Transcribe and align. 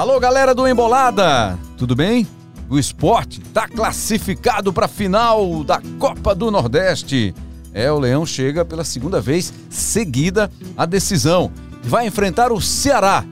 Alô, 0.00 0.18
galera 0.18 0.54
do 0.54 0.66
Embolada, 0.66 1.58
tudo 1.76 1.94
bem? 1.94 2.26
O 2.70 2.78
esporte 2.78 3.42
está 3.42 3.68
classificado 3.68 4.72
para 4.72 4.86
a 4.86 4.88
final 4.88 5.62
da 5.62 5.78
Copa 5.98 6.34
do 6.34 6.50
Nordeste. 6.50 7.34
É, 7.74 7.92
o 7.92 7.98
Leão 7.98 8.24
chega 8.24 8.64
pela 8.64 8.82
segunda 8.82 9.20
vez 9.20 9.52
seguida 9.68 10.50
à 10.74 10.86
decisão. 10.86 11.52
Vai 11.82 12.06
enfrentar 12.06 12.50
o 12.50 12.62
Ceará. 12.62 13.26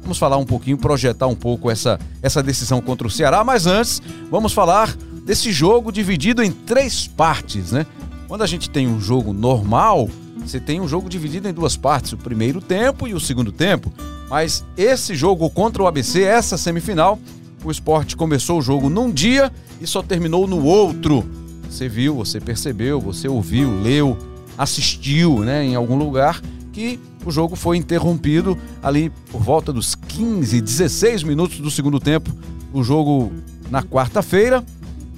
Vamos 0.00 0.16
falar 0.16 0.38
um 0.38 0.46
pouquinho, 0.46 0.78
projetar 0.78 1.26
um 1.26 1.36
pouco 1.36 1.70
essa, 1.70 2.00
essa 2.22 2.42
decisão 2.42 2.80
contra 2.80 3.06
o 3.06 3.10
Ceará, 3.10 3.44
mas 3.44 3.66
antes 3.66 4.00
vamos 4.30 4.54
falar 4.54 4.96
desse 5.26 5.52
jogo 5.52 5.92
dividido 5.92 6.42
em 6.42 6.50
três 6.50 7.06
partes, 7.06 7.70
né? 7.70 7.84
Quando 8.34 8.42
a 8.42 8.48
gente 8.48 8.68
tem 8.68 8.88
um 8.88 9.00
jogo 9.00 9.32
normal, 9.32 10.10
você 10.44 10.58
tem 10.58 10.80
um 10.80 10.88
jogo 10.88 11.08
dividido 11.08 11.48
em 11.48 11.52
duas 11.52 11.76
partes, 11.76 12.14
o 12.14 12.16
primeiro 12.16 12.60
tempo 12.60 13.06
e 13.06 13.14
o 13.14 13.20
segundo 13.20 13.52
tempo. 13.52 13.92
Mas 14.28 14.64
esse 14.76 15.14
jogo 15.14 15.48
contra 15.48 15.80
o 15.80 15.86
ABC, 15.86 16.22
essa 16.22 16.58
semifinal, 16.58 17.16
o 17.64 17.70
esporte 17.70 18.16
começou 18.16 18.58
o 18.58 18.60
jogo 18.60 18.90
num 18.90 19.12
dia 19.12 19.52
e 19.80 19.86
só 19.86 20.02
terminou 20.02 20.48
no 20.48 20.64
outro. 20.64 21.24
Você 21.70 21.88
viu, 21.88 22.16
você 22.16 22.40
percebeu, 22.40 23.00
você 23.00 23.28
ouviu, 23.28 23.80
leu, 23.80 24.18
assistiu 24.58 25.44
né, 25.44 25.64
em 25.64 25.76
algum 25.76 25.94
lugar 25.94 26.42
que 26.72 26.98
o 27.24 27.30
jogo 27.30 27.54
foi 27.54 27.76
interrompido 27.76 28.58
ali 28.82 29.12
por 29.30 29.40
volta 29.40 29.72
dos 29.72 29.94
15, 29.94 30.60
16 30.60 31.22
minutos 31.22 31.60
do 31.60 31.70
segundo 31.70 32.00
tempo. 32.00 32.32
O 32.72 32.82
jogo 32.82 33.32
na 33.70 33.80
quarta-feira 33.80 34.64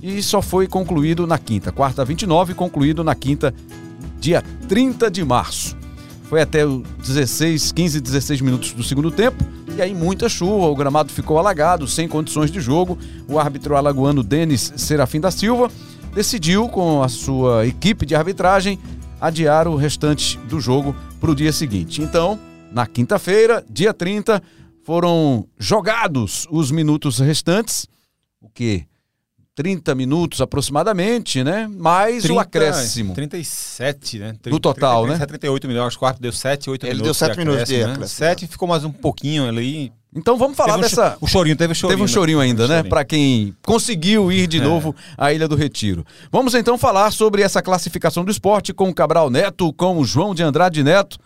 e 0.03 0.23
só 0.23 0.41
foi 0.43 0.67
concluído 0.67 1.27
na 1.27 1.39
quinta. 1.39 1.73
Quarta 1.73 2.05
29, 2.05 2.55
concluído 2.55 3.03
na 3.03 3.15
quinta, 3.15 3.55
dia 4.21 4.43
30 4.69 5.11
de 5.11 5.25
março. 5.25 5.77
Foi 6.25 6.43
até 6.43 6.67
os 6.67 6.83
16, 7.07 7.73
15, 7.73 8.01
16 8.01 8.41
minutos 8.41 8.73
do 8.73 8.83
segundo 8.83 9.11
tempo. 9.11 9.45
E 9.77 9.83
aí 9.83 9.95
muita 9.95 10.29
chuva, 10.29 10.67
o 10.67 10.75
gramado 10.75 11.13
ficou 11.13 11.39
alagado, 11.39 11.87
sem 11.87 12.09
condições 12.09 12.51
de 12.51 12.61
jogo. 12.61 12.99
O 13.29 13.39
árbitro 13.39 13.77
alagoano 13.77 14.23
Denis 14.23 14.73
Serafim 14.77 15.21
da 15.21 15.31
Silva 15.31 15.71
decidiu, 16.15 16.69
com 16.69 17.03
a 17.03 17.09
sua 17.09 17.67
equipe 17.67 18.07
de 18.07 18.15
arbitragem, 18.15 18.79
adiar 19.21 19.69
o 19.69 19.77
restante 19.77 20.39
do 20.49 20.59
jogo 20.61 20.97
para 21.21 21.31
o 21.31 21.35
dia 21.35 21.53
seguinte. 21.53 22.03
Então, 22.03 22.39
na 22.73 22.87
quinta-feira, 22.87 23.65
dia 23.69 23.93
30, 23.93 24.43
foram 24.83 25.47
jogados 25.59 26.47
os 26.51 26.71
minutos 26.71 27.19
restantes, 27.19 27.87
o 28.41 28.49
que 28.49 28.85
30 29.57 29.95
minutos 29.95 30.43
aproximadamente, 30.43 31.43
né? 31.43 31.67
Mais 31.67 32.23
30, 32.25 32.35
o 32.35 32.39
acréscimo. 32.39 33.15
37, 33.15 34.19
né? 34.19 34.27
30, 34.43 34.51
do 34.51 34.61
total, 34.61 35.07
30, 35.07 35.17
37, 35.17 35.19
né? 35.19 35.27
38 35.27 35.69
minutos, 35.69 35.97
quarto 35.97 36.21
deu 36.21 36.31
7, 36.31 36.69
8 36.69 36.85
Ele 36.85 36.93
minutos. 36.93 37.23
Ele 37.23 37.29
deu 37.29 37.35
7 37.35 37.39
minutos 37.39 37.69
de 37.69 37.75
acréscimo. 37.77 38.01
Né? 38.01 38.07
7 38.07 38.47
ficou 38.47 38.69
mais 38.69 38.85
um 38.85 38.93
pouquinho 38.93 39.49
ali. 39.49 39.91
Então 40.15 40.37
vamos 40.37 40.59
falar 40.59 40.77
um 40.77 40.81
dessa. 40.81 41.17
O 41.23 41.27
chorinho, 41.27 41.57
teve 41.57 41.75
chorinho. 41.75 41.97
Teve 41.97 42.05
um 42.05 42.09
chorinho 42.09 42.39
né? 42.39 42.45
ainda, 42.45 42.69
né? 42.69 42.83
Para 42.83 43.03
quem 43.03 43.57
conseguiu 43.65 44.31
ir 44.31 44.47
de 44.47 44.59
é. 44.59 44.61
novo 44.61 44.95
à 45.17 45.33
Ilha 45.33 45.49
do 45.49 45.57
Retiro. 45.57 46.05
Vamos 46.31 46.55
então 46.55 46.77
falar 46.77 47.11
sobre 47.11 47.41
essa 47.41 47.63
classificação 47.63 48.27
do 48.27 48.31
esporte 48.31 48.75
com 48.75 48.91
o 48.91 48.95
Cabral 48.95 49.31
Neto, 49.31 49.73
com 49.73 49.99
o 49.99 50.05
João 50.05 50.35
de 50.35 50.43
Andrade 50.43 50.85
Neto. 50.85 51.19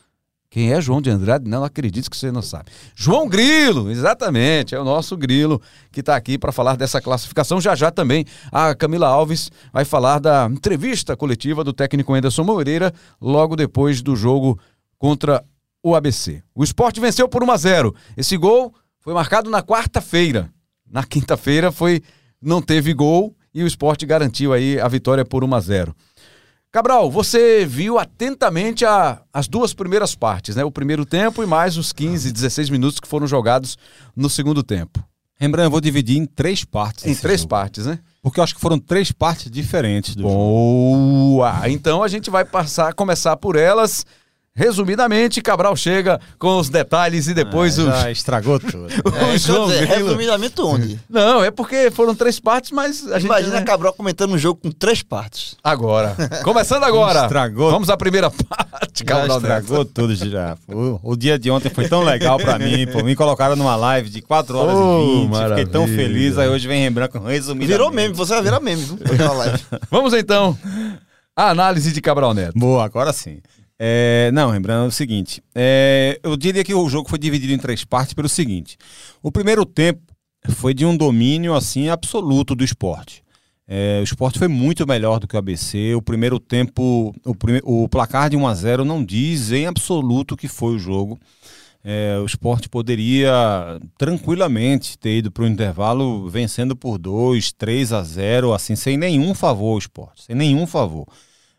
Quem 0.51 0.73
é 0.73 0.81
João 0.81 1.01
de 1.01 1.09
Andrade? 1.09 1.49
Não 1.49 1.63
acredito 1.63 2.11
que 2.11 2.17
você 2.17 2.33
não 2.33 2.43
sabe. 2.43 2.73
João 2.97 3.29
Grilo, 3.29 3.89
exatamente, 3.89 4.75
é 4.75 4.81
o 4.81 4.85
nosso 4.85 5.17
Grilo 5.17 5.63
que 5.93 6.01
está 6.01 6.17
aqui 6.17 6.37
para 6.37 6.51
falar 6.51 6.77
dessa 6.77 7.01
classificação. 7.01 7.61
Já 7.61 7.77
já 7.77 7.93
também 7.93 8.25
a 8.51 8.75
Camila 8.75 9.07
Alves 9.07 9.49
vai 9.73 9.85
falar 9.85 10.19
da 10.19 10.49
entrevista 10.51 11.17
coletiva 11.17 11.63
do 11.63 11.73
técnico 11.73 12.13
Anderson 12.13 12.43
Moreira 12.43 12.93
logo 13.21 13.55
depois 13.55 14.03
do 14.03 14.17
jogo 14.17 14.59
contra 14.99 15.45
o 15.85 15.95
ABC. 15.95 16.43
O 16.53 16.65
esporte 16.65 16.99
venceu 16.99 17.29
por 17.29 17.45
1 17.45 17.51
a 17.53 17.57
0. 17.57 17.95
Esse 18.17 18.37
gol 18.37 18.75
foi 18.99 19.15
marcado 19.15 19.49
na 19.51 19.63
quarta-feira. 19.63 20.51
Na 20.91 21.05
quinta-feira 21.05 21.71
foi 21.71 22.03
não 22.43 22.61
teve 22.61 22.93
gol 22.93 23.37
e 23.55 23.63
o 23.63 23.69
esporte 23.69 24.05
garantiu 24.05 24.53
aí 24.53 24.81
a 24.81 24.89
vitória 24.89 25.25
por 25.25 25.45
1 25.45 25.55
a 25.55 25.61
0. 25.61 25.97
Cabral, 26.73 27.11
você 27.11 27.67
viu 27.67 27.99
atentamente 27.99 28.85
a, 28.85 29.23
as 29.33 29.49
duas 29.49 29.75
primeiras 29.75 30.15
partes, 30.15 30.55
né? 30.55 30.63
O 30.63 30.71
primeiro 30.71 31.05
tempo 31.05 31.43
e 31.43 31.47
mais 31.47 31.77
os 31.77 31.93
15, 31.93 32.31
16 32.31 32.71
minutos 32.71 33.01
que 33.01 33.09
foram 33.09 33.27
jogados 33.27 33.77
no 34.15 34.31
segundo 34.31 34.63
tempo. 34.63 35.03
Rembrandt, 35.37 35.65
eu 35.65 35.71
vou 35.71 35.81
dividir 35.81 36.17
em 36.17 36.27
três 36.27 36.65
partes. 36.65 37.07
Em 37.07 37.15
três 37.15 37.41
jogo. 37.41 37.49
partes, 37.51 37.87
né? 37.87 37.99
Porque 38.23 38.39
eu 38.39 38.45
acho 38.45 38.55
que 38.55 38.61
foram 38.61 38.79
três 38.79 39.11
partes 39.11 39.51
diferentes 39.51 40.15
do 40.15 40.23
Boa! 40.23 41.55
Jogo. 41.55 41.69
Então 41.71 42.03
a 42.05 42.09
gente 42.09 42.31
vai 42.31 42.45
passar, 42.45 42.95
começar 42.95 43.37
por 43.37 43.57
elas 43.57 44.07
Resumidamente, 44.55 45.41
Cabral 45.41 45.77
chega 45.77 46.21
com 46.37 46.59
os 46.59 46.69
detalhes 46.69 47.29
e 47.29 47.35
depois 47.35 47.79
ah, 47.79 47.83
o. 47.83 47.87
Já 47.87 48.11
estragou 48.11 48.59
tudo. 48.59 48.89
é, 49.17 49.39
João 49.39 49.69
dizer, 49.69 49.85
resumidamente 49.85 50.61
onde? 50.61 50.99
Não, 51.09 51.43
é 51.43 51.53
porque 51.53 51.89
foram 51.93 52.17
três 52.17 52.41
partes, 52.41 52.73
mas 52.73 53.07
a 53.13 53.21
gente. 53.21 53.27
Imagina 53.27 53.61
né? 53.61 53.63
Cabral 53.65 53.93
comentando 53.93 54.33
um 54.33 54.39
jogo 54.39 54.61
com 54.61 54.73
três 54.73 55.05
partes. 55.05 55.57
Agora. 55.63 56.17
Começando 56.43 56.83
agora. 56.83 57.23
Estragou. 57.23 57.71
Vamos 57.71 57.89
à 57.91 57.97
primeira 57.97 58.29
parte, 58.29 59.05
Cabral. 59.05 59.39
estragou 59.39 59.79
Neto. 59.79 59.91
tudo 59.95 60.15
já. 60.17 60.57
O, 60.67 61.13
o, 61.13 61.17
dia 61.17 61.39
de 61.39 61.49
ontem 61.49 61.71
foi 61.71 61.89
tão 61.89 62.03
legal 62.03 62.37
pra 62.37 62.59
mim. 62.59 62.89
Por 62.89 63.05
me 63.05 63.15
colocaram 63.15 63.55
numa 63.55 63.77
live 63.77 64.11
de 64.11 64.21
4 64.21 64.59
horas 64.59 64.75
oh, 64.75 65.01
e 65.01 65.29
20. 65.29 65.49
Fiquei 65.49 65.67
tão 65.67 65.87
feliz. 65.87 66.37
Aí 66.39 66.49
hoje 66.49 66.67
vem 66.67 66.83
Rembrandt 66.83 67.13
com 67.13 67.21
resumidamente. 67.21 67.69
Virou 67.69 67.93
meme, 67.93 68.15
você 68.15 68.35
vai 68.35 68.43
virar 68.43 68.59
meme, 68.59 68.83
viu? 68.83 68.99
Vamos 69.89 70.13
então. 70.13 70.59
A 71.37 71.51
análise 71.51 71.93
de 71.93 72.01
Cabral 72.01 72.35
Neto. 72.35 72.59
Boa, 72.59 72.85
agora 72.85 73.13
sim. 73.13 73.41
É, 73.83 74.31
não, 74.35 74.51
lembrando 74.51 74.89
o 74.89 74.93
seguinte: 74.93 75.43
é, 75.55 76.21
eu 76.23 76.37
diria 76.37 76.63
que 76.63 76.75
o 76.75 76.87
jogo 76.91 77.09
foi 77.09 77.19
dividido 77.19 77.55
em 77.55 77.59
três 77.59 77.83
partes 77.83 78.13
pelo 78.13 78.29
seguinte. 78.29 78.77
O 79.23 79.33
primeiro 79.33 79.65
tempo 79.65 80.03
foi 80.51 80.75
de 80.75 80.85
um 80.85 80.95
domínio 80.95 81.55
assim 81.55 81.89
absoluto 81.89 82.55
do 82.55 82.63
esporte. 82.63 83.25
É, 83.67 83.99
o 84.01 84.05
esporte 84.05 84.39
foi 84.39 84.49
muito 84.49 84.87
melhor 84.87 85.19
do 85.19 85.27
que 85.27 85.35
o 85.35 85.39
ABC. 85.39 85.95
O 85.95 86.03
primeiro 86.03 86.39
tempo, 86.39 87.15
o, 87.25 87.35
prime, 87.35 87.61
o 87.65 87.89
placar 87.89 88.29
de 88.29 88.37
1 88.37 88.47
a 88.47 88.55
0 88.55 88.85
não 88.85 89.03
diz 89.03 89.51
em 89.51 89.67
absoluto 89.67 90.37
que 90.37 90.49
foi 90.49 90.75
o 90.75 90.79
jogo. 90.79 91.19
É, 91.83 92.19
o 92.21 92.27
esporte 92.27 92.69
poderia 92.69 93.33
tranquilamente 93.97 94.99
ter 94.99 95.19
ido 95.19 95.31
para 95.31 95.45
o 95.45 95.47
intervalo 95.47 96.29
vencendo 96.29 96.77
por 96.77 96.99
2, 96.99 97.53
3 97.53 97.95
a 97.95 98.03
0, 98.03 98.53
assim, 98.53 98.77
sem 98.77 98.99
nenhum 98.99 99.33
favor 99.33 99.77
o 99.77 99.79
esporte, 99.79 100.25
sem 100.25 100.37
nenhum 100.37 100.67
favor. 100.67 101.07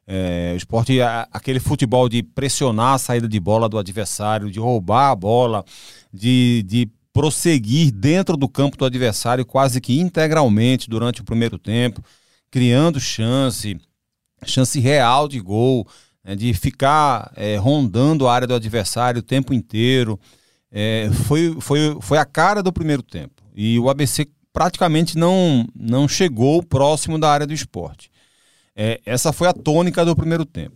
É, 0.07 0.51
o 0.53 0.57
esporte, 0.57 0.99
aquele 1.31 1.59
futebol 1.59 2.09
de 2.09 2.23
pressionar 2.23 2.95
a 2.95 2.97
saída 2.97 3.27
de 3.27 3.39
bola 3.39 3.69
do 3.69 3.77
adversário, 3.77 4.51
de 4.51 4.59
roubar 4.59 5.11
a 5.11 5.15
bola, 5.15 5.63
de, 6.11 6.63
de 6.67 6.89
prosseguir 7.13 7.91
dentro 7.91 8.35
do 8.35 8.47
campo 8.47 8.77
do 8.77 8.85
adversário 8.85 9.45
quase 9.45 9.79
que 9.79 9.99
integralmente 9.99 10.89
durante 10.89 11.21
o 11.21 11.23
primeiro 11.23 11.57
tempo, 11.57 12.03
criando 12.49 12.99
chance, 12.99 13.79
chance 14.45 14.79
real 14.79 15.27
de 15.27 15.39
gol, 15.39 15.87
né, 16.23 16.35
de 16.35 16.53
ficar 16.53 17.31
é, 17.35 17.57
rondando 17.57 18.27
a 18.27 18.33
área 18.33 18.47
do 18.47 18.55
adversário 18.55 19.19
o 19.19 19.23
tempo 19.23 19.53
inteiro. 19.53 20.19
É, 20.71 21.09
foi, 21.25 21.57
foi, 21.59 21.97
foi 22.01 22.17
a 22.17 22.25
cara 22.25 22.63
do 22.63 22.71
primeiro 22.71 23.03
tempo. 23.03 23.43
E 23.53 23.77
o 23.77 23.89
ABC 23.89 24.27
praticamente 24.53 25.17
não, 25.17 25.67
não 25.75 26.07
chegou 26.07 26.63
próximo 26.63 27.19
da 27.19 27.29
área 27.29 27.47
do 27.47 27.53
esporte. 27.53 28.09
É, 28.75 29.01
essa 29.05 29.33
foi 29.33 29.47
a 29.47 29.53
tônica 29.53 30.03
do 30.05 30.15
primeiro 30.15 30.45
tempo. 30.45 30.75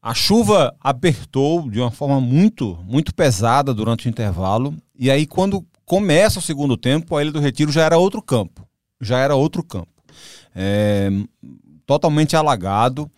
A 0.00 0.14
chuva 0.14 0.74
apertou 0.80 1.70
de 1.70 1.78
uma 1.78 1.90
forma 1.90 2.20
muito, 2.20 2.76
muito 2.84 3.14
pesada 3.14 3.72
durante 3.72 4.06
o 4.06 4.10
intervalo. 4.10 4.74
E 4.98 5.10
aí, 5.10 5.26
quando 5.26 5.64
começa 5.86 6.40
o 6.40 6.42
segundo 6.42 6.76
tempo, 6.76 7.16
a 7.16 7.22
Ilha 7.22 7.30
do 7.30 7.38
Retiro 7.38 7.70
já 7.70 7.84
era 7.84 7.96
outro 7.96 8.20
campo. 8.20 8.66
Já 9.00 9.18
era 9.18 9.36
outro 9.36 9.62
campo. 9.62 9.92
É, 10.54 11.08
totalmente 11.86 12.34
alagado. 12.34 13.10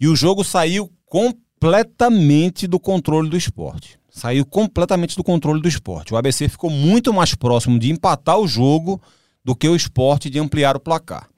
E 0.00 0.08
o 0.08 0.16
jogo 0.16 0.42
saiu 0.42 0.90
completamente 1.06 2.66
do 2.66 2.80
controle 2.80 3.30
do 3.30 3.36
esporte. 3.36 3.96
Saiu 4.10 4.44
completamente 4.44 5.16
do 5.16 5.22
controle 5.22 5.60
do 5.60 5.68
esporte. 5.68 6.12
O 6.12 6.16
ABC 6.16 6.48
ficou 6.48 6.70
muito 6.70 7.12
mais 7.12 7.34
próximo 7.34 7.78
de 7.78 7.92
empatar 7.92 8.38
o 8.38 8.48
jogo 8.48 9.00
do 9.44 9.54
que 9.54 9.68
o 9.68 9.76
esporte 9.76 10.28
de 10.28 10.38
ampliar 10.40 10.76
o 10.76 10.80
placar. 10.80 11.28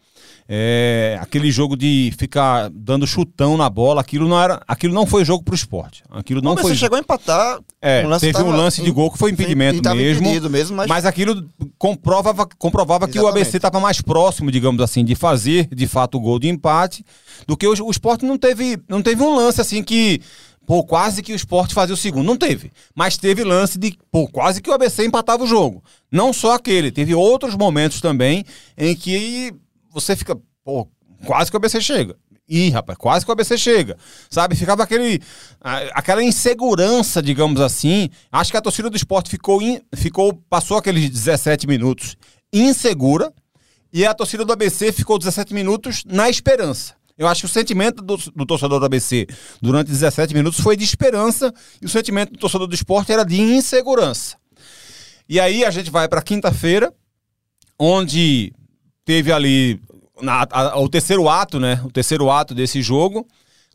É, 0.49 1.19
aquele 1.21 1.51
jogo 1.51 1.77
de 1.77 2.13
ficar 2.17 2.71
dando 2.71 3.07
chutão 3.07 3.57
na 3.57 3.69
bola, 3.69 4.01
aquilo 4.01 4.29
não 4.29 4.41
era, 4.41 4.63
aquilo 4.67 4.95
não 4.95 5.05
foi 5.05 5.25
jogo 5.25 5.43
pro 5.43 5.55
esporte. 5.55 6.05
Aquilo 6.09 6.41
não, 6.41 6.57
foi. 6.57 6.71
Você 6.71 6.77
chegou 6.77 6.97
a 6.97 7.01
empatar. 7.01 7.59
É, 7.83 8.07
um 8.07 8.19
teve 8.19 8.43
um 8.43 8.51
lance 8.51 8.81
de 8.81 8.91
gol 8.91 9.11
que 9.11 9.19
foi 9.19 9.33
impedimento 9.33 9.83
mesmo, 9.95 10.49
mesmo 10.49 10.77
mas... 10.77 10.89
mas... 10.89 11.05
aquilo 11.05 11.49
comprovava, 11.79 12.47
comprovava 12.59 13.09
que 13.09 13.19
o 13.19 13.27
ABC 13.27 13.57
estava 13.57 13.81
mais 13.81 14.01
próximo, 14.01 14.51
digamos 14.51 14.81
assim, 14.81 15.05
de 15.05 15.15
fazer 15.17 15.69
de 15.75 15.87
fato 15.89 16.17
o 16.17 16.21
gol 16.21 16.39
de 16.39 16.49
empate 16.49 17.05
do 17.47 17.57
que 17.57 17.67
o, 17.67 17.85
o 17.85 17.91
esporte 17.91 18.25
não 18.25 18.39
teve, 18.39 18.79
não 18.89 19.03
teve 19.03 19.23
um 19.23 19.35
lance 19.35 19.61
assim 19.61 19.83
que 19.83 20.21
Pô, 20.67 20.83
quase 20.83 21.23
que 21.23 21.33
o 21.33 21.37
esporte 21.37 21.73
fazia 21.73 21.95
o 21.95 21.97
segundo. 21.97 22.27
Não 22.27 22.37
teve. 22.37 22.73
Mas 22.93 23.17
teve 23.17 23.45
lance 23.45 23.79
de, 23.79 23.97
pô, 24.11 24.27
quase 24.27 24.61
que 24.61 24.69
o 24.69 24.73
ABC 24.73 25.07
empatava 25.07 25.45
o 25.45 25.47
jogo. 25.47 25.83
Não 26.11 26.33
só 26.33 26.55
aquele. 26.55 26.91
Teve 26.91 27.15
outros 27.15 27.55
momentos 27.55 28.01
também 28.01 28.45
em 28.77 28.97
que 28.97 29.55
você 30.01 30.15
fica, 30.15 30.39
pô, 30.63 30.87
quase 31.25 31.51
que 31.51 31.57
o 31.57 31.59
ABC 31.59 31.81
chega. 31.81 32.17
Ih, 32.49 32.71
rapaz, 32.71 32.99
quase 32.99 33.25
que 33.25 33.31
o 33.31 33.33
ABC 33.33 33.57
chega. 33.57 33.97
Sabe? 34.31 34.55
Ficava 34.55 34.83
aquele, 34.83 35.21
aquela 35.93 36.23
insegurança, 36.23 37.23
digamos 37.23 37.61
assim. 37.61 38.09
Acho 38.31 38.51
que 38.51 38.57
a 38.57 38.61
torcida 38.61 38.91
do 38.91 38.97
esporte 38.97 39.31
ficou, 39.31 39.61
in, 39.61 39.81
ficou 39.95 40.35
passou 40.49 40.77
aqueles 40.77 41.09
17 41.11 41.67
minutos 41.67 42.17
insegura 42.53 43.33
e 43.93 44.05
a 44.05 44.15
torcida 44.15 44.45
do 44.45 44.53
ABC 44.53 44.93
ficou 44.93 45.19
17 45.19 45.53
minutos 45.53 46.05
na 46.07 46.29
esperança. 46.29 46.95
Eu 47.19 47.27
acho 47.27 47.41
que 47.41 47.47
o 47.47 47.49
sentimento 47.49 48.03
do, 48.03 48.17
do, 48.17 48.47
torcedor 48.47 48.79
do 48.79 48.87
ABC 48.87 49.27
durante 49.61 49.89
17 49.89 50.35
minutos 50.35 50.61
foi 50.61 50.77
de 50.77 50.85
esperança 50.85 51.53
e 51.81 51.87
o 51.87 51.89
sentimento 51.89 52.33
do 52.33 52.39
torcedor 52.39 52.67
do 52.67 52.75
esporte 52.75 53.11
era 53.11 53.25
de 53.25 53.41
insegurança. 53.41 54.37
E 55.29 55.41
aí 55.41 55.65
a 55.65 55.71
gente 55.71 55.91
vai 55.91 56.07
para 56.07 56.23
quinta-feira, 56.23 56.93
onde 57.79 58.53
teve 59.05 59.33
ali 59.33 59.81
na, 60.21 60.47
a, 60.51 60.79
o 60.79 60.89
terceiro 60.89 61.29
ato, 61.29 61.61
né? 61.61 61.81
O 61.85 61.91
terceiro 61.91 62.31
ato 62.31 62.55
desse 62.55 62.83
jogo, 62.83 63.27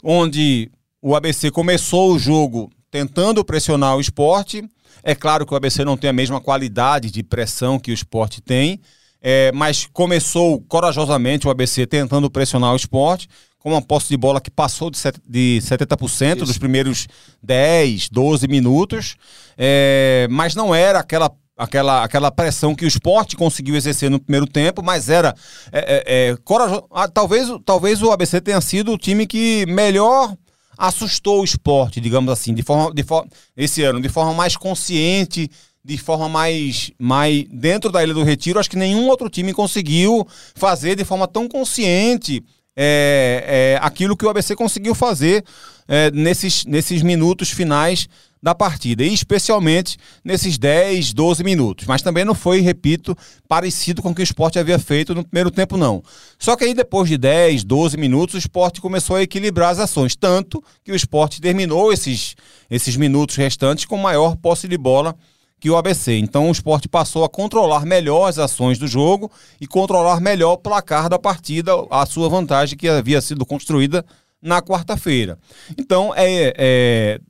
onde 0.03 0.71
o 1.01 1.15
ABC 1.15 1.51
começou 1.51 2.13
o 2.13 2.19
jogo 2.19 2.69
tentando 2.89 3.43
pressionar 3.43 3.95
o 3.95 4.01
esporte. 4.01 4.63
É 5.03 5.15
claro 5.15 5.45
que 5.45 5.53
o 5.53 5.57
ABC 5.57 5.83
não 5.83 5.97
tem 5.97 6.09
a 6.09 6.13
mesma 6.13 6.39
qualidade 6.39 7.09
de 7.09 7.23
pressão 7.23 7.79
que 7.79 7.91
o 7.91 7.93
esporte 7.93 8.41
tem, 8.41 8.79
é, 9.21 9.51
mas 9.53 9.87
começou 9.91 10.61
corajosamente 10.67 11.47
o 11.47 11.49
ABC 11.49 11.87
tentando 11.87 12.29
pressionar 12.29 12.73
o 12.73 12.75
esporte, 12.75 13.27
com 13.57 13.71
uma 13.71 13.81
posse 13.81 14.09
de 14.09 14.17
bola 14.17 14.41
que 14.41 14.49
passou 14.49 14.89
de, 14.89 14.97
set, 14.97 15.19
de 15.27 15.59
70% 15.61 16.37
Isso. 16.37 16.45
dos 16.45 16.57
primeiros 16.57 17.07
10, 17.41 18.09
12 18.09 18.47
minutos, 18.47 19.15
é, 19.57 20.27
mas 20.29 20.55
não 20.55 20.73
era 20.73 20.99
aquela 20.99 21.31
aquela, 21.57 22.03
aquela 22.03 22.31
pressão 22.31 22.75
que 22.75 22.85
o 22.85 22.87
esporte 22.87 23.35
conseguiu 23.35 23.75
exercer 23.75 24.09
no 24.09 24.19
primeiro 24.19 24.47
tempo, 24.47 24.81
mas 24.83 25.09
era 25.09 25.35
é, 25.71 25.79
é, 25.79 26.29
é 26.29 26.37
corajoso. 26.43 26.85
Ah, 26.91 27.07
talvez, 27.07 27.47
talvez 27.65 28.01
o 28.01 28.11
ABC 28.11 28.41
tenha 28.41 28.61
sido 28.61 28.93
o 28.93 28.97
time 28.97 29.27
que 29.27 29.65
melhor 29.67 30.35
assustou 30.77 31.41
o 31.41 31.43
esporte, 31.43 32.01
digamos 32.01 32.31
assim, 32.31 32.53
de 32.53 32.63
forma, 32.63 32.93
de 32.93 33.03
forma 33.03 33.29
esse 33.55 33.83
ano, 33.83 34.01
de 34.01 34.09
forma 34.09 34.33
mais 34.33 34.57
consciente, 34.57 35.49
de 35.83 35.97
forma 35.97 36.27
mais, 36.27 36.91
mais 36.97 37.45
dentro 37.49 37.91
da 37.91 38.03
Ilha 38.03 38.13
do 38.13 38.23
Retiro. 38.23 38.59
Acho 38.59 38.69
que 38.69 38.77
nenhum 38.77 39.07
outro 39.07 39.29
time 39.29 39.53
conseguiu 39.53 40.27
fazer 40.55 40.95
de 40.95 41.03
forma 41.03 41.27
tão 41.27 41.47
consciente 41.47 42.43
é, 42.75 43.75
é, 43.77 43.85
aquilo 43.85 44.15
que 44.15 44.25
o 44.25 44.29
ABC 44.29 44.55
conseguiu 44.55 44.95
fazer 44.95 45.43
é, 45.87 46.09
nesses, 46.11 46.65
nesses 46.65 47.01
minutos 47.01 47.49
finais 47.51 48.07
da 48.41 48.55
partida, 48.55 49.03
e 49.03 49.13
especialmente 49.13 49.97
nesses 50.23 50.57
10, 50.57 51.13
12 51.13 51.43
minutos. 51.43 51.85
Mas 51.85 52.01
também 52.01 52.25
não 52.25 52.33
foi, 52.33 52.59
repito, 52.59 53.15
parecido 53.47 54.01
com 54.01 54.09
o 54.09 54.15
que 54.15 54.21
o 54.21 54.23
esporte 54.23 54.57
havia 54.57 54.79
feito 54.79 55.13
no 55.13 55.23
primeiro 55.23 55.51
tempo, 55.51 55.77
não. 55.77 56.01
Só 56.39 56.55
que 56.55 56.63
aí 56.63 56.73
depois 56.73 57.07
de 57.07 57.17
10, 57.17 57.63
12 57.63 57.97
minutos, 57.97 58.35
o 58.35 58.39
esporte 58.39 58.81
começou 58.81 59.15
a 59.15 59.21
equilibrar 59.21 59.69
as 59.69 59.79
ações, 59.79 60.15
tanto 60.15 60.63
que 60.83 60.91
o 60.91 60.95
esporte 60.95 61.39
terminou 61.39 61.93
esses, 61.93 62.35
esses 62.69 62.95
minutos 62.95 63.35
restantes 63.35 63.85
com 63.85 63.97
maior 63.97 64.35
posse 64.35 64.67
de 64.67 64.77
bola 64.77 65.15
que 65.59 65.69
o 65.69 65.77
ABC. 65.77 66.17
Então 66.17 66.49
o 66.49 66.51
esporte 66.51 66.89
passou 66.89 67.23
a 67.23 67.29
controlar 67.29 67.85
melhor 67.85 68.27
as 68.27 68.39
ações 68.39 68.79
do 68.79 68.87
jogo 68.87 69.31
e 69.61 69.67
controlar 69.67 70.19
melhor 70.19 70.53
o 70.53 70.57
placar 70.57 71.07
da 71.07 71.19
partida, 71.19 71.71
a 71.91 72.03
sua 72.07 72.27
vantagem 72.27 72.75
que 72.75 72.89
havia 72.89 73.21
sido 73.21 73.45
construída 73.45 74.03
na 74.41 74.59
quarta-feira. 74.59 75.37
Então, 75.77 76.11
é, 76.15 76.53
é, 76.57 77.21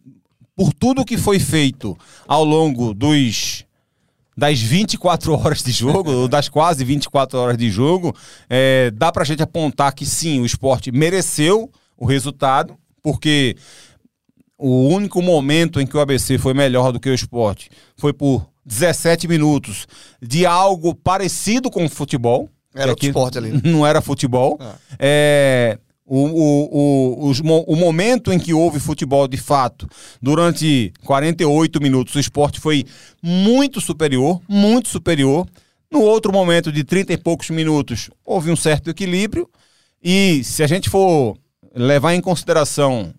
por 0.56 0.74
tudo 0.74 1.06
que 1.06 1.18
foi 1.18 1.40
feito 1.40 1.98
ao 2.28 2.44
longo 2.44 2.94
dos 2.94 3.66
das 4.36 4.60
24 4.60 5.34
horas 5.38 5.62
de 5.62 5.72
jogo, 5.72 6.12
ou 6.12 6.28
das 6.28 6.50
quase 6.50 6.84
24 6.84 7.38
horas 7.38 7.58
de 7.58 7.70
jogo, 7.70 8.16
é, 8.50 8.92
dá 8.92 9.12
pra 9.12 9.24
gente 9.24 9.44
apontar 9.44 9.94
que 9.94 10.06
sim, 10.06 10.40
o 10.40 10.46
esporte 10.46 10.92
mereceu 10.92 11.70
o 11.98 12.06
resultado, 12.06 12.76
porque 13.02 13.56
o 14.58 14.88
único 14.88 15.22
momento 15.22 15.82
em 15.82 15.88
que 15.88 15.98
o 15.98 16.00
ABC 16.00 16.38
foi 16.38 16.54
melhor 16.54 16.92
do 16.92 17.00
que 17.00 17.10
o 17.10 17.14
esporte 17.14 17.70
foi 17.98 18.14
por 18.14 18.48
17 18.66 19.28
minutos 19.28 19.88
de 20.22 20.46
algo 20.46 20.94
parecido 20.94 21.70
com 21.70 21.86
o 21.86 21.90
futebol. 21.90 22.50
Era 22.74 22.94
o 22.94 22.96
esporte 23.00 23.38
ali. 23.38 23.52
Né? 23.52 23.62
Não 23.66 23.86
era 23.86 24.02
futebol. 24.02 24.58
Ah. 24.62 24.76
É, 25.00 25.80
o, 26.14 27.30
o, 27.30 27.32
o, 27.32 27.64
o, 27.68 27.76
momento 27.78 28.34
em 28.34 28.38
que 28.38 28.54
houve 28.54 28.82
futebol 28.82 29.30
de 29.30 29.38
fato, 29.38 29.88
durante 30.22 30.92
48 31.06 31.82
minutos, 31.82 32.16
o 32.16 32.20
esporte 32.20 32.60
foi 32.60 32.86
muito 33.24 33.80
superior, 33.80 34.42
muito 34.46 34.90
superior. 34.90 35.48
No 35.90 36.02
outro 36.02 36.34
momento 36.34 36.70
de 36.70 36.84
30 36.84 37.14
e 37.14 37.18
poucos 37.18 37.50
minutos, 37.50 38.10
houve 38.26 38.52
um 38.52 38.58
certo 38.58 38.90
equilíbrio. 38.90 39.50
E 40.04 40.44
se 40.44 40.62
a 40.62 40.68
gente 40.68 40.90
for 40.90 41.38
levar 41.74 42.14
em 42.14 42.20
consideração 42.20 43.14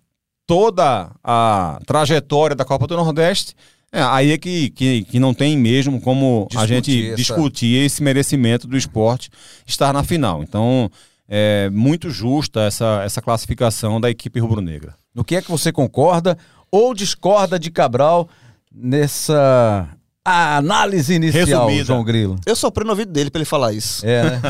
toda 0.45 1.09
a 1.23 1.79
trajetória 1.87 2.55
da 2.55 2.63
Copa 2.63 2.85
do 2.85 2.95
Nordeste, 2.95 3.55
é, 3.91 4.03
aí 4.03 4.31
é 4.33 4.37
que, 4.37 4.69
que, 4.69 5.03
que, 5.05 5.19
não 5.19 5.33
tem 5.33 5.57
mesmo 5.57 5.99
como 5.99 6.47
discutir 6.47 6.63
a 6.63 6.67
gente 6.67 7.07
essa... 7.07 7.15
discutir 7.15 7.85
esse 7.85 8.03
merecimento 8.03 8.67
do 8.67 8.77
esporte 8.77 9.31
estar 9.65 9.91
na 9.91 10.03
final. 10.03 10.43
Então, 10.43 10.91
é 11.35 11.67
muito 11.71 12.11
justa 12.11 12.61
essa, 12.61 13.01
essa 13.03 13.19
classificação 13.19 13.99
da 13.99 14.07
equipe 14.07 14.39
rubro-negra. 14.39 14.93
No 15.15 15.23
que 15.23 15.35
é 15.35 15.41
que 15.41 15.49
você 15.49 15.71
concorda 15.71 16.37
ou 16.71 16.93
discorda 16.93 17.57
de 17.57 17.71
Cabral 17.71 18.29
nessa 18.71 19.89
análise 20.23 21.11
inicial, 21.15 21.65
Resumida. 21.65 21.85
João 21.85 22.03
Grilo? 22.03 22.35
Eu 22.45 22.55
soprei 22.55 22.85
no 22.85 22.91
ouvido 22.91 23.11
dele 23.11 23.31
para 23.31 23.39
ele 23.39 23.49
falar 23.49 23.73
isso. 23.73 24.05
É, 24.05 24.23
né? 24.23 24.41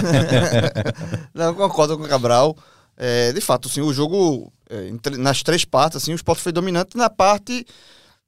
Não, 1.33 1.55
concordo 1.55 1.97
com 1.97 2.03
o 2.03 2.07
Cabral. 2.09 2.53
É, 2.97 3.31
de 3.31 3.39
fato, 3.39 3.69
assim, 3.69 3.79
o 3.79 3.93
jogo, 3.93 4.51
é, 4.69 4.91
nas 5.17 5.41
três 5.41 5.63
partes, 5.63 5.95
assim, 5.95 6.11
o 6.11 6.15
esporte 6.15 6.41
foi 6.41 6.51
dominante 6.51 6.97
na 6.97 7.09
parte 7.09 7.65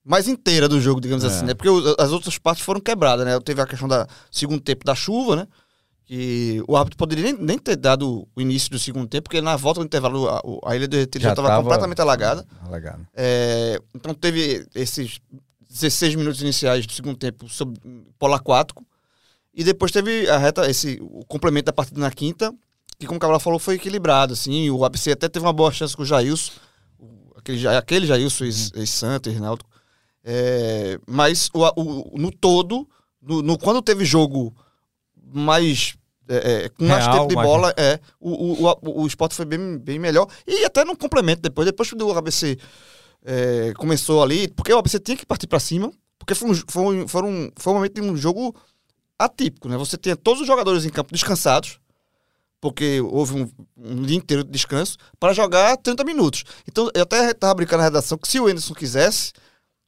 mais 0.01 0.29
inteira 0.29 0.69
do 0.69 0.79
jogo, 0.79 1.01
digamos 1.01 1.25
é. 1.25 1.27
assim, 1.27 1.43
né? 1.43 1.53
Porque 1.53 1.69
as 1.99 2.11
outras 2.13 2.37
partes 2.37 2.63
foram 2.63 2.79
quebradas, 2.79 3.25
né? 3.25 3.37
Teve 3.41 3.61
a 3.61 3.67
questão 3.67 3.89
da 3.89 4.07
segundo 4.31 4.61
tempo 4.61 4.85
da 4.85 4.95
chuva, 4.95 5.35
né? 5.35 5.47
Que 6.05 6.63
o 6.67 6.77
árbitro 6.77 6.97
poderia 6.97 7.23
nem, 7.23 7.33
nem, 7.33 7.57
ter 7.57 7.75
dado 7.75 8.27
o 8.35 8.41
início 8.41 8.69
do 8.69 8.77
segundo 8.77 9.07
tempo, 9.07 9.23
porque 9.23 9.41
na 9.41 9.55
volta 9.55 9.79
do 9.79 9.85
intervalo 9.85 10.29
a, 10.29 10.41
a 10.65 10.75
Ilha 10.75 10.87
do 10.87 10.95
Retiro 10.95 11.23
já 11.23 11.31
estava 11.31 11.57
completamente 11.57 11.99
alagada. 11.99 12.45
alagada. 12.63 13.07
É, 13.13 13.79
então 13.93 14.13
teve 14.13 14.67
esses 14.75 15.19
16 15.67 16.15
minutos 16.15 16.41
iniciais 16.41 16.85
do 16.85 16.93
segundo 16.93 17.17
tempo 17.17 17.49
sob 17.49 17.79
polo 18.19 18.35
aquático, 18.35 18.85
e 19.53 19.63
depois 19.63 19.91
teve 19.91 20.29
a 20.29 20.37
reta, 20.37 20.69
esse, 20.69 20.99
o 21.01 21.25
complemento 21.25 21.65
da 21.65 21.73
partida 21.73 21.99
na 21.99 22.11
quinta, 22.11 22.53
que 22.99 23.07
como 23.07 23.17
o 23.17 23.19
Cabral 23.19 23.39
falou, 23.39 23.57
foi 23.57 23.75
equilibrado, 23.75 24.33
assim, 24.33 24.69
o 24.69 24.85
ABC 24.85 25.11
até 25.11 25.27
teve 25.27 25.45
uma 25.45 25.53
boa 25.53 25.71
chance 25.71 25.95
com 25.95 26.03
o 26.03 26.05
Jailson, 26.05 26.51
aquele, 27.35 27.67
aquele 27.67 28.05
Jailson 28.05 28.45
ex-Santo, 28.45 29.29
ex 29.29 29.39
é, 30.27 30.99
mas 31.07 31.49
o, 31.53 31.63
o, 31.81 32.17
no 32.17 32.31
todo, 32.31 32.87
no, 33.21 33.41
no, 33.41 33.57
quando 33.57 33.81
teve 33.81 34.03
jogo 34.03 34.55
mais. 35.33 35.95
É, 36.27 36.65
é, 36.65 36.69
com 36.69 36.85
mais 36.85 37.07
tempo 37.07 37.27
de 37.27 37.35
bola, 37.35 37.71
é, 37.77 37.99
o, 38.19 38.65
o, 38.65 38.71
o, 38.81 39.01
o 39.03 39.07
esporte 39.07 39.35
foi 39.35 39.45
bem, 39.45 39.77
bem 39.77 39.99
melhor. 39.99 40.27
E 40.47 40.65
até 40.65 40.83
no 40.83 40.97
complemento 40.97 41.41
depois, 41.41 41.67
depois 41.67 41.87
que 41.87 42.01
o 42.01 42.11
ABC 42.17 42.57
é, 43.23 43.73
começou 43.77 44.23
ali, 44.23 44.47
porque 44.47 44.73
o 44.73 44.77
ABC 44.77 44.99
tinha 44.99 45.15
que 45.15 45.25
partir 45.25 45.45
para 45.45 45.59
cima, 45.59 45.91
porque 46.17 46.33
foi 46.33 46.49
um, 46.49 46.55
foi, 46.67 46.83
um, 46.83 47.07
foi, 47.07 47.23
um, 47.23 47.51
foi 47.55 47.73
um 47.73 47.75
momento 47.75 47.93
de 47.93 48.01
um 48.01 48.17
jogo 48.17 48.55
atípico, 49.19 49.69
né? 49.69 49.77
Você 49.77 49.97
tinha 49.97 50.15
todos 50.15 50.41
os 50.41 50.47
jogadores 50.47 50.83
em 50.85 50.89
campo 50.89 51.13
descansados, 51.13 51.79
porque 52.59 52.99
houve 53.01 53.35
um, 53.35 53.51
um 53.77 54.01
dia 54.01 54.17
inteiro 54.17 54.43
de 54.43 54.49
descanso, 54.49 54.97
para 55.19 55.33
jogar 55.33 55.77
30 55.77 56.03
minutos. 56.03 56.43
Então, 56.67 56.89
eu 56.93 57.03
até 57.03 57.31
estava 57.31 57.53
brincando 57.53 57.77
na 57.79 57.83
redação 57.83 58.17
que 58.17 58.27
se 58.27 58.39
o 58.39 58.47
Anderson 58.47 58.73
quisesse, 58.73 59.31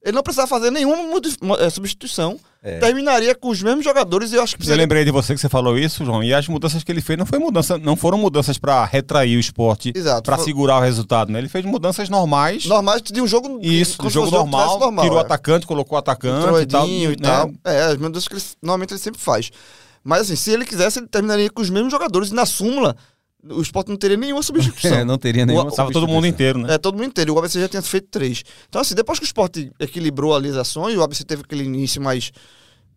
ele 0.07 0.15
não 0.15 0.23
precisava 0.23 0.47
fazer 0.47 0.71
nenhuma 0.71 1.19
é, 1.59 1.69
substituição. 1.69 2.39
É. 2.63 2.79
Terminaria 2.79 3.35
com 3.35 3.49
os 3.49 3.61
mesmos 3.61 3.83
jogadores 3.83 4.31
e 4.31 4.35
eu 4.35 4.41
acho 4.41 4.53
que 4.53 4.59
precisaria... 4.59 4.81
Eu 4.81 4.85
lembrei 4.85 5.03
de 5.03 5.11
você 5.11 5.35
que 5.35 5.39
você 5.41 5.49
falou 5.49 5.77
isso, 5.77 6.05
João, 6.05 6.23
e 6.23 6.33
as 6.33 6.47
mudanças 6.47 6.81
que 6.81 6.89
ele 6.89 7.01
fez 7.01 7.19
não, 7.19 7.25
foi 7.25 7.37
mudança, 7.39 7.77
não 7.77 7.97
foram 7.97 8.17
mudanças 8.17 8.57
para 8.57 8.85
retrair 8.85 9.35
o 9.35 9.39
esporte, 9.39 9.91
para 10.23 10.37
segurar 10.37 10.77
o 10.77 10.81
resultado, 10.81 11.29
né? 11.29 11.39
Ele 11.39 11.49
fez 11.49 11.65
mudanças 11.65 12.07
normais. 12.07 12.65
Normais 12.65 13.01
de 13.01 13.21
um 13.21 13.27
jogo. 13.27 13.59
Isso, 13.61 13.97
um 14.01 14.09
jogo 14.09 14.31
normal, 14.31 14.79
normal, 14.79 15.03
tirou 15.03 15.17
o 15.17 15.21
é. 15.21 15.25
atacante, 15.25 15.67
colocou 15.67 15.97
o 15.97 15.99
atacante 15.99 16.47
o 16.47 16.61
e 16.61 16.65
tal. 16.65 16.87
E 16.87 17.15
tal. 17.17 17.47
Né? 17.47 17.53
É, 17.65 17.81
as 17.81 17.97
mudanças 17.97 18.29
que 18.29 18.35
ele, 18.35 18.43
normalmente 18.61 18.93
ele 18.93 19.01
sempre 19.01 19.19
faz. 19.19 19.51
Mas 20.01 20.21
assim, 20.21 20.37
se 20.37 20.51
ele 20.51 20.65
quisesse, 20.65 20.99
ele 20.99 21.07
terminaria 21.07 21.49
com 21.49 21.61
os 21.61 21.69
mesmos 21.69 21.91
jogadores 21.91 22.29
e 22.29 22.33
na 22.33 22.45
súmula 22.45 22.95
o 23.49 23.61
esporte 23.61 23.89
não 23.89 23.97
teria 23.97 24.17
nenhuma 24.17 24.43
substituição. 24.43 24.97
é, 24.97 25.03
não 25.03 25.17
teria 25.17 25.45
nenhuma 25.45 25.69
o, 25.69 25.75
Tava 25.75 25.91
todo 25.91 26.07
mundo 26.07 26.27
inteiro, 26.27 26.59
né? 26.59 26.73
É, 26.73 26.77
todo 26.77 26.95
mundo 26.95 27.07
inteiro. 27.07 27.33
O 27.33 27.39
ABC 27.39 27.59
já 27.59 27.69
tinha 27.69 27.81
feito 27.81 28.07
três. 28.09 28.43
Então, 28.67 28.81
assim, 28.81 28.95
depois 28.95 29.19
que 29.19 29.25
o 29.25 29.27
esporte 29.27 29.71
equilibrou 29.79 30.35
ali 30.35 30.49
as 30.49 30.55
ações, 30.55 30.97
o 30.97 31.03
ABC 31.03 31.23
teve 31.23 31.43
aquele 31.43 31.63
início 31.63 32.01
mais, 32.01 32.31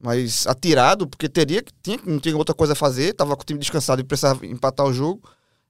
mais 0.00 0.46
atirado, 0.46 1.06
porque 1.06 1.28
teria, 1.28 1.62
tinha, 1.82 1.98
não 2.04 2.18
tinha 2.18 2.36
outra 2.36 2.54
coisa 2.54 2.72
a 2.72 2.76
fazer, 2.76 3.14
tava 3.14 3.36
com 3.36 3.42
o 3.42 3.46
time 3.46 3.58
descansado 3.58 4.00
e 4.00 4.04
precisava 4.04 4.46
empatar 4.46 4.86
o 4.86 4.92
jogo. 4.92 5.22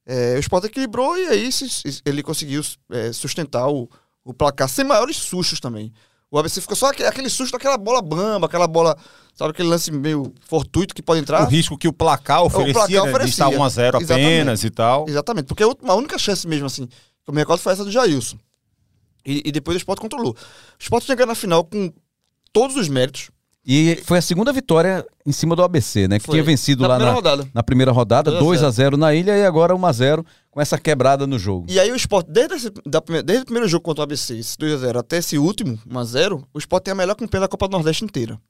É, 0.06 0.36
o 0.36 0.40
esporte 0.40 0.66
equilibrou 0.66 1.16
e 1.16 1.26
aí 1.26 1.48
ele 2.04 2.22
conseguiu 2.22 2.62
é, 2.90 3.12
sustentar 3.12 3.68
o, 3.68 3.88
o 4.24 4.34
placar 4.34 4.68
sem 4.68 4.84
maiores 4.84 5.16
sustos 5.16 5.60
também. 5.60 5.92
O 6.30 6.38
ABC 6.38 6.60
ficou 6.60 6.76
só 6.76 6.90
aquele, 6.90 7.28
susto 7.28 7.52
daquela 7.52 7.76
bola 7.76 8.00
bamba, 8.00 8.46
aquela 8.46 8.68
bola, 8.68 8.96
sabe, 9.34 9.50
aquele 9.50 9.68
lance 9.68 9.90
meio 9.90 10.32
fortuito 10.40 10.94
que 10.94 11.02
pode 11.02 11.20
entrar. 11.20 11.42
O 11.42 11.48
risco 11.48 11.76
que 11.76 11.88
o 11.88 11.92
placar 11.92 12.44
oferecia, 12.44 12.72
placar 12.72 12.90
né, 12.90 13.02
de 13.02 13.08
oferecia. 13.08 13.44
estar 13.44 13.50
1x0 13.50 13.88
apenas 13.88 14.02
Exatamente. 14.02 14.66
e 14.66 14.70
tal. 14.70 15.08
Exatamente, 15.08 15.46
porque 15.46 15.64
a 15.64 15.94
única 15.94 16.16
chance 16.18 16.46
mesmo, 16.46 16.66
assim, 16.66 16.86
que 16.86 16.94
eu 17.26 17.34
me 17.34 17.40
recordo 17.40 17.60
foi 17.60 17.72
essa 17.72 17.84
do 17.84 17.90
Jailson. 17.90 18.38
E, 19.26 19.42
e 19.44 19.52
depois 19.52 19.74
o 19.74 19.78
Sport 19.78 20.00
controlou. 20.00 20.32
O 20.32 20.36
Sport 20.82 21.04
chegou 21.04 21.26
na 21.26 21.34
final 21.34 21.64
com 21.64 21.92
todos 22.52 22.76
os 22.76 22.88
méritos. 22.88 23.30
E 23.64 24.00
foi 24.04 24.18
a 24.18 24.22
segunda 24.22 24.52
vitória 24.52 25.06
em 25.26 25.32
cima 25.32 25.54
do 25.54 25.62
ABC, 25.62 26.08
né? 26.08 26.18
Que 26.18 26.24
Foi. 26.26 26.34
tinha 26.34 26.42
vencido 26.42 26.82
Na 26.82 26.88
lá 26.88 26.94
primeira 26.96 27.10
na, 27.12 27.16
rodada. 27.16 27.50
na 27.52 27.62
primeira 27.62 27.92
rodada, 27.92 28.30
2 28.30 28.40
a 28.40 28.44
2 28.44 28.62
a 28.64 28.70
0 28.70 28.96
na 28.96 29.14
ilha 29.14 29.36
e 29.36 29.44
agora 29.44 29.76
1 29.76 29.86
a 29.86 29.92
0 29.92 30.26
com 30.50 30.60
essa 30.60 30.78
quebrada 30.78 31.26
no 31.26 31.38
jogo. 31.38 31.66
E 31.68 31.78
aí 31.78 31.92
o 31.92 31.96
Sport, 31.96 32.26
desde, 32.28 32.54
esse- 32.54 32.70
da 32.86 33.00
desde 33.22 33.42
o 33.42 33.44
primeiro 33.44 33.68
jogo 33.68 33.82
contra 33.84 34.00
o 34.00 34.04
ABC, 34.04 34.34
esse 34.38 34.56
2x0, 34.56 34.98
até 34.98 35.18
esse 35.18 35.36
último, 35.36 35.78
1x0, 35.86 36.42
o 36.54 36.58
Sport 36.58 36.84
tem 36.84 36.92
a 36.92 36.94
melhor 36.94 37.14
campanha 37.14 37.42
da 37.42 37.48
Copa 37.48 37.68
do 37.68 37.72
Nordeste 37.72 38.02
inteira. 38.04 38.40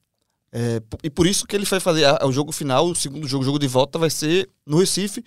É, 0.53 0.81
e 1.03 1.09
por 1.09 1.27
isso 1.27 1.45
que 1.45 1.55
ele 1.57 1.65
vai 1.65 1.79
fazer 1.81 2.05
a- 2.05 2.25
o 2.25 2.31
jogo 2.31 2.51
final, 2.53 2.85
o 2.87 2.95
segundo 2.95 3.27
jogo, 3.27 3.43
o 3.43 3.45
jogo 3.45 3.59
de 3.59 3.67
volta, 3.67 3.99
vai 3.99 4.09
ser 4.09 4.49
no 4.65 4.79
Recife, 4.79 5.23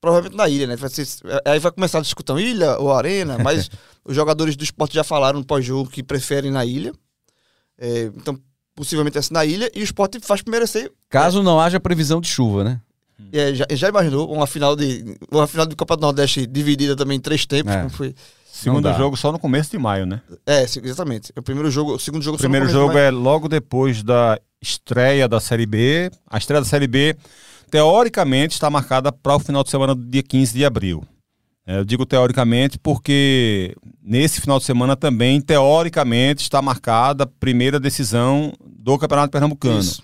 provavelmente 0.00 0.36
na 0.36 0.48
ilha, 0.48 0.66
né? 0.66 0.74
Vai 0.76 0.90
ser, 0.90 1.06
aí 1.44 1.58
vai 1.60 1.70
começar 1.70 1.98
a 1.98 2.02
discussão 2.02 2.38
ilha 2.38 2.78
ou 2.78 2.92
arena, 2.92 3.38
mas 3.38 3.70
os 4.04 4.14
jogadores 4.14 4.56
do 4.56 4.64
Sport 4.64 4.92
já 4.92 5.04
falaram 5.04 5.38
no 5.38 5.44
pós-jogo 5.46 5.88
que 5.88 6.02
preferem 6.02 6.50
na 6.50 6.64
ilha. 6.64 6.92
É, 7.78 8.10
então, 8.16 8.38
possivelmente 8.74 9.20
ser 9.22 9.32
na 9.32 9.44
ilha, 9.44 9.70
e 9.74 9.80
o 9.80 9.84
Sport 9.84 10.16
faz 10.22 10.42
merecer 10.46 10.90
Caso 11.08 11.42
não 11.42 11.60
haja 11.60 11.78
previsão 11.78 12.20
de 12.20 12.28
chuva, 12.28 12.64
né? 12.64 12.80
é, 13.32 13.54
já, 13.54 13.66
já 13.70 13.88
imaginou 13.88 14.32
uma 14.32 14.46
final 14.46 14.74
de 14.74 15.16
uma 15.30 15.46
final 15.46 15.66
de 15.66 15.76
Copa 15.76 15.96
do 15.96 16.02
Nordeste 16.02 16.46
dividida 16.46 16.96
também 16.96 17.18
em 17.18 17.20
três 17.20 17.44
tempos? 17.46 17.72
É. 17.72 17.78
Como 17.78 17.90
foi? 17.90 18.14
Segundo 18.50 18.92
jogo 18.94 19.16
só 19.16 19.32
no 19.32 19.38
começo 19.38 19.70
de 19.70 19.78
maio, 19.78 20.04
né? 20.04 20.20
É, 20.44 20.62
exatamente. 20.62 21.32
O 21.36 21.42
primeiro 21.42 21.70
jogo, 21.70 21.94
o 21.94 21.98
segundo 21.98 22.22
jogo 22.22 22.36
O 22.36 22.38
primeiro 22.38 22.66
só 22.66 22.72
no 22.72 22.78
jogo 22.78 22.98
é 22.98 23.10
logo 23.10 23.48
depois 23.48 24.02
da 24.02 24.38
estreia 24.60 25.26
da 25.26 25.40
Série 25.40 25.64
B. 25.64 26.10
A 26.28 26.36
estreia 26.36 26.60
da 26.60 26.66
Série 26.66 26.86
B, 26.86 27.16
teoricamente, 27.70 28.54
está 28.54 28.68
marcada 28.68 29.10
para 29.10 29.36
o 29.36 29.38
final 29.40 29.64
de 29.64 29.70
semana 29.70 29.94
do 29.94 30.04
dia 30.04 30.22
15 30.22 30.52
de 30.52 30.64
abril. 30.64 31.02
É, 31.70 31.78
eu 31.78 31.84
digo 31.84 32.04
teoricamente 32.04 32.78
porque 32.78 33.76
nesse 34.02 34.40
final 34.40 34.58
de 34.58 34.64
semana 34.64 34.96
também, 34.96 35.40
teoricamente, 35.40 36.42
está 36.42 36.60
marcada 36.60 37.24
a 37.24 37.26
primeira 37.26 37.78
decisão 37.78 38.52
do 38.64 38.98
Campeonato 38.98 39.30
Pernambucano. 39.30 39.78
Isso. 39.78 40.02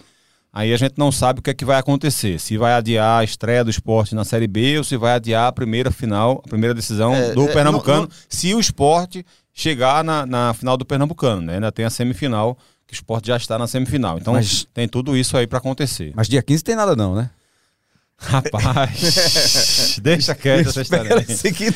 Aí 0.52 0.73
a 0.73 0.76
gente 0.76 0.94
não 0.96 1.11
sabe 1.11 1.40
o 1.40 1.42
que 1.42 1.50
é 1.50 1.54
que 1.54 1.64
vai 1.64 1.76
acontecer. 1.78 2.38
Se 2.38 2.56
vai 2.56 2.73
adiar 2.73 3.20
a 3.20 3.25
estreia 3.25 3.64
do 3.64 3.70
esporte 3.70 4.14
na 4.14 4.25
Série 4.25 4.46
B 4.46 4.78
ou 4.78 4.85
se 4.85 4.96
vai 4.96 5.14
adiar 5.14 5.49
a 5.49 5.52
primeira 5.52 5.90
final, 5.90 6.40
a 6.44 6.49
primeira 6.49 6.73
decisão 6.75 7.14
É, 7.14 7.32
do 7.32 7.44
é, 7.49 7.52
Pernambucano, 7.52 8.02
não- 8.02 8.08
não- 8.08 8.11
se 8.28 8.54
o 8.54 8.61
esporte 8.61 9.26
chegar 9.52 10.04
na, 10.04 10.25
na 10.25 10.54
final 10.54 10.76
do 10.76 10.85
Pernambucano. 10.85 11.42
Né? 11.42 11.54
Ainda 11.54 11.73
tem 11.73 11.85
a 11.85 11.90
semifinal, 11.90 12.56
que 12.87 12.94
o 12.94 12.96
esporte 12.96 13.26
já 13.26 13.37
está 13.37 13.58
na 13.58 13.66
semifinal. 13.66 14.18
Então 14.18 14.35
Mas- 14.35 14.66
tem 14.73 14.87
tudo 14.87 15.16
isso 15.16 15.37
aí 15.37 15.46
para 15.46 15.58
acontecer. 15.58 16.12
Mas 16.14 16.28
dia 16.28 16.40
15 16.42 16.62
tem 16.62 16.76
nada 16.76 16.94
não, 16.94 17.14
né? 17.16 17.28
Rapaz, 18.18 19.99
deixa 20.02 20.35
quieto 20.35 20.70
essa 20.70 20.80
história. 20.80 21.26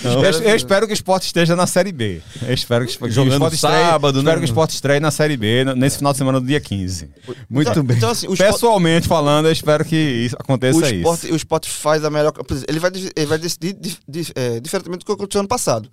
Eu, 0.05 0.41
eu 0.43 0.57
espero 0.57 0.87
que 0.87 0.93
o 0.93 0.95
esporte 0.95 1.27
esteja 1.27 1.55
na 1.55 1.67
Série 1.67 1.93
B. 1.93 2.23
Eu 2.43 2.55
espero 2.55 2.87
que, 2.87 2.97
que 2.97 3.11
Jogando 3.11 3.33
o 3.33 3.35
esporte 3.35 3.55
estreie, 3.57 3.85
sábado, 3.85 4.15
né? 4.15 4.21
espero 4.21 4.41
que 4.41 4.45
o 4.45 4.47
esporte 4.47 4.71
estreie 4.75 5.01
na 5.01 5.11
Série 5.11 5.37
B 5.37 5.65
nesse 5.77 5.99
final 5.99 6.13
de 6.13 6.19
semana 6.19 6.41
do 6.41 6.47
dia 6.47 6.59
15. 6.61 7.11
Muito 7.49 7.71
então, 7.71 7.85
bem. 7.85 7.97
Então, 7.97 8.11
assim, 8.11 8.27
o 8.27 8.33
esporte, 8.33 8.53
Pessoalmente 8.53 9.07
falando, 9.07 9.47
eu 9.47 9.53
espero 9.53 9.85
que 9.85 9.97
isso 9.97 10.35
aconteça 10.39 10.79
o, 10.79 10.83
isso. 10.83 10.95
esporte, 10.95 11.33
o 11.33 11.37
esporte 11.37 11.71
faz 11.71 12.05
a 12.05 12.11
melhor. 12.11 12.33
Ele 12.67 12.81
vai, 12.81 12.91
ele 13.17 13.27
vai 13.27 13.39
decidir 13.39 13.75
di- 13.75 13.99
di- 14.09 14.33
é, 14.35 14.61
diferentemente 14.61 15.01
do 15.01 15.07
que 15.07 15.13
aconteceu 15.13 15.41
ano 15.41 15.49
passado. 15.49 15.91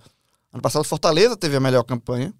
Ano 0.53 0.61
passado, 0.61 0.83
Fortaleza 0.85 1.35
teve 1.35 1.57
a 1.57 1.59
melhor 1.59 1.83
campanha. 1.83 2.33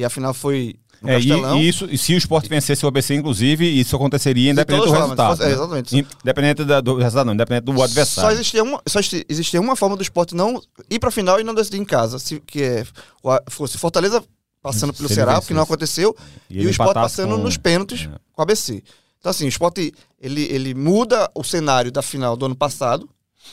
E 0.00 0.04
a 0.04 0.08
final 0.08 0.32
foi 0.32 0.76
no 1.02 1.10
É, 1.10 1.14
Castelão. 1.16 1.58
e 1.60 1.68
isso, 1.68 1.84
e 1.90 1.98
se 1.98 2.14
o 2.14 2.16
esporte 2.18 2.48
vencesse 2.48 2.84
o 2.84 2.88
ABC, 2.88 3.14
inclusive, 3.14 3.66
isso 3.66 3.94
aconteceria 3.94 4.50
independente 4.50 4.86
do 4.86 4.92
resultado. 4.92 5.16
formas, 5.36 5.40
é, 5.40 5.44
né? 5.48 5.52
exatamente. 5.52 6.06
Independente 6.22 6.64
da- 6.64 6.80
do 6.80 6.96
resultado, 6.96 7.26
não, 7.26 7.34
independente 7.34 7.64
do 7.64 7.76
Só 7.76 7.84
adversário. 7.84 8.32
existia, 8.34 8.62
uma, 8.62 8.82
só 8.88 8.98
existia, 9.28 9.60
uma 9.60 9.76
forma 9.76 9.94
do 9.96 10.02
esporte 10.02 10.34
não 10.34 10.60
ir 10.90 10.98
pra 10.98 11.10
final 11.10 11.38
e 11.38 11.44
não 11.44 11.54
decidir 11.54 11.78
em 11.78 11.84
casa. 11.84 12.18
Se, 12.18 12.40
que 12.40 12.62
é, 12.62 12.84
a- 13.26 13.42
fosse 13.50 13.76
Fortaleza 13.76 14.24
passando 14.62 14.92
pelo 14.94 15.08
Ceará, 15.08 15.38
porque 15.40 15.52
não 15.54 15.62
aconteceu, 15.62 16.14
E 16.48 16.62
e, 16.62 16.66
o 16.66 16.70
esporte 16.70 16.94
passando 16.94 17.36
com- 17.36 17.42
nos 17.42 17.56
pênaltis 17.58 18.02
É. 18.02 18.18
com 18.32 18.40
o 18.40 18.42
ABC. 18.42 18.82
Então, 19.18 19.28
assim, 19.30 19.44
o 19.44 19.48
esporte 19.48 19.92
ele, 20.20 20.42
ele 20.50 20.74
muda 20.74 21.30
o 21.34 21.44
cenário 21.44 21.92
da 21.92 22.00
final 22.02 22.36
do 22.38 22.46
ano 22.46 22.56
passado, 22.56 23.06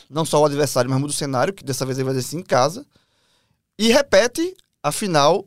não 0.08 0.24
só 0.24 0.40
o 0.40 0.44
adversário, 0.46 0.88
mas 0.90 0.98
muda 0.98 1.12
o 1.12 1.16
cenário, 1.16 1.52
que 1.52 1.62
dessa 1.64 1.84
vez 1.84 1.98
ele 1.98 2.06
vai 2.06 2.14
decidir 2.14 2.38
em 2.40 2.42
casa, 2.42 2.86
e 3.78 3.88
repete 3.92 4.54
a 4.82 4.90
final 4.92 5.46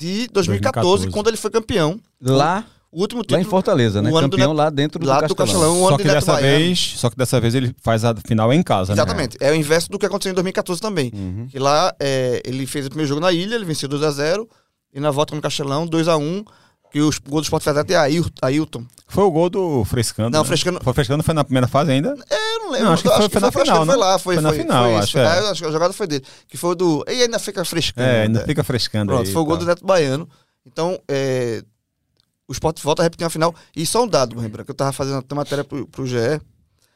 de 0.00 0.26
2014, 0.28 1.06
2014. 1.06 1.10
quando 1.10 1.28
ele 1.28 1.36
foi 1.36 1.50
campeão. 1.50 2.00
Lá, 2.20 2.64
O 2.90 3.02
último 3.02 3.20
lá 3.20 3.24
título 3.24 3.40
em 3.40 3.44
Fortaleza, 3.44 4.02
né? 4.02 4.10
do 4.10 4.20
Campeão 4.20 4.52
lá 4.52 4.68
dentro 4.70 5.04
lá 5.06 5.20
do 5.20 5.28
do 5.28 5.34
Castelão. 5.34 5.60
Castelão, 5.62 5.82
o 5.84 5.88
Só 5.90 5.96
que, 5.98 6.04
dessa 6.04 6.32
Baiano. 6.32 6.58
vez, 6.58 6.94
só 6.96 7.10
que 7.10 7.16
dessa 7.16 7.40
vez 7.40 7.54
ele 7.54 7.74
faz 7.80 8.04
a 8.04 8.14
final 8.26 8.52
em 8.52 8.62
casa, 8.62 8.94
né? 8.94 9.00
Exatamente. 9.00 9.36
É 9.38 9.52
o 9.52 9.54
inverso 9.54 9.88
do 9.90 9.98
que 9.98 10.06
aconteceu 10.06 10.32
em 10.32 10.34
2014 10.34 10.80
também. 10.80 11.12
Uhum. 11.14 11.46
Que 11.48 11.58
lá 11.58 11.94
é, 12.00 12.42
ele 12.44 12.66
fez 12.66 12.86
o 12.86 12.88
primeiro 12.88 13.08
jogo 13.08 13.20
na 13.20 13.30
ilha, 13.30 13.54
ele 13.54 13.64
venceu 13.64 13.88
2x0. 13.88 14.46
E 14.92 14.98
na 14.98 15.10
volta 15.12 15.36
no 15.36 15.40
Castelão, 15.40 15.86
2x1. 15.86 16.44
Que 16.92 17.00
os 17.00 17.18
gols 17.18 17.42
do 17.42 17.44
Sport 17.44 17.62
fez 17.62 17.76
até 17.76 17.94
Ail- 17.96 18.26
Ailton. 18.42 18.84
Foi 19.06 19.22
o 19.24 19.30
gol 19.30 19.48
do 19.48 19.84
Frescando. 19.84 20.30
Não, 20.30 20.42
né? 20.42 20.46
Frescando- 20.48 20.80
Foi 20.82 20.92
Frescando, 20.92 21.22
foi 21.22 21.34
na 21.34 21.44
primeira 21.44 21.68
fase 21.68 21.92
ainda? 21.92 22.08
Eu 22.30 22.58
não 22.60 22.70
lembro. 22.70 22.86
Não, 22.86 22.92
acho 22.94 23.02
que 23.04 23.08
foi- 23.08 23.28
foi 23.28 23.40
na 23.40 23.46
acho 23.48 23.56
que 23.58 23.62
final, 23.64 23.86
foi 23.86 23.94
né? 23.94 24.00
lá, 24.00 24.18
foi, 24.18 24.34
Foi 24.34 24.42
na 24.42 24.48
foi, 24.50 24.58
final, 24.58 24.84
foi 24.84 24.94
acho, 24.96 25.18
é. 25.18 25.22
É, 25.22 25.50
acho 25.50 25.62
que 25.62 25.68
a 25.68 25.72
jogada 25.72 25.92
foi 25.92 26.06
dele. 26.06 26.24
Que 26.48 26.56
foi 26.56 26.70
o 26.70 26.74
do. 26.74 27.04
E 27.08 27.22
ainda 27.22 27.38
fica 27.38 27.64
frescando. 27.64 28.06
É, 28.06 28.22
ainda 28.22 28.40
né? 28.40 28.44
fica 28.46 28.64
frescando 28.64 29.12
Pronto, 29.12 29.26
aí. 29.26 29.32
foi 29.32 29.42
o 29.42 29.44
gol 29.44 29.56
tá. 29.56 29.60
do 29.64 29.66
Neto 29.68 29.86
Baiano. 29.86 30.28
Então, 30.66 30.98
é, 31.08 31.62
o 32.48 32.52
Sport 32.52 32.80
volta 32.82 33.02
a 33.02 33.04
repetir 33.04 33.26
a 33.26 33.30
final. 33.30 33.54
E 33.76 33.86
só 33.86 34.02
um 34.02 34.08
dado, 34.08 34.38
lembra, 34.38 34.64
que 34.64 34.70
eu 34.70 34.74
tava 34.74 34.92
fazendo 34.92 35.18
até 35.18 35.34
matéria 35.34 35.62
pro, 35.64 35.86
pro 35.86 36.06
GE. 36.06 36.40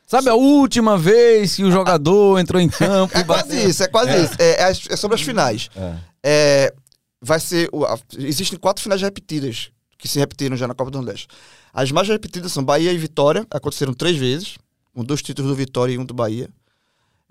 Sabe 0.07 0.29
a 0.29 0.35
última 0.35 0.99
vez 0.99 1.55
que 1.57 1.65
o 1.65 1.71
jogador 1.71 2.39
entrou 2.39 2.61
em 2.61 2.69
campo 2.69 3.17
É 3.17 3.25
quase 3.25 3.49
bateu? 3.55 3.69
isso, 3.71 3.83
é 3.83 3.89
quase 3.89 4.25
isso. 4.25 4.35
É, 4.39 4.63
é 4.65 4.71
é 4.71 4.97
sobre 4.97 5.15
as 5.15 5.23
finais. 5.23 5.71
É. 5.75 5.95
É, 6.23 6.75
vai 7.23 7.41
ser. 7.41 7.69
o- 7.73 7.85
a- 7.87 7.99
existem 8.19 8.59
quatro 8.59 8.83
finais 8.83 9.01
repetidas 9.01 9.71
que 10.05 10.09
se 10.09 10.19
repetiram 10.19 10.55
já 10.55 10.69
na 10.69 10.75
Copa 10.75 10.91
do 10.91 10.99
Nordeste. 10.99 11.27
As 11.73 11.91
mais 11.91 12.07
repetidas 12.07 12.53
são 12.53 12.63
Bahia 12.63 12.93
e 12.93 12.99
Vitória, 12.99 13.47
aconteceram 13.51 13.95
três 13.95 14.19
vezes, 14.19 14.59
com 14.93 15.03
dois 15.03 15.23
títulos 15.23 15.51
do 15.51 15.57
Vitória 15.57 15.95
e 15.95 15.99
um 15.99 16.05
do 16.05 16.13
Bahia. 16.13 16.51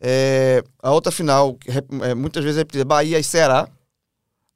É, 0.02 0.64
a 0.82 0.92
outra 0.92 1.12
final, 1.12 1.56
é, 2.02 2.16
muitas 2.16 2.44
vezes 2.44 2.58
repetida, 2.58 2.84
Bahia 2.84 3.20
e 3.20 3.24
Ceará, 3.24 3.70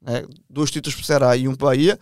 né, 0.02 0.24
dois 0.50 0.68
títulos 0.68 0.96
para 0.96 1.06
Ceará 1.06 1.36
e 1.36 1.46
um 1.46 1.54
pro 1.54 1.68
Bahia. 1.68 1.96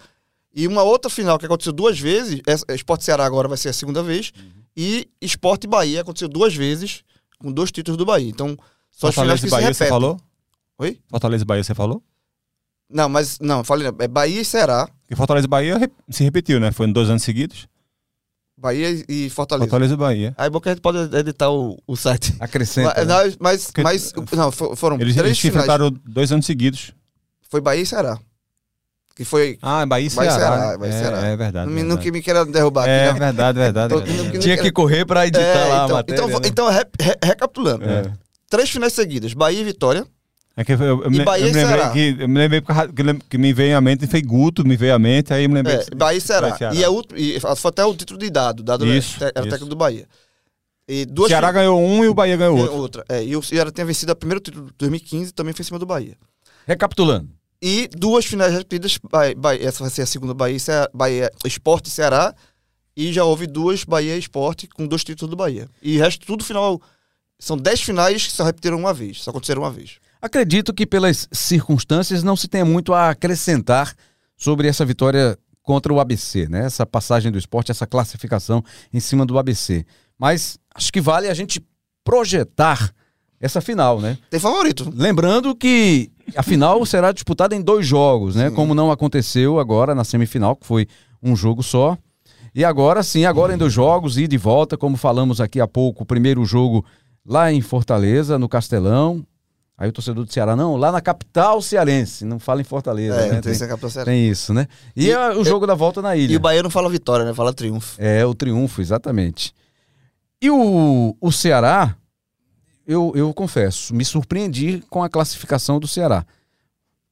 E 0.55 0.67
uma 0.67 0.83
outra 0.83 1.11
final 1.11 1.39
que 1.39 1.45
aconteceu 1.45 1.71
duas 1.71 2.01
vezes, 2.01 2.41
é, 2.47 2.75
Esporte 2.75 3.05
Ceará 3.05 3.27
agora 3.27 3.47
vai 3.47 3.59
ser 3.59 3.69
a 3.69 3.75
segunda 3.75 4.03
vez, 4.03 4.33
e 4.75 5.11
Esporte 5.21 5.67
Bahia 5.67 6.01
aconteceu 6.01 6.29
duas 6.31 6.55
vezes, 6.55 7.05
com 7.39 7.53
dois 7.53 7.71
títulos 7.71 7.99
do 7.99 8.07
Bahia. 8.07 8.31
Então, 8.31 8.57
só 8.91 9.09
as 9.09 9.15
finais 9.15 9.39
Fortaleza 9.39 9.47
que 9.47 9.51
Bahia, 9.51 9.75
se 9.75 9.85
você 9.85 9.87
falou? 9.87 10.19
Oi? 10.79 10.99
Fortaleza 11.11 11.43
e 11.43 11.47
Bahia, 11.47 11.63
você 11.63 11.75
falou? 11.75 12.03
Não, 12.89 13.09
mas 13.09 13.39
não, 13.41 13.65
falei, 13.65 13.89
é 13.99 14.09
Bahia 14.09 14.41
e 14.41 14.45
Ceará, 14.45 14.89
Porque 15.03 15.17
Fortaleza 15.17 15.47
e 15.47 15.49
Bahia 15.49 15.91
se 16.09 16.23
repetiu, 16.23 16.61
né? 16.61 16.71
Foi 16.71 16.87
em 16.87 16.93
dois 16.93 17.11
anos 17.11 17.23
seguidos. 17.25 17.67
Bahia 18.57 19.05
e 19.09 19.29
Fortaleza. 19.29 19.69
Fortaleza 19.69 19.95
e 19.95 19.97
Bahia. 19.97 20.35
Aí 20.39 20.49
bom 20.49 20.61
que 20.61 20.69
a 20.69 20.73
gente 20.73 20.81
pode 20.81 21.15
editar 21.17 21.51
o, 21.51 21.77
o 21.87 21.97
site. 21.97 22.35
Acrescenta. 22.41 22.95
Mas, 22.97 23.07
né? 23.07 23.15
não, 23.15 23.37
mas, 23.41 23.67
Porque- 23.67 23.83
mas- 23.83 24.13
não, 24.33 24.51
fo- 24.51 24.75
foram 24.77 24.97
Eles, 24.97 25.15
três 25.15 25.27
eles 25.27 25.39
se 25.39 25.49
enfrentaram 25.49 25.91
dois 26.07 26.33
anos 26.33 26.47
seguidos. 26.47 26.93
Foi 27.51 27.61
Bahia 27.61 27.83
e 27.83 27.87
Ceará. 27.87 28.19
Que 29.15 29.25
foi. 29.25 29.59
Ah, 29.61 29.85
Bahia 29.85 30.07
e 30.09 30.11
Bahia 30.15 30.31
e 30.31 30.35
Ceará. 30.35 30.57
Ceará, 30.59 30.79
Bahia 30.79 30.93
e 30.93 30.97
é, 30.97 31.01
Ceará. 31.01 31.19
é 31.27 31.37
verdade. 31.37 31.67
não, 31.67 31.75
me- 31.75 31.83
não 31.83 31.89
verdade. 31.89 32.03
que 32.05 32.13
me 32.13 32.23
queira 32.23 32.45
derrubar 32.47 32.89
É 32.89 33.09
aqui, 33.09 33.19
né? 33.19 33.27
verdade, 33.27 33.59
verdade. 33.59 33.95
Tô- 33.95 34.01
verdade. 34.01 34.31
que- 34.31 34.39
Tinha 34.39 34.57
que 34.57 34.71
correr 34.73 35.05
pra 35.05 35.27
editar 35.27 35.43
É, 35.43 35.65
lá 35.69 35.83
a 35.83 35.85
então, 35.85 35.97
matéria. 35.97 36.21
então, 36.25 36.29
né? 36.41 36.49
então 36.49 36.71
re- 36.71 36.87
re- 37.01 37.19
recapitulando. 37.23 37.85
É. 37.85 38.13
Três 38.49 38.71
finais 38.71 38.93
seguidas: 38.95 39.35
Bahia 39.35 39.61
e 39.61 39.65
Vitória. 39.65 40.07
É 40.57 40.65
que 40.65 40.73
eu, 40.73 40.79
eu, 40.81 41.11
me, 41.11 41.23
Bahia 41.23 41.45
eu 41.47 41.53
me 41.53 41.55
lembrei 41.55 41.77
Ceará. 41.79 41.93
que 41.93 42.17
eu 42.19 42.29
me 42.29 42.39
lembrei 42.39 42.63
que, 43.29 43.37
me 43.37 43.53
veio 43.53 43.77
à 43.77 43.81
mente 43.81 44.07
foi 44.07 44.23
Guto, 44.23 44.67
me 44.67 44.75
veio 44.75 44.95
à 44.95 44.99
mente, 44.99 45.33
aí 45.35 45.45
eu 45.45 45.49
me 45.51 45.55
lembrei. 45.57 45.77
É, 45.77 45.85
que- 45.85 45.95
Bahia 45.95 46.17
e 46.17 46.21
Ceará. 46.21 46.49
E 46.49 46.57
Ceará. 46.59 46.75
E, 47.15 47.37
e 47.37 47.41
foi 47.41 47.69
até 47.69 47.85
o 47.85 47.95
título 47.95 48.19
de 48.19 48.31
dado. 48.31 48.63
Dado 48.63 48.87
Isso, 48.87 49.17
era, 49.23 49.33
era 49.35 49.41
isso. 49.47 49.51
técnico 49.51 49.69
do 49.69 49.77
Bahia. 49.77 50.09
E 50.89 51.05
duas 51.05 51.29
Ceará 51.29 51.53
ganhou 51.53 51.79
um 51.79 52.03
e 52.05 52.09
o 52.09 52.15
Bahia 52.15 52.37
ganhou 52.39 52.57
outro. 52.59 52.75
outra. 52.75 53.05
É, 53.09 53.23
e 53.23 53.37
o 53.37 53.43
Ceará 53.43 53.71
tinha 53.71 53.85
vencido 53.85 54.13
o 54.13 54.17
primeiro 54.17 54.41
título 54.41 54.67
de 54.69 54.73
2015 54.79 55.33
também 55.33 55.53
foi 55.53 55.63
em 55.63 55.67
cima 55.67 55.79
do 55.79 55.85
Bahia. 55.85 56.17
Recapitulando. 56.67 57.29
E 57.61 57.89
duas 57.93 58.25
finais 58.25 58.53
repetidas, 58.53 58.99
Bahia, 59.11 59.35
Bahia- 59.37 59.69
essa 59.69 59.81
vai 59.83 59.91
ser 59.91 60.03
a 60.03 60.07
segunda 60.07 60.33
Bahia, 60.33 60.59
Ceará, 60.59 60.89
Bahia 60.95 61.31
Esporte 61.45 61.89
e 61.89 61.91
Ceará. 61.91 62.35
E 62.97 63.13
já 63.13 63.25
houve 63.25 63.47
duas 63.47 63.85
Bahia 63.85 64.17
Esporte 64.17 64.67
com 64.69 64.87
dois 64.87 65.05
títulos 65.05 65.29
do 65.29 65.37
Bahia. 65.37 65.69
E 65.83 65.99
o 65.99 66.01
resto 66.01 66.25
tudo 66.27 66.43
final. 66.43 66.81
São 67.39 67.59
dez 67.59 67.83
finais 67.83 68.25
que 68.27 68.33
só 68.33 68.45
repetiram 68.45 68.79
uma 68.79 68.95
vez, 68.95 69.23
só 69.23 69.31
aconteceram 69.31 69.61
uma 69.61 69.71
vez. 69.71 69.99
Acredito 70.27 70.75
que 70.75 70.85
pelas 70.85 71.29
circunstâncias 71.31 72.25
não 72.25 72.35
se 72.35 72.49
tenha 72.49 72.65
muito 72.65 72.93
a 72.93 73.11
acrescentar 73.11 73.95
sobre 74.37 74.67
essa 74.67 74.85
vitória 74.85 75.39
contra 75.63 75.93
o 75.93 76.01
ABC, 76.01 76.49
né? 76.49 76.67
Essa 76.67 76.85
passagem 76.85 77.31
do 77.31 77.39
esporte, 77.39 77.71
essa 77.71 77.87
classificação 77.87 78.61
em 78.93 78.99
cima 78.99 79.25
do 79.25 79.39
ABC. 79.39 79.87
Mas 80.19 80.59
acho 80.75 80.93
que 80.93 81.01
vale 81.01 81.29
a 81.29 81.35
gente 81.35 81.65
projetar 82.03 82.93
essa 83.41 83.61
final, 83.61 84.01
né? 84.01 84.19
Tem 84.29 84.41
favorito. 84.41 84.93
Lembrando 84.93 85.55
que 85.55 86.11
a 86.35 86.43
final 86.43 86.85
será 86.85 87.13
disputada 87.13 87.55
em 87.55 87.63
dois 87.63 87.87
jogos, 87.87 88.35
né? 88.35 88.51
Como 88.51 88.75
não 88.75 88.91
aconteceu 88.91 89.61
agora 89.61 89.95
na 89.95 90.03
semifinal, 90.03 90.57
que 90.57 90.67
foi 90.67 90.89
um 91.23 91.37
jogo 91.37 91.63
só. 91.63 91.97
E 92.53 92.65
agora 92.65 93.01
sim, 93.05 93.25
agora 93.25 93.55
em 93.55 93.57
dois 93.57 93.73
jogos, 93.73 94.19
e 94.19 94.27
volta, 94.37 94.77
como 94.77 94.97
falamos 94.97 95.41
aqui 95.41 95.61
há 95.61 95.69
pouco, 95.69 96.03
o 96.03 96.07
primeiro 96.07 96.45
jogo 96.45 96.85
lá 97.25 97.53
em 97.53 97.61
Fortaleza, 97.61 98.37
no 98.41 98.49
Castelão. 98.49 99.25
Aí 99.79 99.89
o 99.89 99.93
torcedor 99.93 100.25
do 100.25 100.33
Ceará, 100.33 100.57
não, 100.57 100.75
lá 100.77 100.91
na 100.91 101.03
capital 101.03 101.61
cearense, 101.61 102.25
não 102.25 102.39
fala 102.39 102.63
em 102.63 102.65
Fortaleza, 102.65 103.15
É, 103.17 103.33
né? 103.33 103.41
tem, 103.43 103.53
Tem, 103.59 104.05
tem 104.07 104.29
isso, 104.29 104.55
né? 104.55 104.67
E, 104.97 105.07
E- 105.07 105.11
é 105.11 105.31
o 105.37 105.45
jogo 105.45 105.67
da 105.67 105.75
volta 105.75 106.01
na 106.01 106.17
ilha. 106.17 106.33
E 106.33 106.37
o 106.37 106.41
Bahia 106.41 106.63
não 106.63 106.71
fala 106.71 106.89
vitória, 106.89 107.27
né? 107.27 107.35
Fala 107.35 107.53
triunfo. 107.53 107.95
É, 107.99 108.25
o 108.25 108.35
triunfo, 108.35 108.81
exatamente. 108.81 109.53
E 110.41 110.51
o, 110.51 111.15
o 111.21 111.31
Ceará, 111.31 111.95
eu, 112.87 113.13
eu 113.15 113.35
confesso, 113.35 113.95
me 113.95 114.03
surpreendi 114.05 114.83
com 114.89 115.03
a 115.05 115.11
classificação 115.11 115.79
do 115.79 115.87
Ceará. 115.87 116.25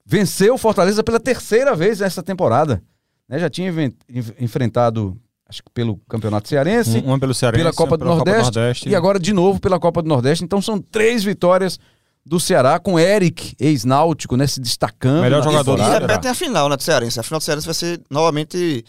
Venceu 0.07 0.55
o 0.55 0.59
Fortaleza 0.59 1.03
pela 1.05 1.21
terceira 1.21 1.75
vez 1.75 2.01
nessa 2.01 2.23
temporada. 2.23 2.83
Né, 3.29 3.39
já 3.39 3.49
tinha 3.51 3.71
enfrentado, 4.39 5.19
acho 5.49 5.63
que 5.63 5.71
pelo 5.71 5.97
Campeonato 6.09 6.49
Cearense, 6.49 6.99
Um- 6.99 7.07
Uma 7.09 7.19
pelo 7.19 7.35
Cearense, 7.35 7.63
pela 7.63 7.73
Copa 7.75 7.97
do 7.97 8.05
Nordeste, 8.05 8.89
e 8.89 8.95
agora 8.95 9.19
de 9.19 9.33
novo 9.33 9.61
pela 9.61 9.79
Copa 9.79 10.03
do 10.03 10.09
Nordeste. 10.09 10.45
Então 10.45 10.61
são 10.63 10.79
três 10.81 11.25
vitórias 11.25 11.79
do 12.27 12.41
Ceará 12.41 12.79
com 12.79 12.99
Eric, 12.99 13.55
ex-náutico, 13.61 14.37
né, 14.37 14.47
se 14.47 14.61
destacando. 14.61 15.23
Melhor 15.23 15.43
jogador 15.43 15.77
do 15.77 15.83
E 15.83 15.91
repetem 15.91 16.31
a 16.31 16.35
final, 16.35 16.69
né, 16.69 16.77
do 16.77 16.83
Cearense. 16.83 17.21
A 17.21 17.23
final 17.23 17.39
do 17.39 17.43
Cearense 17.45 17.67
vai 17.67 17.75
ser 17.75 18.01
novamente 18.11 18.85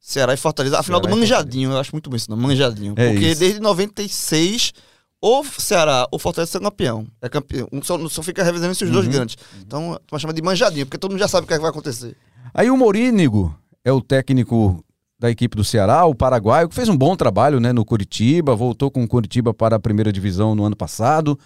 Ceará 0.00 0.34
e 0.34 0.36
Fortaleza. 0.36 0.78
A 0.78 0.82
final 0.82 1.00
Ceará 1.00 1.14
do 1.14 1.20
Manjadinho, 1.20 1.70
eu 1.70 1.78
acho 1.78 1.92
muito 1.92 2.10
bom 2.10 2.16
isso, 2.16 2.30
não? 2.30 2.36
Manjadinho. 2.36 2.94
É 2.96 3.10
porque 3.12 3.28
isso. 3.28 3.40
desde 3.40 3.60
96, 3.60 4.72
ou 5.20 5.44
Ceará 5.44 6.08
ou 6.10 6.18
Fortaleza 6.18 6.52
são 6.52 6.60
campeão. 6.60 7.06
É 7.20 7.28
campeão. 7.28 7.68
Um 7.72 7.82
só, 7.82 7.96
só 8.08 8.22
fica 8.22 8.42
revezando 8.42 8.72
esses 8.72 8.88
Uhum. 8.88 8.94
dois 8.94 9.06
grandes. 9.06 9.36
Então, 9.60 9.98
tu 10.06 10.18
chama 10.18 10.32
de 10.32 10.42
Manjadinho, 10.42 10.86
porque 10.86 10.98
todo 10.98 11.12
mundo 11.12 11.20
já 11.20 11.28
sabe 11.28 11.44
o 11.44 11.46
que, 11.46 11.52
é 11.54 11.56
que 11.56 11.62
vai 11.62 11.70
acontecer. 11.70 12.16
Aí 12.52 12.70
o 12.70 12.76
Morínigo 12.76 13.54
é 13.84 13.92
o 13.92 14.00
técnico 14.00 14.84
da 15.18 15.30
equipe 15.30 15.54
do 15.56 15.62
Ceará, 15.62 16.06
o 16.06 16.14
paraguaio, 16.14 16.68
que 16.68 16.74
fez 16.74 16.88
um 16.88 16.96
bom 16.96 17.14
trabalho 17.14 17.60
né, 17.60 17.72
no 17.72 17.84
Curitiba, 17.84 18.56
voltou 18.56 18.90
com 18.90 19.04
o 19.04 19.06
Curitiba 19.08 19.52
para 19.52 19.76
a 19.76 19.78
primeira 19.78 20.10
divisão 20.10 20.54
no 20.54 20.64
ano 20.64 20.74
passado, 20.74 21.38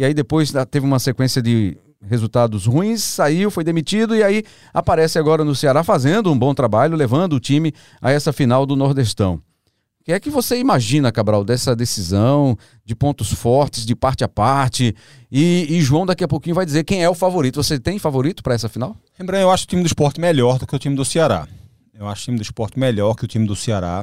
e 0.00 0.04
aí 0.06 0.14
depois 0.14 0.50
teve 0.70 0.86
uma 0.86 0.98
sequência 0.98 1.42
de 1.42 1.76
resultados 2.02 2.64
ruins, 2.64 3.02
saiu, 3.02 3.50
foi 3.50 3.62
demitido, 3.62 4.16
e 4.16 4.22
aí 4.22 4.42
aparece 4.72 5.18
agora 5.18 5.44
no 5.44 5.54
Ceará 5.54 5.84
fazendo 5.84 6.32
um 6.32 6.38
bom 6.38 6.54
trabalho, 6.54 6.96
levando 6.96 7.34
o 7.34 7.38
time 7.38 7.70
a 8.00 8.10
essa 8.10 8.32
final 8.32 8.64
do 8.64 8.74
Nordestão. 8.74 9.34
O 9.34 10.04
que 10.04 10.12
é 10.12 10.18
que 10.18 10.30
você 10.30 10.58
imagina, 10.58 11.12
Cabral, 11.12 11.44
dessa 11.44 11.76
decisão, 11.76 12.56
de 12.82 12.96
pontos 12.96 13.30
fortes, 13.30 13.84
de 13.84 13.94
parte 13.94 14.24
a 14.24 14.28
parte? 14.28 14.96
E, 15.30 15.66
e 15.68 15.82
João 15.82 16.06
daqui 16.06 16.24
a 16.24 16.28
pouquinho 16.28 16.54
vai 16.54 16.64
dizer 16.64 16.82
quem 16.84 17.04
é 17.04 17.10
o 17.10 17.14
favorito. 17.14 17.62
Você 17.62 17.78
tem 17.78 17.98
favorito 17.98 18.42
para 18.42 18.54
essa 18.54 18.70
final? 18.70 18.96
Rembrandt, 19.18 19.42
eu 19.42 19.50
acho 19.50 19.64
o 19.64 19.66
time 19.66 19.82
do 19.82 19.86
esporte 19.86 20.18
melhor 20.18 20.58
do 20.58 20.66
que 20.66 20.74
o 20.74 20.78
time 20.78 20.96
do 20.96 21.04
Ceará. 21.04 21.46
Eu 21.92 22.08
acho 22.08 22.22
o 22.22 22.24
time 22.24 22.38
do 22.38 22.42
esporte 22.42 22.78
melhor 22.78 23.14
que 23.14 23.26
o 23.26 23.28
time 23.28 23.46
do 23.46 23.54
Ceará, 23.54 24.02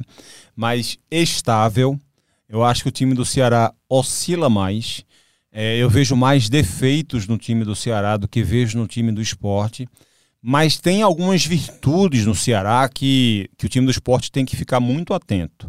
mais 0.55 0.99
estável. 1.09 1.99
Eu 2.47 2.63
acho 2.63 2.83
que 2.83 2.89
o 2.89 2.91
time 2.91 3.15
do 3.15 3.25
Ceará 3.25 3.73
oscila 3.89 4.47
mais. 4.47 5.03
É, 5.59 5.75
eu 5.75 5.89
vejo 5.89 6.15
mais 6.15 6.49
defeitos 6.49 7.25
no 7.25 7.35
time 7.35 7.65
do 7.65 7.75
Ceará 7.75 8.15
do 8.15 8.27
que 8.27 8.43
vejo 8.43 8.77
no 8.77 8.85
time 8.85 9.11
do 9.11 9.19
esporte. 9.19 9.87
Mas 10.39 10.77
tem 10.77 11.01
algumas 11.01 11.43
virtudes 11.43 12.27
no 12.27 12.35
Ceará 12.35 12.87
que, 12.87 13.49
que 13.57 13.65
o 13.65 13.69
time 13.69 13.87
do 13.87 13.91
esporte 13.91 14.31
tem 14.31 14.45
que 14.45 14.55
ficar 14.55 14.79
muito 14.79 15.15
atento. 15.15 15.67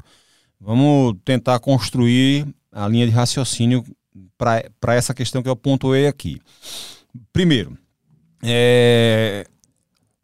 Vamos 0.60 1.16
tentar 1.24 1.58
construir 1.60 2.46
a 2.70 2.86
linha 2.86 3.06
de 3.06 3.12
raciocínio 3.12 3.82
para 4.36 4.94
essa 4.94 5.14
questão 5.14 5.42
que 5.42 5.48
eu 5.48 5.56
pontuei 5.56 6.06
aqui. 6.06 6.38
Primeiro, 7.32 7.74
é, 8.42 9.46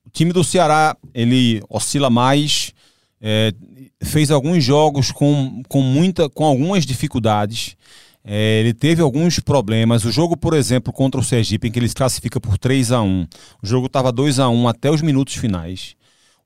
o 0.04 0.10
time 0.10 0.34
do 0.34 0.44
Ceará 0.44 0.94
ele 1.14 1.62
oscila 1.70 2.10
mais, 2.10 2.74
é, 3.18 3.50
fez 4.02 4.30
alguns 4.30 4.62
jogos 4.62 5.10
com, 5.10 5.62
com, 5.70 5.80
muita, 5.80 6.28
com 6.28 6.44
algumas 6.44 6.84
dificuldades. 6.84 7.78
É, 8.24 8.60
ele 8.60 8.72
teve 8.72 9.02
alguns 9.02 9.38
problemas. 9.38 10.04
O 10.04 10.10
jogo, 10.10 10.36
por 10.36 10.54
exemplo, 10.54 10.92
contra 10.92 11.20
o 11.20 11.24
Sergipe, 11.24 11.68
em 11.68 11.70
que 11.70 11.78
ele 11.78 11.88
se 11.88 11.94
classifica 11.94 12.40
por 12.40 12.56
3 12.56 12.90
a 12.92 13.02
1 13.02 13.26
o 13.62 13.66
jogo 13.66 13.86
estava 13.86 14.10
2 14.10 14.38
a 14.38 14.48
1 14.48 14.68
até 14.68 14.90
os 14.90 15.02
minutos 15.02 15.34
finais. 15.34 15.94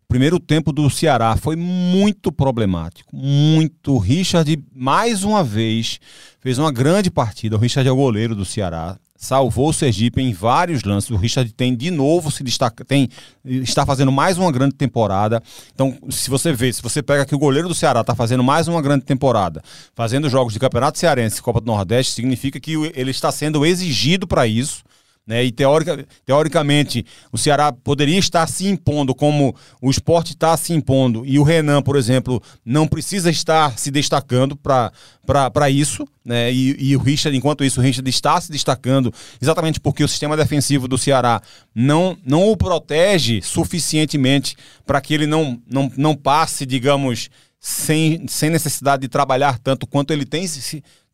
O 0.04 0.08
primeiro 0.08 0.40
tempo 0.40 0.72
do 0.72 0.88
Ceará 0.90 1.36
foi 1.36 1.54
muito 1.54 2.32
problemático. 2.32 3.14
Muito. 3.14 3.94
O 3.94 3.98
Richard, 3.98 4.58
mais 4.74 5.22
uma 5.22 5.44
vez, 5.44 6.00
fez 6.40 6.58
uma 6.58 6.72
grande 6.72 7.10
partida. 7.10 7.56
O 7.56 7.58
Richard 7.58 7.86
é 7.88 7.92
o 7.92 7.96
goleiro 7.96 8.34
do 8.34 8.44
Ceará 8.44 8.98
salvou 9.18 9.70
o 9.70 9.72
Sergipe 9.72 10.22
em 10.22 10.32
vários 10.32 10.84
lances. 10.84 11.10
O 11.10 11.16
Richard 11.16 11.52
tem 11.52 11.74
de 11.74 11.90
novo 11.90 12.30
se 12.30 12.44
destaca, 12.44 12.84
tem 12.84 13.08
está 13.44 13.84
fazendo 13.84 14.12
mais 14.12 14.38
uma 14.38 14.52
grande 14.52 14.76
temporada. 14.76 15.42
Então, 15.74 15.98
se 16.08 16.30
você 16.30 16.52
vê, 16.52 16.72
se 16.72 16.80
você 16.80 17.02
pega 17.02 17.26
que 17.26 17.34
o 17.34 17.38
goleiro 17.38 17.68
do 17.68 17.74
Ceará 17.74 18.00
está 18.00 18.14
fazendo 18.14 18.44
mais 18.44 18.68
uma 18.68 18.80
grande 18.80 19.04
temporada, 19.04 19.60
fazendo 19.94 20.30
jogos 20.30 20.52
de 20.52 20.60
Campeonato 20.60 20.98
Cearense 20.98 21.42
Copa 21.42 21.60
do 21.60 21.66
Nordeste, 21.66 22.12
significa 22.12 22.60
que 22.60 22.74
ele 22.94 23.10
está 23.10 23.32
sendo 23.32 23.66
exigido 23.66 24.26
para 24.26 24.46
isso. 24.46 24.84
Né? 25.28 25.44
E 25.44 25.52
teórica, 25.52 26.06
teoricamente, 26.24 27.04
o 27.30 27.36
Ceará 27.36 27.70
poderia 27.70 28.18
estar 28.18 28.46
se 28.48 28.66
impondo 28.66 29.14
como 29.14 29.54
o 29.82 29.90
esporte 29.90 30.32
está 30.32 30.56
se 30.56 30.72
impondo, 30.72 31.22
e 31.26 31.38
o 31.38 31.42
Renan, 31.42 31.82
por 31.82 31.96
exemplo, 31.96 32.42
não 32.64 32.88
precisa 32.88 33.28
estar 33.28 33.78
se 33.78 33.90
destacando 33.90 34.56
para 34.56 35.70
isso. 35.70 36.08
Né? 36.24 36.50
E, 36.50 36.76
e 36.78 36.96
o 36.96 36.98
Richard, 36.98 37.36
enquanto 37.36 37.62
isso, 37.62 37.78
o 37.78 37.82
Richard 37.82 38.08
está 38.08 38.40
se 38.40 38.50
destacando 38.50 39.12
exatamente 39.40 39.78
porque 39.78 40.02
o 40.02 40.08
sistema 40.08 40.34
defensivo 40.34 40.88
do 40.88 40.96
Ceará 40.96 41.42
não, 41.74 42.16
não 42.24 42.50
o 42.50 42.56
protege 42.56 43.42
suficientemente 43.42 44.56
para 44.86 44.98
que 44.98 45.12
ele 45.12 45.26
não, 45.26 45.60
não, 45.70 45.92
não 45.94 46.16
passe, 46.16 46.64
digamos, 46.64 47.28
sem, 47.60 48.26
sem 48.28 48.48
necessidade 48.48 49.02
de 49.02 49.08
trabalhar 49.08 49.58
tanto 49.58 49.86
quanto 49.86 50.12
ele 50.12 50.24
tem, 50.24 50.46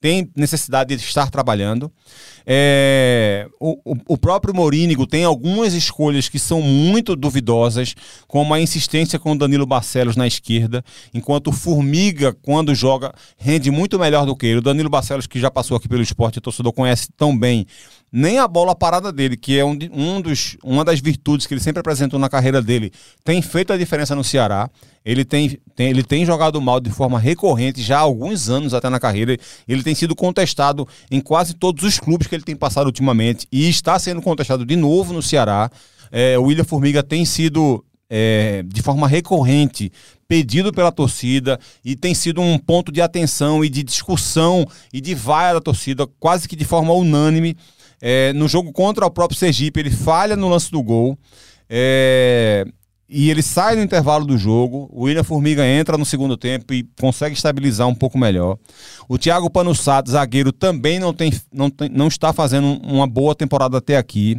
tem 0.05 0.31
necessidade 0.37 0.95
de 0.95 1.03
estar 1.03 1.31
trabalhando. 1.31 1.91
É, 2.47 3.49
o, 3.59 3.97
o 4.07 4.19
próprio 4.19 4.55
Morínigo 4.55 5.07
tem 5.07 5.25
algumas 5.25 5.73
escolhas 5.73 6.29
que 6.29 6.39
são 6.39 6.61
muito 6.61 7.17
duvidosas, 7.17 7.95
como 8.29 8.53
a 8.53 8.61
insistência 8.61 9.19
com 9.19 9.33
o 9.33 9.39
Danilo 9.39 9.65
Barcelos 9.65 10.15
na 10.15 10.27
esquerda, 10.27 10.85
enquanto 11.15 11.47
o 11.47 11.53
Formiga, 11.53 12.37
quando 12.43 12.75
joga, 12.75 13.15
rende 13.39 13.71
muito 13.71 13.99
melhor 13.99 14.27
do 14.27 14.37
que 14.37 14.45
ele. 14.45 14.59
O 14.59 14.63
Danilo 14.63 14.91
Barcelos, 14.91 15.27
que 15.27 15.41
já 15.41 15.51
passou 15.51 15.75
aqui 15.75 15.89
pelo 15.89 16.03
esporte, 16.03 16.37
o 16.37 16.43
torcedor 16.43 16.75
conhece 16.75 17.09
tão 17.17 17.35
bem, 17.35 17.67
nem 18.17 18.39
a 18.39 18.47
bola 18.47 18.77
parada 18.77 19.11
dele, 19.11 19.37
que 19.37 19.59
é 19.59 19.65
um, 19.65 19.77
um 19.93 20.21
dos, 20.21 20.57
uma 20.63 20.85
das 20.85 21.01
virtudes 21.01 21.49
que 21.49 21.55
ele 21.55 21.61
sempre 21.61 21.81
apresentou 21.81 22.17
na 22.17 22.29
carreira 22.29 22.63
dele, 22.63 22.93
tem 23.25 23.43
feito 23.43 23.73
a 23.73 23.77
diferença 23.77 24.15
no 24.15 24.23
Ceará. 24.23 24.71
Ele 25.05 25.25
tem, 25.25 25.59
tem, 25.75 25.91
ele 25.91 26.05
tem 26.05 26.25
jogado 26.25 26.61
mal 26.61 26.79
de 26.79 26.91
forma 26.91 27.19
recorrente 27.19 27.83
já 27.83 27.99
há 27.99 28.03
alguns 28.03 28.49
anos 28.49 28.73
até 28.73 28.89
na 28.89 29.01
carreira. 29.01 29.37
Ele 29.67 29.83
tem 29.83 29.97
sido 29.97 30.15
contestado 30.15 30.87
em 31.11 31.21
quase 31.21 31.55
todos 31.55 31.83
os 31.83 31.99
clubes 31.99 32.29
que 32.29 32.37
ele 32.37 32.45
tem 32.45 32.55
passado 32.55 32.87
ultimamente 32.87 33.49
e 33.51 33.69
está 33.69 33.99
sendo 33.99 34.23
contestado 34.23 34.65
de 34.65 34.77
novo 34.77 35.13
no 35.13 35.21
Ceará. 35.21 35.69
É, 36.13 36.39
o 36.39 36.45
William 36.45 36.63
Formiga 36.63 37.03
tem 37.03 37.25
sido 37.25 37.85
é, 38.09 38.63
de 38.65 38.81
forma 38.81 39.09
recorrente 39.09 39.91
pedido 40.29 40.73
pela 40.73 40.93
torcida 40.93 41.59
e 41.85 41.97
tem 41.97 42.15
sido 42.15 42.41
um 42.41 42.59
ponto 42.59 42.93
de 42.93 43.03
atenção 43.03 43.65
e 43.65 43.69
de 43.69 43.83
discussão 43.83 44.65
e 44.93 45.01
de 45.01 45.17
vaia 45.17 45.55
da 45.55 45.61
torcida, 45.61 46.07
quase 46.21 46.47
que 46.47 46.55
de 46.55 46.65
forma 46.65 46.93
unânime. 46.93 47.57
É, 48.07 48.35
no 48.35 48.47
jogo 48.47 48.71
contra 48.71 49.07
o 49.07 49.11
próprio 49.11 49.39
Sergipe, 49.39 49.81
ele 49.81 49.91
falha 49.91 50.37
no 50.37 50.51
lance 50.51 50.71
do 50.71 50.83
gol. 50.83 51.19
É, 51.71 52.67
e 53.09 53.31
ele 53.31 53.41
sai 53.41 53.77
no 53.77 53.83
intervalo 53.83 54.27
do 54.27 54.37
jogo. 54.37 54.91
O 54.93 55.05
William 55.05 55.25
Formiga 55.25 55.67
entra 55.67 55.97
no 55.97 56.05
segundo 56.05 56.37
tempo 56.37 56.75
e 56.75 56.87
consegue 57.01 57.35
estabilizar 57.35 57.89
um 57.89 57.95
pouco 57.95 58.19
melhor. 58.19 58.59
O 59.09 59.17
Thiago 59.17 59.49
Panussato, 59.49 60.11
zagueiro, 60.11 60.53
também 60.53 60.99
não, 60.99 61.15
tem, 61.15 61.33
não, 61.51 61.71
tem, 61.71 61.89
não 61.89 62.09
está 62.09 62.31
fazendo 62.31 62.79
uma 62.83 63.07
boa 63.07 63.35
temporada 63.35 63.79
até 63.79 63.97
aqui. 63.97 64.39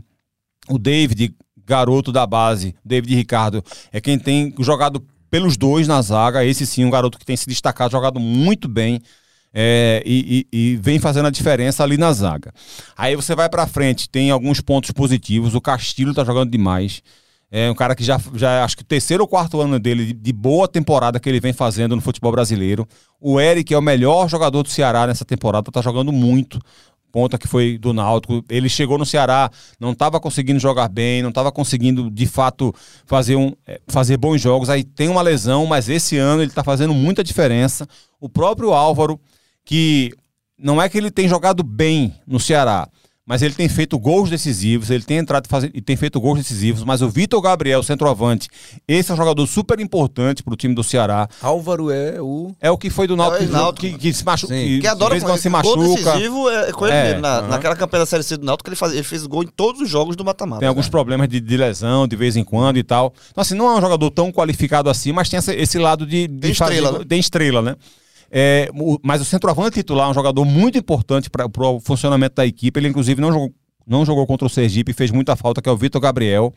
O 0.69 0.77
David, 0.77 1.33
garoto 1.65 2.11
da 2.11 2.27
base, 2.27 2.75
David 2.85 3.15
Ricardo, 3.15 3.63
é 3.91 3.99
quem 3.99 4.19
tem 4.19 4.53
jogado 4.59 5.03
pelos 5.31 5.57
dois 5.57 5.87
na 5.87 5.99
zaga. 6.03 6.45
Esse 6.45 6.67
sim, 6.67 6.85
um 6.85 6.91
garoto 6.91 7.17
que 7.17 7.25
tem 7.25 7.35
se 7.35 7.47
destacado, 7.47 7.93
jogado 7.93 8.19
muito 8.19 8.67
bem. 8.67 9.01
É, 9.57 10.03
e, 10.05 10.45
e, 10.51 10.71
e, 10.73 10.75
vem 10.75 10.99
fazendo 10.99 11.27
a 11.27 11.31
diferença 11.31 11.81
ali 11.81 11.97
na 11.97 12.11
zaga. 12.11 12.51
Aí 12.97 13.15
você 13.15 13.33
vai 13.33 13.47
para 13.47 13.65
frente, 13.65 14.09
tem 14.09 14.29
alguns 14.29 14.59
pontos 14.59 14.91
positivos. 14.91 15.55
O 15.55 15.61
Castilho 15.61 16.13
tá 16.13 16.25
jogando 16.25 16.51
demais. 16.51 17.01
É 17.49 17.71
um 17.71 17.73
cara 17.73 17.95
que 17.95 18.03
já, 18.03 18.19
já 18.33 18.65
acho 18.65 18.75
que 18.75 18.83
o 18.83 18.85
terceiro 18.85 19.23
ou 19.23 19.29
quarto 19.29 19.61
ano 19.61 19.79
dele 19.79 20.11
de, 20.11 20.33
boa 20.33 20.67
temporada 20.67 21.21
que 21.21 21.29
ele 21.29 21.39
vem 21.39 21.53
fazendo 21.53 21.95
no 21.95 22.01
futebol 22.01 22.33
brasileiro. 22.33 22.85
O 23.17 23.39
Eric 23.39 23.73
é 23.73 23.77
o 23.77 23.81
melhor 23.81 24.27
jogador 24.27 24.61
do 24.61 24.67
Ceará 24.67 25.07
nessa 25.07 25.23
temporada, 25.23 25.71
tá 25.71 25.81
jogando 25.81 26.11
muito. 26.11 26.59
Ponta 27.09 27.37
que 27.37 27.47
foi 27.47 27.77
do 27.77 27.93
Náutico. 27.93 28.43
Ele 28.49 28.67
chegou 28.67 28.97
no 28.97 29.05
Ceará, 29.05 29.49
não 29.79 29.93
estava 29.93 30.19
conseguindo 30.19 30.59
jogar 30.59 30.89
bem, 30.89 31.21
não 31.21 31.29
estava 31.29 31.49
conseguindo 31.49 32.11
de 32.11 32.25
fato 32.25 32.75
fazer, 33.05 33.37
um, 33.37 33.53
fazer 33.87 34.17
bons 34.17 34.41
jogos. 34.41 34.69
Aí 34.69 34.83
tem 34.83 35.07
uma 35.07 35.21
lesão, 35.21 35.65
mas 35.65 35.87
esse 35.87 36.17
ano 36.17 36.41
ele 36.41 36.51
está 36.51 36.61
fazendo 36.61 36.93
muita 36.93 37.23
diferença. 37.23 37.87
O 38.19 38.27
próprio 38.27 38.73
Álvaro, 38.73 39.17
que 39.65 40.13
não 40.57 40.81
é 40.81 40.87
que 40.87 40.97
ele 40.97 41.11
tem 41.11 41.27
jogado 41.27 41.63
bem 41.63 42.13
no 42.25 42.39
Ceará, 42.39 42.87
mas 43.27 43.41
ele 43.41 43.55
tem 43.55 43.67
feito 43.67 43.97
gols 43.97 44.29
decisivos, 44.29 44.91
ele 44.91 45.03
tem 45.03 45.17
entrado 45.17 45.47
e 45.73 45.81
tem 45.81 45.95
feito 45.95 46.21
gols 46.21 46.37
decisivos, 46.37 46.83
mas 46.83 47.01
o 47.01 47.09
Vitor 47.09 47.41
Gabriel, 47.41 47.81
centroavante, 47.81 48.47
esse 48.87 49.09
é 49.09 49.13
um 49.15 49.17
jogador 49.17 49.47
super 49.47 49.79
importante 49.79 50.43
pro 50.43 50.55
time 50.55 50.75
do 50.75 50.83
Ceará. 50.83 51.27
Álvaro 51.41 51.89
é 51.89 52.21
o. 52.21 52.55
É 52.61 52.69
o 52.69 52.77
que 52.77 52.91
foi 52.91 53.07
do 53.07 53.15
Náutico, 53.15 53.43
É 53.45 53.47
Náutico. 53.47 53.87
que, 53.87 53.97
que 53.97 54.13
se 54.13 54.23
machuca, 54.23 54.53
que, 54.53 54.79
Que 54.79 54.85
adora 54.87 55.19
quando 55.19 55.39
se 55.39 55.49
Gol 55.49 55.57
machuca. 55.59 55.95
decisivo 56.11 56.49
é 56.51 56.71
com 56.71 56.85
ele 56.85 56.95
É, 56.95 57.03
mesmo. 57.05 57.21
Na, 57.21 57.37
aham. 57.39 57.47
Naquela 57.47 57.75
campanha 57.75 58.01
da 58.01 58.05
Série 58.05 58.21
C 58.21 58.37
do 58.37 58.45
Náutico, 58.45 58.69
ele, 58.69 58.75
faz, 58.75 58.93
ele 58.93 59.01
fez 59.01 59.25
gol 59.25 59.41
em 59.43 59.47
todos 59.47 59.81
os 59.81 59.89
jogos 59.89 60.15
do 60.15 60.23
mata-mata. 60.23 60.59
Tem 60.59 60.69
alguns 60.69 60.85
né? 60.85 60.91
problemas 60.91 61.27
de, 61.27 61.39
de 61.41 61.57
lesão 61.57 62.07
de 62.07 62.15
vez 62.15 62.35
em 62.37 62.43
quando 62.43 62.77
e 62.77 62.83
tal. 62.83 63.11
Então, 63.31 63.41
assim, 63.41 63.55
não 63.55 63.67
é 63.67 63.75
um 63.75 63.81
jogador 63.81 64.11
tão 64.11 64.31
qualificado 64.31 64.87
assim, 64.87 65.11
mas 65.11 65.29
tem 65.29 65.39
essa- 65.39 65.53
esse 65.55 65.79
lado 65.79 66.05
de, 66.05 66.27
de 66.27 66.39
Tem 66.41 66.51
estrela, 66.51 66.89
fazer- 66.89 66.99
né? 66.99 67.05
Tem 67.09 67.19
estrela, 67.19 67.61
né? 67.63 67.75
É, 68.37 68.69
mas 69.01 69.21
o 69.21 69.25
centroavante 69.25 69.75
titular 69.75 70.07
é 70.07 70.11
um 70.11 70.13
jogador 70.13 70.43
muito 70.43 70.77
importante 70.77 71.29
para 71.29 71.47
o 71.47 71.79
funcionamento 71.79 72.35
da 72.35 72.45
equipe. 72.45 72.77
Ele, 72.77 72.89
inclusive, 72.89 73.21
não 73.21 73.31
jogou, 73.31 73.53
não 73.87 74.05
jogou 74.05 74.27
contra 74.27 74.45
o 74.45 74.49
Sergipe 74.49 74.91
e 74.91 74.93
fez 74.93 75.09
muita 75.09 75.37
falta, 75.37 75.61
que 75.61 75.69
é 75.69 75.71
o 75.71 75.77
Vitor 75.77 76.01
Gabriel, 76.01 76.53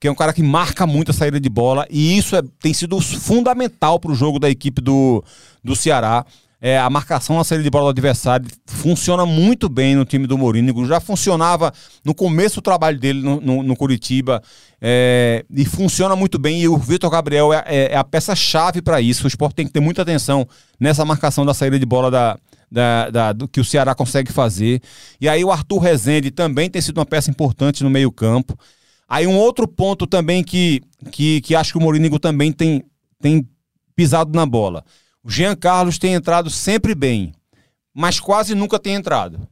que 0.00 0.08
é 0.08 0.10
um 0.10 0.16
cara 0.16 0.32
que 0.32 0.42
marca 0.42 0.84
muito 0.84 1.12
a 1.12 1.14
saída 1.14 1.38
de 1.38 1.48
bola. 1.48 1.86
E 1.88 2.18
isso 2.18 2.34
é- 2.34 2.42
tem 2.60 2.74
sido 2.74 3.00
fundamental 3.00 4.00
para 4.00 4.10
o 4.10 4.16
jogo 4.16 4.40
da 4.40 4.50
equipe 4.50 4.82
do, 4.82 5.22
do 5.62 5.76
Ceará. 5.76 6.26
É, 6.60 6.78
a 6.78 6.88
marcação 6.88 7.36
na 7.36 7.44
saída 7.44 7.62
de 7.62 7.68
bola 7.70 7.84
do 7.84 7.90
adversário 7.90 8.46
funciona 8.66 9.26
muito 9.26 9.68
bem 9.68 9.94
no 9.94 10.06
time 10.06 10.26
do 10.26 10.38
Morínigo. 10.38 10.86
Já 10.86 10.98
funcionava 11.00 11.70
no 12.04 12.14
começo 12.14 12.56
do 12.56 12.62
trabalho 12.62 12.98
dele 12.98 13.20
no, 13.20 13.40
no, 13.40 13.62
no 13.62 13.76
Curitiba. 13.76 14.42
é, 14.80 15.44
e 15.50 15.64
funciona 15.66 16.16
muito 16.16 16.38
bem. 16.38 16.60
E 16.62 16.66
o 16.68 16.76
Vitor 16.78 17.10
Gabriel 17.10 17.52
é, 17.52 17.62
é- 17.66 17.92
é 17.92 17.96
a 17.96 18.02
peça-chave 18.04 18.80
para 18.80 19.00
isso. 19.02 19.24
O 19.24 19.28
esporte 19.28 19.54
tem 19.54 19.66
que 19.66 19.72
ter 19.72 19.80
muita 19.80 20.00
atenção 20.02 20.46
nessa 20.80 21.04
marcação 21.04 21.44
da 21.44 21.52
saída 21.52 21.78
de 21.78 21.84
bola 21.86 22.10
da, 22.10 22.38
da- 22.72 23.10
da- 23.10 23.32
do 23.34 23.46
que 23.46 23.60
o 23.60 23.64
Ceará 23.64 23.94
consegue 23.94 24.32
fazer. 24.32 24.80
E 25.20 25.28
aí 25.28 25.44
o 25.44 25.52
Arthur 25.52 25.78
Rezende 25.78 26.30
também 26.30 26.70
tem 26.70 26.80
sido 26.80 26.96
uma 26.98 27.06
peça 27.06 27.30
importante 27.30 27.84
no 27.84 27.90
meio-campo. 27.90 28.58
Aí 29.06 29.26
um 29.26 29.36
outro 29.36 29.68
ponto 29.68 30.06
também 30.06 30.42
que, 30.42 30.80
que, 31.12 31.40
que 31.42 31.54
acho 31.54 31.72
que 31.72 31.78
o 31.78 31.82
Morínigo 31.82 32.18
também 32.18 32.50
tem, 32.50 32.82
tem 33.20 33.46
pisado 33.94 34.32
na 34.34 34.46
bola. 34.46 34.82
O 35.26 35.30
Jean 35.30 35.56
Carlos 35.56 35.98
tem 35.98 36.14
entrado 36.14 36.48
sempre 36.48 36.94
bem, 36.94 37.32
mas 37.92 38.20
quase 38.20 38.54
nunca 38.54 38.78
tem 38.78 38.94
entrado. 38.94 39.48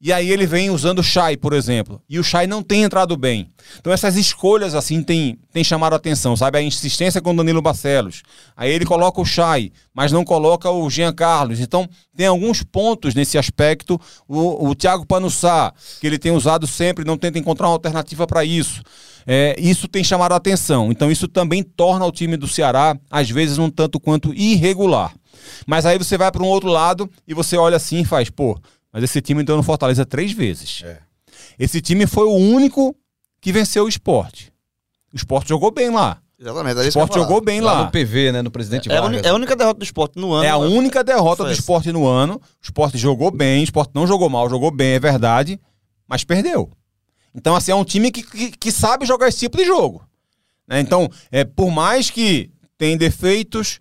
E 0.00 0.10
aí 0.10 0.30
ele 0.30 0.46
vem 0.46 0.70
usando 0.70 1.00
o 1.00 1.02
Chay, 1.02 1.36
por 1.36 1.52
exemplo. 1.52 2.00
E 2.08 2.18
o 2.18 2.24
Chay 2.24 2.46
não 2.46 2.62
tem 2.62 2.82
entrado 2.82 3.14
bem. 3.14 3.52
Então 3.78 3.92
essas 3.92 4.16
escolhas 4.16 4.74
assim 4.74 5.02
tem, 5.02 5.38
tem 5.52 5.62
chamado 5.62 5.92
a 5.92 5.96
atenção, 5.96 6.34
sabe? 6.34 6.56
A 6.56 6.62
insistência 6.62 7.20
com 7.20 7.32
o 7.32 7.36
Danilo 7.36 7.60
Barcelos. 7.60 8.22
Aí 8.56 8.70
ele 8.72 8.86
coloca 8.86 9.20
o 9.20 9.24
Chay, 9.24 9.70
mas 9.92 10.10
não 10.10 10.24
coloca 10.24 10.70
o 10.70 10.88
Jean 10.88 11.12
Carlos. 11.12 11.60
Então 11.60 11.86
tem 12.16 12.26
alguns 12.26 12.62
pontos 12.62 13.14
nesse 13.14 13.36
aspecto. 13.36 14.00
O, 14.26 14.70
o 14.70 14.74
Thiago 14.74 15.04
Panussá, 15.04 15.74
que 16.00 16.06
ele 16.06 16.18
tem 16.18 16.32
usado 16.32 16.66
sempre, 16.66 17.04
não 17.04 17.18
tenta 17.18 17.38
encontrar 17.38 17.66
uma 17.68 17.74
alternativa 17.74 18.26
para 18.26 18.46
isso. 18.46 18.82
É, 19.26 19.54
isso 19.58 19.86
tem 19.88 20.02
chamado 20.02 20.32
a 20.32 20.36
atenção. 20.36 20.90
Então 20.90 21.10
isso 21.10 21.28
também 21.28 21.62
torna 21.62 22.04
o 22.06 22.12
time 22.12 22.36
do 22.36 22.48
Ceará, 22.48 22.96
às 23.10 23.28
vezes, 23.30 23.58
um 23.58 23.70
tanto 23.70 23.98
quanto 24.00 24.32
irregular. 24.34 25.14
Mas 25.66 25.86
aí 25.86 25.98
você 25.98 26.16
vai 26.18 26.30
para 26.30 26.42
um 26.42 26.46
outro 26.46 26.68
lado 26.68 27.08
e 27.26 27.34
você 27.34 27.56
olha 27.56 27.76
assim 27.76 28.00
e 28.00 28.04
faz, 28.04 28.30
pô, 28.30 28.58
mas 28.92 29.02
esse 29.02 29.20
time 29.20 29.42
entrou 29.42 29.56
no 29.56 29.62
Fortaleza 29.62 30.04
três 30.04 30.32
vezes. 30.32 30.82
É. 30.84 30.98
Esse 31.58 31.80
time 31.80 32.06
foi 32.06 32.26
o 32.26 32.34
único 32.34 32.94
que 33.40 33.52
venceu 33.52 33.84
o 33.84 33.88
esporte. 33.88 34.52
O 35.12 35.16
esporte 35.16 35.48
jogou 35.48 35.70
bem 35.70 35.90
lá. 35.90 36.18
Exatamente. 36.38 36.76
O 36.78 36.82
esporte 36.82 37.14
jogou 37.14 37.40
bem 37.40 37.60
Lá 37.60 37.72
lá. 37.72 37.84
no 37.84 37.90
PV, 37.92 38.32
né? 38.32 38.42
No 38.42 38.50
presidente 38.50 38.90
É 38.90 38.96
a, 38.96 39.00
Vargas. 39.02 39.22
é 39.24 39.28
a 39.28 39.34
única 39.34 39.54
derrota 39.54 39.78
do 39.78 39.84
esporte 39.84 40.18
no 40.18 40.32
ano. 40.32 40.44
É 40.44 40.48
a 40.48 40.56
única 40.56 41.04
derrota 41.04 41.44
do 41.44 41.52
esporte 41.52 41.92
no 41.92 42.06
ano. 42.06 42.34
O 42.34 42.64
esporte 42.64 42.98
jogou 42.98 43.30
bem, 43.30 43.60
o 43.60 43.64
esporte 43.64 43.92
não 43.94 44.06
jogou 44.08 44.28
mal, 44.28 44.50
jogou 44.50 44.70
bem, 44.72 44.94
é 44.94 44.98
verdade, 45.00 45.60
mas 46.08 46.24
perdeu. 46.24 46.68
Então, 47.34 47.54
assim, 47.56 47.72
é 47.72 47.74
um 47.74 47.84
time 47.84 48.10
que, 48.10 48.22
que, 48.22 48.50
que 48.50 48.72
sabe 48.72 49.06
jogar 49.06 49.28
esse 49.28 49.38
tipo 49.40 49.56
de 49.56 49.64
jogo. 49.64 50.06
né? 50.66 50.80
Então, 50.80 51.08
é, 51.30 51.44
por 51.44 51.70
mais 51.70 52.10
que 52.10 52.50
tem 52.76 52.96
defeitos, 52.96 53.78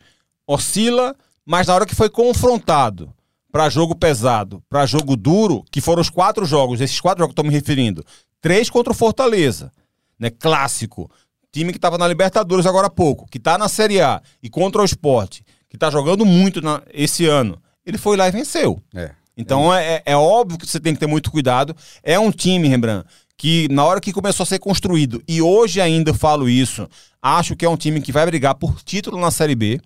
oscila, 0.48 1.16
mas 1.46 1.68
na 1.68 1.76
hora 1.76 1.86
que 1.86 1.96
foi 1.96 2.10
confrontado 2.10 3.14
para 3.52 3.70
jogo 3.70 3.96
pesado, 3.96 4.64
para 4.70 4.86
jogo 4.86 5.16
duro, 5.18 5.64
que 5.72 5.82
foram 5.82 6.02
os 6.02 6.10
quatro 6.10 6.46
jogos, 6.46 6.80
esses 6.80 7.00
quatro 7.02 7.20
jogos 7.22 7.34
que 7.34 7.40
eu 7.40 7.44
estou 7.44 7.52
me 7.52 7.58
referindo, 7.58 8.06
três 8.40 8.70
contra 8.70 8.92
o 8.94 8.96
Fortaleza, 8.96 9.72
né? 10.18 10.30
Clássico. 10.30 11.10
Time 11.52 11.72
que 11.74 11.78
estava 11.78 11.98
na 11.98 12.08
Libertadores 12.08 12.66
agora 12.66 12.88
há 12.88 12.90
pouco, 12.90 13.26
que 13.30 13.38
está 13.38 13.58
na 13.58 13.68
Série 13.68 14.00
A 14.00 14.22
e 14.42 14.50
contra 14.50 14.82
o 14.82 14.86
esporte, 14.86 15.44
que 15.70 15.76
está 15.76 15.90
jogando 15.90 16.26
muito 16.26 16.62
na- 16.62 16.82
esse 16.94 17.26
ano. 17.26 17.62
Ele 17.86 17.98
foi 17.98 18.16
lá 18.16 18.28
e 18.28 18.32
venceu. 18.32 18.82
É. 18.96 19.12
Então 19.36 19.74
é, 19.74 19.96
é- 19.96 20.04
é 20.08 20.16
óbvio 20.16 20.58
que 20.58 20.66
você 20.68 20.80
tem 20.80 20.94
que 20.94 21.00
ter 21.00 21.08
muito 21.08 21.30
cuidado. 21.32 21.76
É 22.04 22.18
um 22.18 22.32
time, 22.32 22.68
Rembrandt, 22.70 23.06
que 23.42 23.68
na 23.72 23.84
hora 23.84 24.00
que 24.00 24.14
começou 24.14 24.44
a 24.44 24.46
ser 24.46 24.60
construído, 24.60 25.20
e 25.28 25.42
hoje 25.42 25.82
ainda 25.82 26.14
falo 26.14 26.48
isso, 26.48 26.88
acho 27.20 27.56
que 27.56 27.66
é 27.66 27.70
um 27.70 27.76
time 27.76 28.00
que 28.00 28.12
vai 28.12 28.24
brigar 28.24 28.54
por 28.54 28.84
título 28.84 29.20
na 29.20 29.32
Série 29.32 29.56
B, 29.56 29.82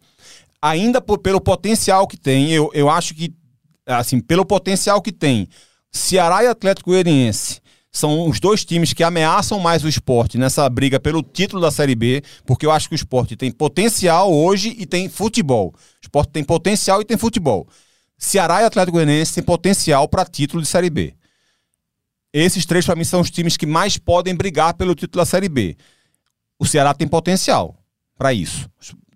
ainda 0.61 0.99
por- 0.99 1.19
pelo 1.19 1.39
potencial 1.39 2.05
que 2.05 2.17
tem. 2.17 2.51
Eu, 2.51 2.69
eu 2.73 2.89
acho 2.89 3.15
que, 3.15 3.33
assim, 3.87 4.19
pelo 4.19 4.45
potencial 4.45 5.01
que 5.01 5.09
tem, 5.09 5.47
Ceará 5.89 6.43
e 6.43 6.47
Atlético 6.47 6.89
Goianiense 6.89 7.61
são 7.93 8.27
os 8.27 8.41
dois 8.41 8.65
times 8.65 8.91
que 8.91 9.05
ameaçam 9.05 9.57
mais 9.57 9.85
o 9.85 9.87
esporte 9.87 10.37
nessa 10.37 10.67
briga 10.67 10.99
pelo 10.99 11.23
título 11.23 11.61
da 11.61 11.71
Série 11.71 11.95
B, 11.95 12.21
porque 12.45 12.65
eu 12.65 12.71
acho 12.71 12.89
que 12.89 12.95
o 12.95 12.97
esporte 12.97 13.37
tem 13.37 13.49
potencial 13.49 14.33
hoje 14.33 14.75
e 14.77 14.85
tem 14.85 15.07
futebol. 15.07 15.67
O 15.69 15.77
esporte 16.03 16.33
tem 16.33 16.43
potencial 16.43 16.99
e 17.01 17.05
tem 17.05 17.15
futebol. 17.15 17.65
Ceará 18.17 18.63
e 18.63 18.65
Atlético 18.65 18.97
Goianiense 18.97 19.35
têm 19.35 19.43
potencial 19.45 20.09
para 20.09 20.25
título 20.25 20.61
de 20.61 20.67
Série 20.67 20.89
B. 20.89 21.13
Esses 22.37 22.65
três, 22.65 22.85
para 22.85 22.97
mim, 22.97 23.05
são 23.05 23.21
os 23.21 23.31
times 23.31 23.55
que 23.55 23.65
mais 23.65 23.97
podem 23.97 24.35
brigar 24.35 24.73
pelo 24.73 24.93
título 24.93 25.21
da 25.21 25.25
Série 25.25 25.47
B. 25.47 25.77
O 26.59 26.65
Ceará 26.65 26.93
tem 26.93 27.07
potencial 27.07 27.81
para 28.17 28.33
isso. 28.33 28.69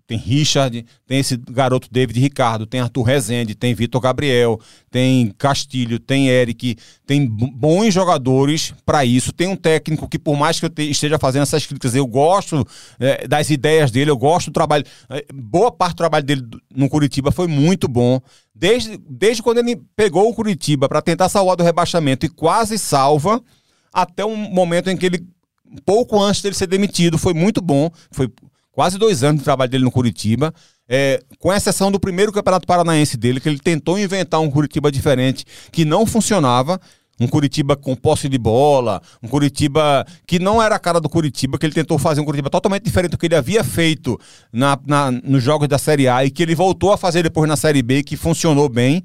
Tem 0.10 0.18
Richard, 0.18 0.84
tem 1.06 1.20
esse 1.20 1.38
garoto 1.38 1.88
David 1.92 2.20
Ricardo, 2.20 2.66
tem 2.66 2.80
Arthur 2.82 3.04
Rezende, 3.04 3.54
tem 3.54 3.76
Vitor 3.76 4.02
Gabriel, 4.02 4.60
tem 4.90 5.32
Castilho, 5.38 6.00
tem 6.00 6.30
Eric, 6.30 6.76
tem 7.06 7.28
bons 7.28 7.94
jogadores 7.94 8.74
para 8.84 9.06
isso. 9.06 9.32
Tem 9.32 9.48
um 9.48 9.56
técnico 9.56 10.10
que, 10.10 10.18
por 10.18 10.36
mais 10.36 10.60
que 10.60 10.66
eu 10.66 10.70
te- 10.72 10.90
esteja 10.90 11.20
fazendo 11.20 11.44
essas 11.44 11.64
críticas, 11.64 11.94
eu 11.94 12.08
gosto 12.08 12.68
eh, 13.00 13.28
das 13.28 13.52
ideias 13.52 13.92
dele, 13.92 14.10
eu 14.10 14.18
gosto 14.18 14.48
do 14.50 14.54
trabalho. 14.54 14.84
eh, 15.12 15.24
boa 15.32 15.72
parte 15.72 15.94
do 15.94 15.98
trabalho 15.98 16.26
dele 16.26 16.42
no 16.76 16.90
Curitiba 16.90 17.32
foi 17.32 17.46
muito 17.48 17.88
bom. 17.88 18.20
Desde, 18.56 18.98
desde 19.08 19.44
quando 19.44 19.60
ele 19.60 19.80
pegou 19.96 20.28
o 20.28 20.34
Curitiba 20.34 20.90
para 20.90 21.04
tentar 21.04 21.30
salvar 21.30 21.56
do 21.56 21.64
rebaixamento 21.64 22.26
e 22.26 22.30
quase 22.30 22.80
salva, 22.80 23.40
até 23.94 24.26
um 24.26 24.36
momento 24.36 24.90
em 24.90 24.98
que 24.98 25.06
ele, 25.06 25.24
pouco 25.86 26.20
antes 26.20 26.42
dele 26.42 26.56
ser 26.56 26.66
demitido, 26.66 27.16
foi 27.16 27.36
muito 27.36 27.62
bom. 27.62 27.92
Foi 28.10 28.28
quase 28.72 28.98
dois 28.98 29.24
anos 29.24 29.40
de 29.40 29.44
trabalho 29.46 29.70
dele 29.72 29.84
no 29.84 29.92
Curitiba. 29.92 30.54
É, 30.88 31.22
com 31.38 31.54
exceção 31.54 31.92
do 31.92 32.00
primeiro 32.00 32.32
campeonato 32.32 32.66
paranaense 32.66 33.16
dele, 33.16 33.40
que 33.40 33.48
ele 33.48 33.60
tentou 33.60 34.00
inventar 34.00 34.40
um 34.40 34.50
Curitiba 34.50 34.92
diferente 34.92 35.46
que 35.72 35.86
não 35.86 36.06
funcionava. 36.06 36.80
Um 37.22 37.28
Curitiba 37.28 37.76
com 37.76 37.94
posse 37.98 38.30
de 38.30 38.38
bola, 38.38 39.02
um 39.22 39.28
Curitiba 39.28 40.06
que 40.26 40.40
não 40.40 40.64
era 40.64 40.76
a 40.76 40.80
cara 40.80 41.02
do 41.02 41.10
Curitiba, 41.10 41.58
que 41.60 41.66
ele 41.66 41.74
tentou 41.74 42.00
fazer 42.00 42.22
um 42.22 42.24
Curitiba 42.26 42.50
totalmente 42.50 42.84
diferente 42.84 43.12
do 43.12 43.18
que 43.18 43.26
ele 43.26 43.36
havia 43.36 43.62
feito 43.62 44.18
na, 44.54 44.80
na- 44.88 45.12
nos 45.12 45.44
jogos 45.44 45.68
da 45.68 45.78
Série 45.78 46.08
A 46.08 46.24
e 46.24 46.32
que 46.32 46.42
ele 46.42 46.56
voltou 46.56 46.94
a 46.94 46.98
fazer 46.98 47.22
depois 47.22 47.46
na 47.50 47.58
Série 47.58 47.82
B, 47.82 48.04
que 48.04 48.16
funcionou 48.16 48.70
bem 48.70 49.04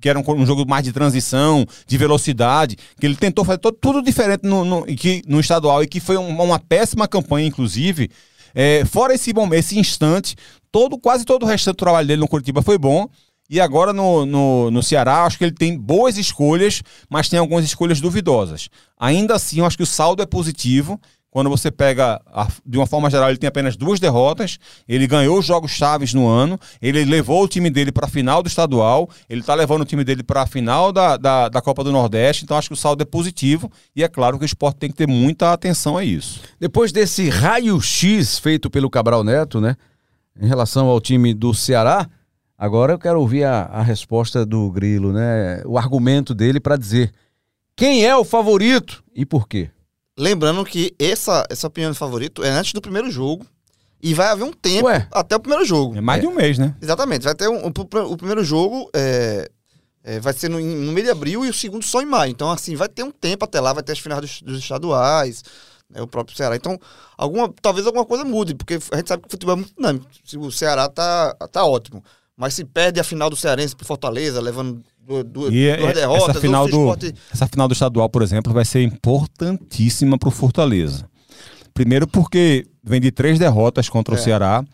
que 0.00 0.08
era 0.08 0.18
um, 0.18 0.22
um 0.32 0.46
jogo 0.46 0.66
mais 0.68 0.84
de 0.84 0.92
transição, 0.92 1.64
de 1.86 1.96
velocidade, 1.98 2.76
que 2.98 3.06
ele 3.06 3.16
tentou 3.16 3.44
fazer 3.44 3.58
todo- 3.58 3.76
tudo 3.80 4.02
diferente 4.02 4.40
no, 4.44 4.64
no, 4.64 4.84
que, 4.84 5.22
no 5.26 5.40
estadual 5.40 5.82
e 5.82 5.86
que 5.86 6.00
foi 6.00 6.16
um- 6.18 6.42
uma 6.42 6.58
péssima 6.58 7.08
campanha, 7.08 7.46
inclusive. 7.46 8.10
É, 8.54 8.84
fora 8.84 9.14
esse, 9.14 9.32
bom, 9.32 9.52
esse 9.54 9.78
instante, 9.78 10.36
todo, 10.70 10.98
quase 10.98 11.24
todo 11.24 11.42
o 11.44 11.46
restante 11.46 11.74
do 11.74 11.78
trabalho 11.78 12.06
dele 12.06 12.20
no 12.20 12.28
Curitiba 12.28 12.62
foi 12.62 12.78
bom. 12.78 13.08
E 13.50 13.60
agora 13.60 13.94
no, 13.94 14.26
no, 14.26 14.70
no 14.70 14.82
Ceará, 14.82 15.24
acho 15.24 15.38
que 15.38 15.44
ele 15.44 15.54
tem 15.54 15.76
boas 15.78 16.18
escolhas, 16.18 16.82
mas 17.08 17.30
tem 17.30 17.38
algumas 17.38 17.64
escolhas 17.64 17.98
duvidosas. 17.98 18.68
Ainda 18.98 19.34
assim, 19.34 19.60
eu 19.60 19.64
acho 19.64 19.76
que 19.76 19.82
o 19.82 19.86
saldo 19.86 20.22
é 20.22 20.26
positivo. 20.26 21.00
Quando 21.30 21.50
você 21.50 21.70
pega, 21.70 22.20
a- 22.26 22.48
de 22.64 22.78
uma 22.78 22.86
forma 22.86 23.10
geral, 23.10 23.28
ele 23.28 23.36
tem 23.38 23.48
apenas 23.48 23.76
duas 23.76 24.00
derrotas. 24.00 24.58
Ele 24.88 25.06
ganhou 25.06 25.38
os 25.38 25.44
jogos 25.44 25.70
chaves 25.70 26.14
no 26.14 26.26
ano. 26.26 26.58
Ele 26.80 27.04
levou 27.04 27.44
o 27.44 27.48
time 27.48 27.68
dele 27.68 27.92
para 27.92 28.06
a 28.06 28.08
final 28.08 28.42
do 28.42 28.48
estadual. 28.48 29.10
Ele 29.28 29.40
está 29.42 29.54
levando 29.54 29.82
o 29.82 29.84
time 29.84 30.02
dele 30.04 30.22
para 30.22 30.42
a 30.42 30.46
final 30.46 30.90
da, 30.90 31.18
da, 31.18 31.48
da 31.50 31.60
Copa 31.60 31.84
do 31.84 31.92
Nordeste. 31.92 32.44
Então 32.44 32.56
acho 32.56 32.68
que 32.68 32.74
o 32.74 32.76
saldo 32.76 33.02
é 33.02 33.04
positivo. 33.06 33.70
E 33.94 34.02
é 34.02 34.08
claro 34.08 34.38
que 34.38 34.44
o 34.44 34.46
esporte 34.46 34.78
tem 34.78 34.88
que 34.90 34.96
ter 34.96 35.06
muita 35.06 35.52
atenção 35.52 35.98
a 35.98 36.04
isso. 36.04 36.40
Depois 36.58 36.92
desse 36.92 37.28
raio-x 37.28 38.38
feito 38.38 38.70
pelo 38.70 38.88
Cabral 38.88 39.22
Neto, 39.22 39.60
né? 39.60 39.76
Em 40.40 40.46
relação 40.46 40.86
ao 40.86 40.98
time 41.00 41.34
do 41.34 41.52
Ceará, 41.52 42.08
agora 42.56 42.94
eu 42.94 42.98
quero 42.98 43.20
ouvir 43.20 43.44
a, 43.44 43.64
a 43.64 43.82
resposta 43.82 44.46
do 44.46 44.70
Grilo, 44.70 45.12
né? 45.12 45.62
O 45.66 45.76
argumento 45.76 46.34
dele 46.34 46.58
para 46.58 46.76
dizer 46.76 47.12
quem 47.76 48.06
é 48.06 48.16
o 48.16 48.24
favorito 48.24 49.04
e 49.14 49.26
por 49.26 49.46
quê. 49.46 49.68
Lembrando 50.18 50.64
que 50.64 50.94
essa, 50.98 51.46
essa 51.48 51.68
opinião 51.68 51.92
de 51.92 51.98
favorito 51.98 52.42
é 52.42 52.50
antes 52.50 52.72
do 52.72 52.80
primeiro 52.80 53.10
jogo. 53.10 53.46
E 54.02 54.14
vai 54.14 54.28
haver 54.28 54.44
um 54.44 54.52
tempo 54.52 54.86
Ué. 54.86 55.08
até 55.10 55.34
o 55.34 55.40
primeiro 55.40 55.64
jogo. 55.64 55.96
É 55.96 56.00
mais 56.00 56.20
de 56.20 56.26
um 56.26 56.34
mês, 56.34 56.56
né? 56.58 56.74
Exatamente. 56.80 57.24
Vai 57.24 57.34
ter 57.34 57.48
um, 57.48 57.66
o, 57.66 58.12
o 58.12 58.16
primeiro 58.16 58.44
jogo. 58.44 58.90
É, 58.94 59.48
É, 60.04 60.20
vai 60.20 60.32
ser 60.32 60.48
no, 60.48 60.58
no, 60.58 60.92
meio 60.92 61.04
de 61.04 61.10
abril 61.10 61.44
e 61.44 61.50
o 61.50 61.54
segundo 61.54 61.84
só 61.84 62.00
em 62.00 62.06
maio. 62.06 62.30
Então, 62.30 62.50
assim, 62.50 62.74
vai 62.76 62.88
ter 62.88 63.02
um 63.02 63.10
tempo 63.10 63.44
até 63.44 63.60
lá, 63.60 63.72
vai 63.72 63.82
ter 63.82 63.92
as 63.92 63.98
finais 63.98 64.20
dos, 64.20 64.42
dos 64.42 64.58
estaduais, 64.58 65.42
né, 65.90 66.00
o 66.00 66.06
próprio 66.06 66.36
Ceará. 66.36 66.56
Então, 66.56 66.78
alguma, 67.16 67.52
talvez 67.60 67.86
alguma 67.86 68.04
coisa 68.04 68.24
mude, 68.24 68.54
porque 68.54 68.78
a 68.90 68.96
gente 68.96 69.08
sabe 69.08 69.22
que 69.22 69.28
o 69.28 69.30
futebol 69.30 69.54
é 69.54 69.56
muito 69.56 69.74
dinâmico. 69.76 70.06
O 70.38 70.50
Ceará 70.52 70.88
tá, 70.88 71.34
tá 71.50 71.64
ótimo. 71.64 72.02
Mas 72.38 72.54
se 72.54 72.64
perde 72.64 73.00
a 73.00 73.04
final 73.04 73.28
do 73.28 73.34
Cearense 73.34 73.74
pro 73.74 73.84
Fortaleza, 73.84 74.40
levando 74.40 74.80
duas, 75.04 75.24
duas, 75.24 75.52
e 75.52 75.76
duas 75.76 75.92
derrotas, 75.92 76.28
essa 76.28 76.40
final, 76.40 76.68
do, 76.68 76.78
esporte... 76.78 77.14
essa 77.32 77.46
final 77.48 77.66
do 77.66 77.72
estadual, 77.72 78.08
por 78.08 78.22
exemplo, 78.22 78.52
vai 78.52 78.64
ser 78.64 78.80
importantíssima 78.84 80.16
pro 80.16 80.30
Fortaleza. 80.30 81.10
Primeiro 81.74 82.06
porque 82.06 82.64
vem 82.82 83.00
de 83.00 83.10
três 83.10 83.40
derrotas 83.40 83.88
contra 83.88 84.14
é. 84.14 84.18
o 84.18 84.22
Ceará. 84.22 84.64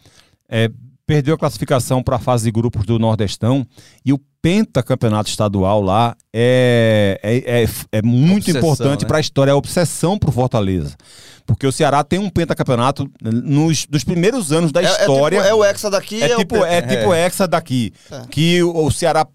É, 0.46 0.70
perdeu 1.06 1.34
a 1.34 1.38
classificação 1.38 2.02
para 2.02 2.16
a 2.16 2.18
fase 2.18 2.44
de 2.44 2.50
grupos 2.50 2.84
do 2.84 2.98
Nordestão 2.98 3.66
e 4.04 4.12
o 4.12 4.20
pentacampeonato 4.40 5.30
estadual 5.30 5.80
lá 5.80 6.14
é, 6.32 7.18
é, 7.22 7.62
é, 7.62 7.68
é 7.92 8.02
muito 8.02 8.50
obsessão, 8.50 8.60
importante 8.60 9.02
né? 9.02 9.08
para 9.08 9.18
a 9.18 9.20
história, 9.20 9.50
é 9.50 9.54
obsessão 9.54 10.18
para 10.18 10.28
o 10.28 10.32
Fortaleza. 10.32 10.94
Porque 11.46 11.66
o 11.66 11.72
Ceará 11.72 12.02
tem 12.02 12.18
um 12.18 12.30
pentacampeonato 12.30 13.10
nos, 13.22 13.86
nos 13.90 14.04
primeiros 14.04 14.50
anos 14.50 14.72
da 14.72 14.82
história. 14.82 15.36
É, 15.36 15.42
tipo, 15.42 15.50
é 15.50 15.54
o 15.54 15.64
Hexa 15.64 15.90
daqui. 15.90 16.22
É, 16.22 16.36
tipo, 16.36 16.56
é, 16.56 16.80
tipo 16.80 17.14
Hexa 17.14 17.46
daqui. 17.46 17.92
Que 18.30 18.62
o, 18.62 18.86
o 18.86 18.90
Ceará 18.90 19.26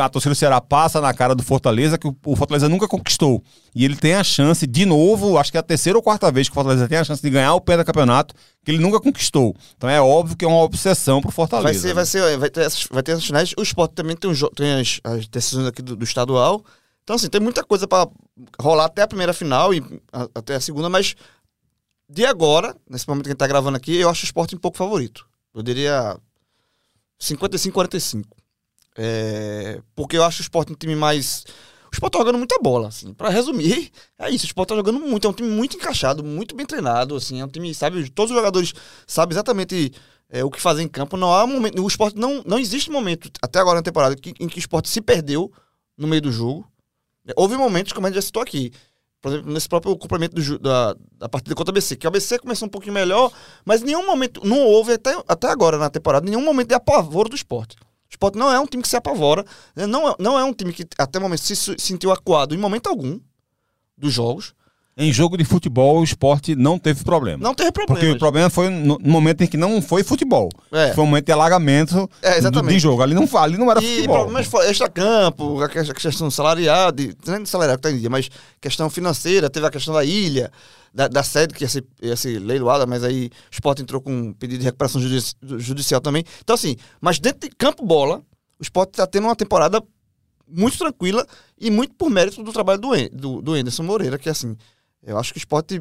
a 0.00 0.08
torcida 0.08 0.34
do 0.34 0.36
Ceará 0.36 0.60
passa 0.60 1.00
na 1.00 1.12
cara 1.12 1.34
do 1.34 1.42
Fortaleza, 1.42 1.98
que 1.98 2.06
o 2.06 2.36
Fortaleza 2.36 2.68
nunca 2.68 2.88
conquistou. 2.88 3.42
E 3.74 3.84
ele 3.84 3.96
tem 3.96 4.14
a 4.14 4.24
chance, 4.24 4.66
de 4.66 4.86
novo, 4.86 5.36
acho 5.38 5.50
que 5.50 5.56
é 5.56 5.60
a 5.60 5.62
terceira 5.62 5.98
ou 5.98 6.02
quarta 6.02 6.30
vez 6.30 6.48
que 6.48 6.52
o 6.52 6.54
Fortaleza 6.54 6.88
tem 6.88 6.98
a 6.98 7.04
chance 7.04 7.22
de 7.22 7.30
ganhar 7.30 7.54
o 7.54 7.60
pé 7.60 7.76
da 7.76 7.84
campeonato, 7.84 8.34
que 8.64 8.70
ele 8.70 8.78
nunca 8.78 9.00
conquistou. 9.00 9.54
Então 9.76 9.88
é 9.88 10.00
óbvio 10.00 10.36
que 10.36 10.44
é 10.44 10.48
uma 10.48 10.62
obsessão 10.62 11.20
pro 11.20 11.30
Fortaleza. 11.30 11.72
Vai 11.72 11.74
ser, 11.74 11.88
né? 11.88 11.94
vai 11.94 12.06
ser, 12.06 12.38
vai 12.38 12.50
ter 12.50 12.60
essas, 12.60 12.86
vai 12.90 13.02
ter 13.02 13.12
essas 13.12 13.26
finais. 13.26 13.54
O 13.58 13.62
Sport 13.62 13.92
também 13.92 14.16
tem, 14.16 14.30
um, 14.30 14.34
tem 14.54 14.80
as, 14.80 15.00
as 15.04 15.26
decisões 15.26 15.66
aqui 15.66 15.82
do, 15.82 15.96
do 15.96 16.04
estadual. 16.04 16.64
Então, 17.02 17.16
assim, 17.16 17.28
tem 17.28 17.40
muita 17.40 17.62
coisa 17.62 17.86
para 17.86 18.08
rolar 18.58 18.86
até 18.86 19.02
a 19.02 19.08
primeira 19.08 19.34
final 19.34 19.74
e 19.74 19.82
a, 20.12 20.28
até 20.34 20.54
a 20.54 20.60
segunda, 20.60 20.88
mas 20.88 21.14
de 22.08 22.24
agora, 22.24 22.74
nesse 22.88 23.08
momento 23.08 23.24
que 23.24 23.30
a 23.30 23.32
gente 23.32 23.38
tá 23.38 23.46
gravando 23.46 23.76
aqui, 23.76 23.96
eu 23.96 24.08
acho 24.08 24.24
o 24.24 24.26
Sport 24.26 24.54
um 24.54 24.58
pouco 24.58 24.76
favorito. 24.76 25.26
Eu 25.54 25.62
diria 25.62 26.16
55-45. 27.20 28.24
É, 28.96 29.80
porque 29.94 30.16
eu 30.16 30.24
acho 30.24 30.40
o 30.40 30.42
Sport 30.42 30.70
um 30.70 30.74
time 30.74 30.94
mais. 30.94 31.44
O 31.90 31.94
Sport 31.94 32.12
tá 32.12 32.18
jogando 32.18 32.38
muita 32.38 32.58
bola, 32.60 32.88
assim. 32.88 33.12
Pra 33.12 33.28
resumir, 33.28 33.90
é 34.18 34.30
isso. 34.30 34.44
O 34.44 34.48
Sport 34.48 34.68
tá 34.68 34.76
jogando 34.76 35.00
muito. 35.00 35.26
É 35.26 35.30
um 35.30 35.32
time 35.32 35.48
muito 35.48 35.76
encaixado, 35.76 36.22
muito 36.24 36.54
bem 36.54 36.66
treinado, 36.66 37.16
assim. 37.16 37.40
É 37.40 37.44
um 37.44 37.48
time, 37.48 37.74
sabe, 37.74 38.08
todos 38.10 38.30
os 38.30 38.36
jogadores 38.36 38.72
sabem 39.06 39.34
exatamente 39.34 39.92
é, 40.28 40.44
o 40.44 40.50
que 40.50 40.60
fazer 40.60 40.82
em 40.82 40.88
campo. 40.88 41.16
Não 41.16 41.32
há 41.32 41.46
momento. 41.46 41.82
O 41.82 41.88
Sport 41.88 42.14
não, 42.16 42.42
não 42.46 42.58
existe 42.58 42.90
momento, 42.90 43.30
até 43.42 43.58
agora 43.58 43.76
na 43.76 43.82
temporada, 43.82 44.16
que, 44.16 44.34
em 44.40 44.48
que 44.48 44.58
o 44.58 44.60
Sport 44.60 44.86
se 44.86 45.00
perdeu 45.00 45.52
no 45.96 46.06
meio 46.06 46.22
do 46.22 46.32
jogo. 46.32 46.66
Houve 47.36 47.56
momentos, 47.56 47.92
como 47.92 48.06
a 48.06 48.10
gente 48.10 48.16
já 48.16 48.22
citou 48.22 48.42
aqui. 48.42 48.70
Por 49.20 49.32
exemplo, 49.32 49.52
nesse 49.52 49.66
próprio 49.66 49.96
complemento 49.96 50.34
do, 50.34 50.58
da, 50.58 50.94
da 51.12 51.28
partida 51.30 51.54
contra 51.54 51.70
o 51.70 51.74
ABC, 51.74 51.96
que 51.96 52.06
o 52.06 52.08
ABC 52.08 52.38
começou 52.38 52.66
um 52.66 52.70
pouquinho 52.70 52.92
melhor, 52.92 53.32
mas 53.64 53.80
nenhum 53.80 54.04
momento, 54.04 54.46
não 54.46 54.58
houve 54.58 54.92
até, 54.92 55.18
até 55.26 55.48
agora 55.48 55.78
na 55.78 55.88
temporada, 55.88 56.28
nenhum 56.28 56.44
momento 56.44 56.68
de 56.68 56.74
apavoro 56.74 57.30
do 57.30 57.34
esporte. 57.34 57.74
O 58.14 58.16
Sport 58.16 58.36
não 58.36 58.52
é 58.52 58.60
um 58.60 58.66
time 58.66 58.82
que 58.82 58.88
se 58.88 58.96
apavora, 58.96 59.44
né? 59.74 59.86
não 59.86 60.08
é, 60.08 60.14
não 60.20 60.38
é 60.38 60.44
um 60.44 60.52
time 60.52 60.72
que 60.72 60.86
até 60.96 61.18
o 61.18 61.22
momento 61.22 61.42
se 61.42 61.56
sentiu 61.76 62.12
acuado 62.12 62.54
em 62.54 62.58
momento 62.58 62.88
algum 62.88 63.18
dos 63.98 64.12
jogos. 64.12 64.54
Em 64.96 65.12
jogo 65.12 65.36
de 65.36 65.44
futebol, 65.44 66.00
o 66.00 66.04
esporte 66.04 66.54
não 66.54 66.78
teve 66.78 67.02
problema. 67.02 67.42
Não 67.42 67.52
teve 67.52 67.72
problema. 67.72 67.98
Porque 67.98 68.12
o 68.12 68.18
problema 68.18 68.48
foi 68.48 68.70
no, 68.70 68.96
momento 69.00 69.42
em 69.42 69.46
que 69.46 69.56
não 69.56 69.82
foi 69.82 70.04
futebol. 70.04 70.48
É. 70.70 70.92
Foi 70.92 71.02
um 71.02 71.06
momento 71.08 71.26
de 71.26 71.32
alagamento 71.32 72.08
é, 72.22 72.40
do, 72.40 72.62
de 72.62 72.78
jogo. 72.78 73.02
Ali 73.02 73.12
não, 73.12 73.28
ali 73.36 73.58
não 73.58 73.68
era 73.70 73.82
e 73.82 73.96
futebol. 73.96 74.16
problemas 74.16 74.46
foi 74.46 74.70
extra-campo, 74.70 75.60
a 75.62 75.68
questão 75.68 76.30
salarial, 76.30 76.92
de, 76.92 77.12
não 77.26 77.34
é 77.34 77.44
salarial 77.44 77.76
que 77.76 77.82
tá 77.82 77.90
em 77.90 77.98
dia, 77.98 78.08
mas 78.08 78.30
questão 78.60 78.88
financeira, 78.88 79.50
teve 79.50 79.66
a 79.66 79.70
questão 79.70 79.92
da 79.92 80.04
ilha 80.04 80.52
da, 80.94 81.08
da 81.08 81.24
sede 81.24 81.52
que 81.54 81.64
ia 81.64 81.68
ser, 81.68 81.84
ia 82.00 82.14
ser 82.14 82.38
leiloada, 82.38 82.86
mas 82.86 83.02
aí 83.02 83.26
o 83.26 83.30
Sport 83.50 83.80
entrou 83.80 84.00
com 84.00 84.12
um 84.12 84.32
pedido 84.32 84.60
de 84.60 84.64
recuperação 84.64 85.00
judici 85.00 85.34
judicial 85.58 86.00
também. 86.00 86.22
Então, 86.40 86.54
assim, 86.54 86.76
mas 87.00 87.18
dentro 87.18 87.48
de 87.48 87.56
campo 87.56 87.84
bola, 87.84 88.22
o 88.60 88.62
Sport 88.62 88.90
está 88.90 89.06
tendo 89.08 89.26
uma 89.26 89.34
temporada 89.34 89.82
muito 90.46 90.78
tranquila 90.78 91.26
e 91.58 91.68
muito 91.68 91.94
por 91.94 92.08
mérito 92.08 92.44
do 92.44 92.52
trabalho 92.52 92.80
do, 92.80 92.90
do, 93.10 93.42
do 93.42 93.54
Anderson 93.54 93.82
Moreira, 93.82 94.16
que 94.16 94.28
assim, 94.28 94.56
eu 95.06 95.18
acho 95.18 95.32
que 95.32 95.38
o 95.38 95.40
Sport. 95.40 95.72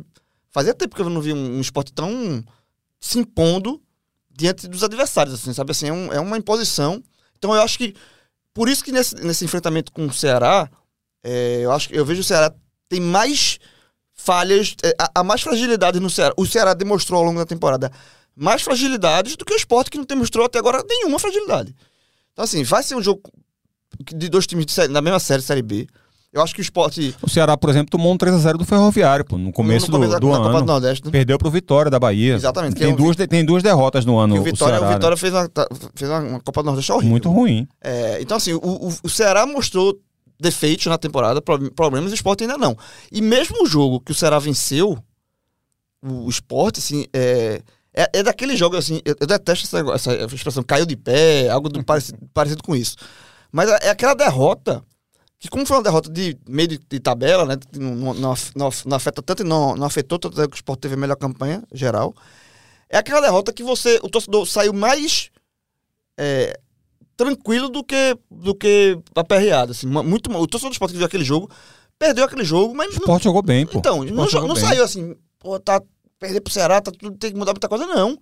Fazia 0.50 0.74
tempo 0.74 0.96
que 0.96 1.02
eu 1.02 1.10
não 1.10 1.20
vi 1.20 1.34
um, 1.34 1.60
esporte 1.60 1.92
tão 1.92 2.44
se 3.00 3.18
impondo 3.18 3.82
diante 4.30 4.68
dos 4.68 4.84
adversários, 4.84 5.34
assim, 5.34 5.52
sabe? 5.52 5.72
Assim, 5.72 5.88
é, 5.88 5.94
um, 5.94 6.14
é 6.14 6.20
uma 6.20 6.38
imposição. 6.38 7.04
Então 7.38 7.54
eu 7.54 7.62
acho 7.62 7.78
que. 7.78 7.96
Por 8.54 8.70
isso 8.70 8.84
que 8.84 8.92
nesse, 8.92 9.16
nesse 9.16 9.44
enfrentamento 9.44 9.92
com 9.92 10.06
o 10.06 10.14
Ceará, 10.14 10.70
é, 11.24 11.62
eu 11.64 11.72
acho 11.72 11.90
que 11.90 11.98
eu 11.98 12.06
vejo 12.06 12.22
o 12.22 12.24
Ceará 12.24 12.54
tem 12.88 13.02
mais 13.02 13.58
falhas, 14.14 14.76
é, 14.84 14.96
há 15.16 15.24
mais 15.24 15.42
fragilidades 15.42 16.00
no 16.00 16.10
Ceará. 16.10 16.34
O 16.38 16.46
Ceará 16.46 16.76
demonstrou 16.76 17.20
ao 17.20 17.26
longo 17.26 17.40
da 17.40 17.46
temporada 17.46 17.92
mais 18.36 18.62
fragilidades 18.62 19.36
do 19.36 19.46
que 19.46 19.54
o 19.54 19.58
esporte 19.58 19.90
que 19.90 19.98
não 19.98 20.06
demonstrou 20.06 20.46
até 20.46 20.60
agora 20.60 20.84
nenhuma 20.88 21.18
fragilidade. 21.18 21.76
Então, 22.32 22.44
assim, 22.44 22.64
vai 22.64 22.84
ser 22.84 22.96
um 22.96 23.02
jogo 23.02 23.22
de 24.00 24.30
dois 24.30 24.48
times 24.48 24.66
de 24.66 24.72
série, 24.72 24.92
da 24.92 25.02
mesma 25.02 25.20
série, 25.20 25.42
Série 25.42 25.62
B. 25.62 25.88
Eu 26.34 26.42
acho 26.42 26.56
que 26.56 26.62
o 26.62 26.64
esporte. 26.64 27.16
O 27.22 27.30
Ceará, 27.30 27.56
por 27.56 27.70
exemplo, 27.70 27.92
tomou 27.92 28.12
um 28.12 28.18
3x0 28.18 28.58
do 28.58 28.66
Ferroviário, 28.66 29.24
pô, 29.24 29.38
no 29.38 29.52
começo, 29.52 29.86
no 29.92 30.00
começo 30.00 30.14
do, 30.14 30.20
do 30.20 30.34
ano. 30.34 30.62
Do 30.62 30.66
Nordeste, 30.66 31.06
né? 31.06 31.12
Perdeu 31.12 31.38
pro 31.38 31.52
Vitória 31.52 31.92
da 31.92 32.00
Bahia. 32.00 32.34
Exatamente. 32.34 32.76
Tem, 32.76 32.92
é 32.92 32.96
duas, 32.96 33.16
tem 33.16 33.46
duas 33.46 33.62
derrotas 33.62 34.04
no 34.04 34.18
ano. 34.18 34.40
o 34.40 34.44
Vitória, 34.44 34.78
o, 34.78 34.80
Ceará, 34.80 34.92
o 34.92 34.94
Vitória 34.96 35.16
né? 35.16 35.20
fez, 35.20 35.34
uma, 35.34 35.48
tá, 35.48 35.68
fez 35.94 36.10
uma 36.10 36.40
Copa 36.40 36.64
do 36.64 36.66
Nordeste 36.66 36.92
horrível. 36.92 37.10
Muito 37.12 37.30
ruim. 37.30 37.68
É, 37.80 38.18
então, 38.20 38.38
assim, 38.38 38.54
o, 38.54 38.58
o, 38.58 38.94
o 39.04 39.10
Ceará 39.10 39.46
mostrou 39.46 39.96
defeitos 40.40 40.88
na 40.88 40.98
temporada, 40.98 41.40
problemas, 41.42 42.12
o 42.12 42.16
esporte 42.16 42.44
ainda 42.44 42.58
não. 42.58 42.76
E 43.12 43.22
mesmo 43.22 43.64
o 43.64 43.68
jogo 43.68 44.00
que 44.00 44.12
o 44.12 44.16
Ceará 44.16 44.40
venceu, 44.40 44.98
o, 46.02 46.26
o 46.26 46.30
esporte, 46.30 46.80
assim, 46.80 47.06
é, 47.14 47.62
é, 47.94 48.10
é, 48.12 48.24
daquele 48.24 48.58
jogo, 48.58 48.76
assim, 48.76 49.02
eu, 49.06 49.16
eu 49.20 49.28
detesto 49.28 49.68
essa, 49.68 49.94
essa, 49.94 50.36
expressão, 50.36 50.64
caiu 50.64 50.86
de 50.86 50.96
pé, 50.96 51.48
algo 51.50 51.70
do, 51.70 51.82
parecido, 51.86 52.18
parecido 52.34 52.64
com 52.64 52.76
isso. 52.76 52.96
Mas 53.52 53.70
é, 53.70 53.78
é 53.84 53.90
aquela 53.92 54.16
derrota, 54.16 54.84
que 55.44 55.50
como 55.50 55.66
foi 55.66 55.76
uma 55.76 55.84
derrota 55.84 56.10
de 56.10 56.38
meio 56.48 56.70
de, 56.70 56.78
de 56.78 57.00
tabela, 57.02 57.46
né, 57.46 57.58
não, 57.76 58.14
não, 58.14 58.14
não, 58.56 58.70
não, 58.86 58.96
afeta 58.96 59.22
tanto 59.22 59.44
e 59.44 59.46
não, 59.46 59.76
não 59.76 59.86
afetou 59.86 60.18
tanto 60.18 60.36
que 60.48 60.56
o 60.56 60.56
esporte 60.56 60.80
teve 60.80 60.94
a 60.94 60.98
melhor 60.98 61.18
campanha 61.18 61.62
geral, 61.74 62.16
é 62.90 62.98
aquela 62.98 63.20
derrota 63.20 63.52
que 63.52 63.62
você, 63.62 64.00
o 64.02 64.10
torcedor 64.10 64.46
saiu 64.46 64.72
mais 64.72 65.32
é, 66.18 66.58
tranquilo 67.18 67.68
do 67.68 67.84
que, 67.84 68.18
do 68.32 68.56
que 68.56 68.98
aperreado. 69.14 69.74
Assim, 69.74 69.86
muito, 69.86 70.32
o 70.32 70.48
torcedor 70.48 70.70
do 70.70 70.76
esporte 70.76 70.94
que 70.94 70.98
viu 70.98 71.08
aquele 71.08 71.26
jogo 71.26 71.52
perdeu 72.00 72.24
aquele 72.24 72.46
jogo, 72.46 72.74
mas. 72.74 72.96
O 72.96 73.00
esporte 73.00 73.26
jogou 73.26 73.42
bem, 73.42 73.66
pô. 73.66 73.80
Então, 73.80 74.02
não, 74.02 74.26
não 74.26 74.56
saiu 74.56 74.82
assim, 74.82 75.14
pô, 75.40 75.60
tá. 75.60 75.82
Perder 76.18 76.40
pro 76.40 76.54
Ceará, 76.54 76.80
tá, 76.80 76.90
tudo, 76.90 77.18
tem 77.18 77.34
que 77.34 77.38
mudar 77.38 77.52
muita 77.52 77.68
coisa, 77.68 77.86
não. 77.86 78.18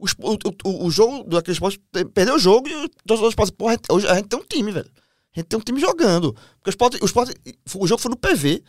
O, 0.00 0.06
o, 0.06 0.36
o, 0.64 0.86
o 0.86 0.90
jogo 0.90 1.22
do 1.22 1.38
aquele 1.38 1.52
esporte 1.52 1.80
perdeu 2.12 2.34
o 2.34 2.40
jogo 2.40 2.68
e 2.68 2.74
o 2.74 2.88
torcedor 3.06 3.28
do 3.28 3.32
esporte, 3.32 3.52
pô, 3.52 3.66
hoje 3.94 4.08
a 4.08 4.16
gente 4.16 4.26
tem 4.26 4.40
um 4.40 4.42
time, 4.42 4.72
velho. 4.72 4.90
A 5.36 5.40
gente 5.40 5.48
tem 5.48 5.58
um 5.58 5.62
time 5.62 5.80
jogando. 5.80 6.32
Porque 6.32 6.68
o 6.68 6.70
esporte, 6.70 6.98
o 7.02 7.06
esporte, 7.06 7.34
o 7.74 7.86
jogo 7.86 8.00
foi 8.00 8.10
no 8.10 8.16
PV, 8.16 8.62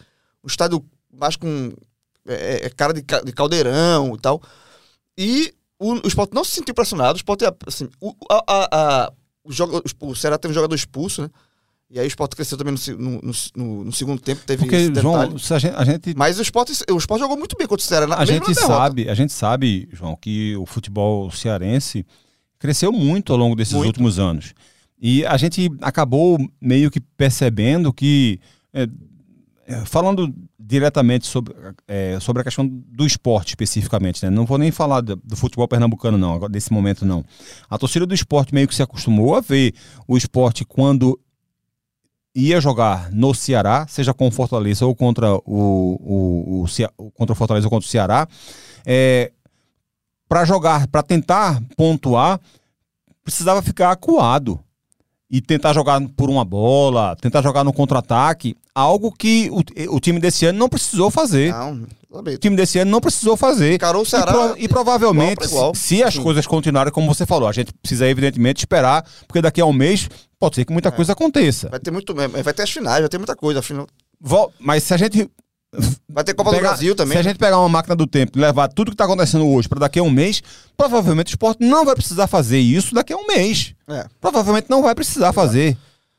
o 0.43 0.47
estádio 0.47 0.83
mais 1.11 1.35
com 1.35 1.71
é, 2.27 2.65
é, 2.65 2.69
cara 2.69 2.93
de, 2.93 3.01
de 3.01 3.31
caldeirão 3.31 4.13
e 4.15 4.19
tal. 4.19 4.41
E 5.17 5.53
o, 5.79 5.93
o 5.93 6.07
esporte 6.07 6.33
não 6.33 6.43
se 6.43 6.51
sentiu 6.51 6.75
pressionado, 6.75 7.13
o 7.13 7.17
esporte, 7.17 7.45
assim, 7.65 7.89
o, 8.01 8.13
a, 8.29 8.43
a, 8.47 9.13
o, 9.43 9.51
jogo, 9.51 9.81
o 10.01 10.15
Ceará 10.15 10.37
teve 10.37 10.51
um 10.51 10.55
jogador 10.55 10.75
expulso, 10.75 11.21
né? 11.23 11.29
E 11.89 11.97
aí 11.97 12.05
o 12.05 12.09
Sport 12.09 12.35
cresceu 12.35 12.57
também 12.57 12.75
no, 12.75 13.21
no, 13.21 13.31
no, 13.55 13.83
no 13.85 13.91
segundo 13.93 14.21
tempo, 14.21 14.41
teve 14.45 14.63
Porque, 14.63 14.93
João, 14.99 15.21
a 15.21 15.57
gente, 15.57 15.73
a 15.73 15.85
gente, 15.85 16.13
Mas 16.17 16.37
o 16.37 16.41
Sport, 16.41 16.69
o 16.91 16.97
Sport 16.97 17.21
jogou 17.21 17.37
muito 17.37 17.55
bem 17.57 17.65
contra 17.65 17.81
o 17.81 17.87
Ceará. 17.87 18.05
Na, 18.05 18.17
a 18.17 18.25
gente 18.25 18.53
sabe, 18.53 19.09
a 19.09 19.13
gente 19.13 19.31
sabe, 19.31 19.87
João, 19.93 20.17
que 20.17 20.53
o 20.57 20.65
futebol 20.65 21.31
cearense 21.31 22.05
cresceu 22.59 22.91
muito 22.91 23.31
ao 23.31 23.39
longo 23.39 23.55
desses 23.55 23.73
muito. 23.73 23.87
últimos 23.87 24.19
anos. 24.19 24.53
E 24.99 25.25
a 25.25 25.37
gente 25.37 25.69
acabou 25.81 26.37
meio 26.59 26.89
que 26.89 26.99
percebendo 26.99 27.93
que 27.93 28.39
é, 28.73 28.87
é 29.67 29.85
falando 29.85 30.33
diretamente 30.59 31.25
sobre, 31.25 31.53
é, 31.87 32.19
sobre 32.19 32.41
a 32.41 32.43
questão 32.43 32.67
do 32.67 33.05
esporte 33.05 33.49
especificamente, 33.49 34.25
né? 34.25 34.29
Não 34.29 34.45
vou 34.45 34.57
nem 34.57 34.71
falar 34.71 35.01
do, 35.01 35.15
do, 35.15 35.35
futebol 35.35 35.67
pernambucano, 35.67 36.17
não, 36.17 36.39
desse 36.49 36.73
momento 36.73 37.05
não. 37.05 37.23
A 37.69 37.77
torcida 37.77 38.05
do 38.05 38.13
esporte 38.13 38.53
meio 38.53 38.67
que 38.67 38.75
se 38.75 38.83
acostumou 38.83 39.35
a 39.35 39.41
ver 39.41 39.73
o 40.07 40.17
esporte 40.17 40.65
quando 40.65 41.19
ia 42.35 42.59
jogar 42.59 43.11
no 43.11 43.33
Ceará, 43.33 43.87
seja 43.87 44.13
com 44.13 44.29
Fortaleza 44.29 44.85
ou 44.85 44.95
contra 44.95 45.33
o, 45.33 45.41
o, 45.45 46.65
o 46.65 47.11
contra 47.11 47.33
o 47.33 47.35
Fortaleza 47.35 47.65
ou 47.65 47.71
contra 47.71 47.87
o 47.87 47.89
Ceará, 47.89 48.27
é, 48.85 49.31
para 50.27 50.45
jogar, 50.45 50.87
para 50.87 51.01
tentar 51.01 51.61
pontuar, 51.75 52.39
precisava 53.23 53.61
ficar 53.61 53.91
acuado. 53.91 54.59
E 55.29 55.41
tentar 55.41 55.73
jogar 55.73 55.99
por 56.15 56.29
uma 56.29 56.45
bola, 56.45 57.15
tentar 57.19 57.41
jogar 57.41 57.63
no 57.63 57.73
contra-ataque, 57.73 58.55
algo 58.73 59.11
que 59.11 59.49
o, 59.51 59.95
o 59.95 59.99
time 59.99 60.19
desse 60.19 60.45
ano 60.45 60.57
não 60.57 60.69
precisou 60.69 61.11
fazer. 61.11 61.51
Não, 61.51 61.85
o 62.09 62.37
time 62.37 62.55
desse 62.55 62.79
ano 62.79 62.89
não 62.91 63.01
precisou 63.01 63.35
fazer. 63.35 63.73
Encarou 63.75 64.03
o 64.03 64.05
Ceará 64.05 64.31
e, 64.31 64.35
pro- 64.35 64.55
e 64.63 64.67
provavelmente, 64.69 65.43
igual 65.43 65.49
igual. 65.49 65.75
se 65.75 66.01
as 66.01 66.17
coisas 66.17 66.47
continuarem 66.47 66.93
como 66.93 67.13
você 67.13 67.25
falou, 67.25 67.49
a 67.49 67.51
gente 67.51 67.73
precisa 67.73 68.07
evidentemente 68.07 68.59
esperar, 68.59 69.05
porque 69.27 69.41
daqui 69.41 69.59
a 69.59 69.65
um 69.65 69.73
mês 69.73 70.09
pode 70.39 70.55
ser 70.55 70.63
que 70.65 70.71
É. 70.71 70.75
muita 70.75 70.91
coisa 70.91 71.11
aconteça. 71.11 71.67
Vai 71.69 71.79
ter 71.81 71.91
muito. 71.91 72.13
Vai 72.15 72.53
ter 72.53 72.61
as 72.63 72.71
finais, 72.71 73.01
vai 73.01 73.09
ter 73.09 73.17
muita 73.17 73.35
coisa. 73.35 73.59
Afinal, 73.59 73.85
Vol- 74.21 74.51
Mas 74.59 74.83
se 74.83 74.93
a 74.93 74.97
gente 74.97 75.29
vai 76.09 76.23
ter 76.23 76.33
Copa 76.33 76.49
do 76.51 76.55
pegar- 76.57 76.69
Brasil 76.69 76.95
também. 76.95 77.13
Se 77.13 77.19
a 77.19 77.23
gente 77.23 77.37
pegar 77.37 77.59
uma 77.59 77.69
máquina 77.69 77.95
do 77.95 78.05
tempo 78.07 78.37
e 78.37 78.41
levar 78.41 78.67
tudo 78.69 78.91
que 78.91 78.95
está 78.95 79.05
acontecendo 79.05 79.47
hoje 79.47 79.67
para 79.69 79.79
daqui 79.79 79.99
a 79.99 80.03
um 80.03 80.09
mês, 80.09 80.41
provavelmente 80.75 81.27
o 81.27 81.31
esporte 81.31 81.63
não 81.65 81.85
vai 81.85 81.95
precisar 81.95 82.27
fazer 82.27 82.59
isso 82.59 82.93
daqui 82.95 83.13
a 83.13 83.17
um 83.17 83.27
mês. 83.27 83.73
É. 83.89 84.05
Provavelmente 84.19 84.67
não 84.69 84.81
vai 84.81 84.93
precisar 84.95 85.31
fazer. 85.33 85.77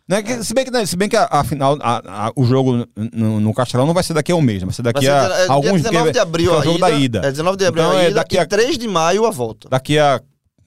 Né? 0.09 0.23
Que- 0.23 0.42
Se 0.42 0.55
bem 0.55 0.64
que, 0.64 0.87
se 0.87 0.97
bem 0.97 1.09
que 1.09 1.16
a, 1.16 1.29
a 1.31 1.44
final, 1.44 1.77
a- 1.83 2.27
a- 2.29 2.33
o 2.35 2.44
jogo 2.44 2.87
no, 3.12 3.40
no 3.40 3.53
Castelão 3.53 3.87
não 3.87 3.92
vai 3.92 4.03
ser 4.03 4.14
daqui 4.14 4.33
a 4.33 4.37
um 4.37 4.40
mês, 4.40 4.62
vai 4.62 4.73
ser 4.73 4.83
daqui 4.83 5.05
Vai 5.07 5.14
a, 5.14 5.27
ser, 5.29 5.33
é, 5.35 5.44
dia 5.44 5.53
alguns 5.53 5.83
19 5.83 6.12
de 6.12 6.18
abril 6.18 6.53
é 6.53 6.57
o 6.57 6.61
a 6.61 6.64
jogo 6.64 6.77
ida, 6.79 6.87
da 6.88 6.92
ida. 6.92 7.18
É 7.18 7.31
19 7.31 7.57
de 7.59 7.66
abril 7.66 7.85
Então, 7.85 7.97
a 7.99 8.03
é 8.03 8.11
daqui 8.11 8.38
a- 8.38 8.42
e 8.42 8.47
3 8.47 8.79
de 8.79 8.88
maio 8.88 9.27
a 9.27 9.31
volta. 9.31 9.68
Daqui 9.68 9.99
a 9.99 10.18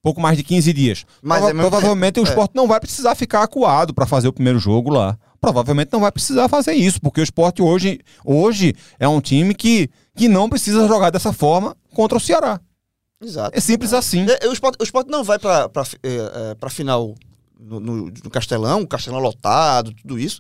pouco 0.04 0.21
mais 0.21 0.38
de 0.38 0.43
15 0.43 0.71
dias. 0.73 1.06
Mas 1.23 1.39
Prova- 1.39 1.51
é 1.51 1.60
provavelmente 1.60 2.13
tempo, 2.15 2.27
o 2.27 2.30
é. 2.30 2.32
esporte 2.32 2.51
não 2.56 2.67
vai 2.67 2.80
precisar 2.80 3.15
ficar 3.15 3.41
acuado 3.41 3.93
para 3.95 4.06
fazer 4.06 4.27
o 4.27 4.34
primeiro 4.34 4.60
jogo 4.60 4.91
lá. 4.91 5.17
Provavelmente 5.41 5.89
não 5.91 5.99
vai 6.01 6.12
precisar 6.12 6.47
fazer 6.47 6.73
isso, 6.73 7.01
porque 7.01 7.19
o 7.19 7.23
esporte 7.23 7.63
hoje, 7.63 7.99
hoje 8.23 8.75
é 8.99 9.08
um 9.08 9.19
time 9.19 9.56
que, 9.56 9.89
que 10.15 10.27
não 10.30 10.47
precisa 10.47 10.88
jogar 10.88 11.10
dessa 11.10 11.34
forma 11.34 11.75
contra 11.95 12.15
o 12.17 12.21
Ceará. 12.21 12.62
Exato. 13.19 13.58
É 13.58 13.60
simples 13.60 13.91
assim. 13.91 14.25
É, 14.30 14.47
o, 14.47 14.54
esporte, 14.54 14.77
o 14.80 14.84
esporte 14.84 15.10
não 15.10 15.23
vai 15.23 15.39
pra, 15.39 15.67
é, 16.04 16.10
é, 16.51 16.56
final 16.69 17.15
no, 17.60 17.80
no- 17.80 18.06
no 18.23 18.30
Castelão, 18.30 18.86
Castelão 18.86 19.19
lotado, 19.19 19.93
tudo 19.93 20.19
isso. 20.19 20.39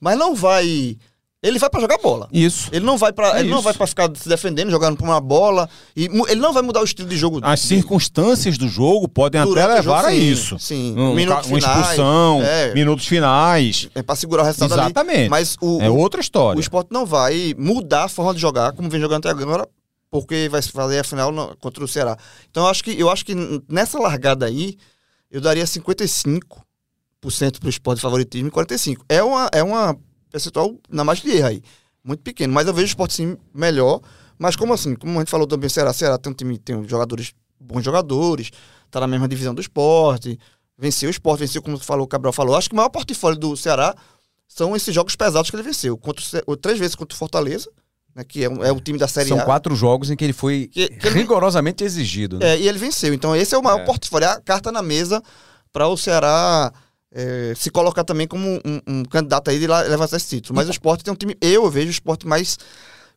Mas 0.00 0.16
não 0.16 0.34
vai. 0.34 0.96
Ele 1.42 1.58
vai 1.58 1.68
pra 1.68 1.80
jogar 1.80 1.98
bola. 1.98 2.26
Isso. 2.32 2.68
Ele 2.72 2.84
não 2.84 2.96
vai 2.96 3.12
para 3.12 3.36
É 3.36 3.40
ele 3.40 3.50
não 3.50 3.58
isso. 3.58 3.64
vai 3.64 3.74
para 3.74 3.86
ficar 3.86 4.10
se 4.16 4.28
defendendo, 4.28 4.70
jogando 4.70 4.96
por 4.96 5.04
uma 5.04 5.20
bola 5.20 5.68
e 5.94 6.04
ele 6.28 6.40
não 6.40 6.52
vai 6.52 6.62
mudar 6.62 6.80
o 6.80 6.84
estilo 6.84 7.08
de 7.08 7.16
jogo. 7.16 7.40
As 7.42 7.60
circunstâncias 7.60 8.56
do 8.58 8.66
jogo 8.68 9.06
podem 9.06 9.42
Durante 9.44 9.64
até 9.70 9.80
o 9.80 9.82
jogo, 9.82 9.96
levar 9.96 10.08
a 10.08 10.10
sim, 10.12 10.18
isso. 10.18 10.58
sim. 10.58 10.94
Um, 10.96 11.14
Minutos 11.14 11.46
uma 11.48 11.60
finais, 11.60 11.76
expulsão, 11.82 12.42
é. 12.42 12.74
minutos 12.74 13.06
finais. 13.06 13.88
É 13.94 14.02
para 14.02 14.16
segurar 14.16 14.42
o 14.42 14.46
resultado 14.46 14.72
ali. 14.72 14.82
Exatamente. 14.90 15.28
Mas 15.28 15.56
o, 15.60 15.80
É 15.80 15.90
o, 15.90 15.96
outra 15.96 16.20
história. 16.20 16.56
o 16.58 16.60
esporte 16.60 16.88
não 16.90 17.04
vai 17.06 17.54
mudar 17.56 18.04
a 18.04 18.08
forma 18.08 18.34
de 18.34 18.40
jogar 18.40 18.72
como 18.72 18.88
vem 18.88 19.00
jogando 19.00 19.26
até 19.26 19.30
agora, 19.30 19.68
porque 20.10 20.48
vai 20.50 20.62
fazer 20.62 21.00
a 21.00 21.04
final 21.04 21.54
contra 21.60 21.84
o 21.84 21.88
Ceará. 21.88 22.16
Então 22.50 22.64
eu 22.64 22.70
acho 22.70 22.82
que 22.82 22.98
eu 22.98 23.10
acho 23.10 23.24
que 23.24 23.34
nessa 23.68 23.98
largada 24.00 24.46
aí 24.46 24.76
eu 25.30 25.40
daria 25.40 25.64
55% 25.64 26.62
pro 27.60 27.68
esporte 27.68 27.96
de 27.98 28.02
favoritismo 28.02 28.48
e 28.48 28.50
45. 28.50 29.04
É 29.08 29.22
uma 29.22 29.48
é 29.52 29.62
uma 29.62 29.96
percentual 30.30 30.76
na 30.88 31.04
margem 31.04 31.30
de 31.30 31.36
erro 31.36 31.46
aí, 31.48 31.62
muito 32.04 32.20
pequeno, 32.22 32.52
mas 32.52 32.66
eu 32.66 32.74
vejo 32.74 32.86
o 32.86 32.88
esporte 32.88 33.14
sim 33.14 33.36
melhor, 33.54 34.00
mas 34.38 34.54
como 34.56 34.72
assim, 34.72 34.94
como 34.94 35.16
a 35.16 35.20
gente 35.20 35.30
falou 35.30 35.46
também, 35.46 35.66
o 35.66 35.70
Ceará, 35.70 35.92
Ceará 35.92 36.18
tem 36.18 36.32
um 36.32 36.34
time 36.34 36.58
tem 36.58 36.86
jogadores 36.88 37.32
bons 37.58 37.82
jogadores, 37.82 38.50
tá 38.90 39.00
na 39.00 39.06
mesma 39.06 39.26
divisão 39.26 39.54
do 39.54 39.60
esporte, 39.60 40.38
venceu 40.78 41.08
o 41.08 41.10
esporte, 41.10 41.40
venceu 41.40 41.62
como 41.62 41.78
falou, 41.78 42.04
o 42.04 42.08
Cabral 42.08 42.32
falou. 42.32 42.54
Acho 42.54 42.68
que 42.68 42.74
o 42.74 42.76
maior 42.76 42.90
portfólio 42.90 43.38
do 43.38 43.56
Ceará 43.56 43.94
são 44.46 44.76
esses 44.76 44.94
jogos 44.94 45.16
pesados 45.16 45.50
que 45.50 45.56
ele 45.56 45.62
venceu. 45.62 45.96
Contra 45.96 46.22
três 46.60 46.78
vezes 46.78 46.94
contra 46.94 47.14
o 47.14 47.18
Fortaleza, 47.18 47.68
né, 48.14 48.22
que 48.24 48.44
é, 48.44 48.48
um- 48.48 48.62
é 48.62 48.70
o 48.70 48.78
time 48.80 48.98
da 48.98 49.08
Série 49.08 49.28
São 49.30 49.40
A. 49.40 49.42
quatro 49.44 49.74
jogos 49.74 50.10
em 50.10 50.16
que 50.16 50.22
ele 50.24 50.32
foi 50.34 50.68
Que- 50.70 50.88
que 50.88 51.06
ele- 51.08 51.18
rigorosamente 51.18 51.82
exigido. 51.82 52.38
né? 52.38 52.50
É, 52.54 52.58
e 52.60 52.68
ele 52.68 52.78
venceu. 52.78 53.12
Então 53.14 53.34
esse 53.34 53.54
é 53.54 53.58
o 53.58 53.62
maior 53.62 53.80
É. 53.80 53.84
portfólio, 53.84 54.26
é 54.26 54.32
a 54.32 54.40
carta 54.40 54.70
na 54.70 54.82
mesa 54.82 55.22
para 55.72 55.88
o 55.88 55.96
Ceará 55.96 56.72
é, 57.18 57.54
se 57.56 57.70
colocar 57.70 58.04
também 58.04 58.26
como 58.28 58.46
um, 58.64 58.80
um 58.86 59.02
candidato 59.04 59.48
aí 59.50 59.58
de 59.58 59.66
lá- 59.66 59.80
levar 59.80 60.04
esse 60.04 60.28
título. 60.28 60.54
Mas 60.54 60.68
o 60.68 60.70
esporte 60.70 61.02
tem 61.02 61.10
um 61.12 61.16
time, 61.16 61.34
eu 61.40 61.70
vejo 61.70 61.88
o 61.88 61.90
esporte 61.90 62.26
mais 62.26 62.58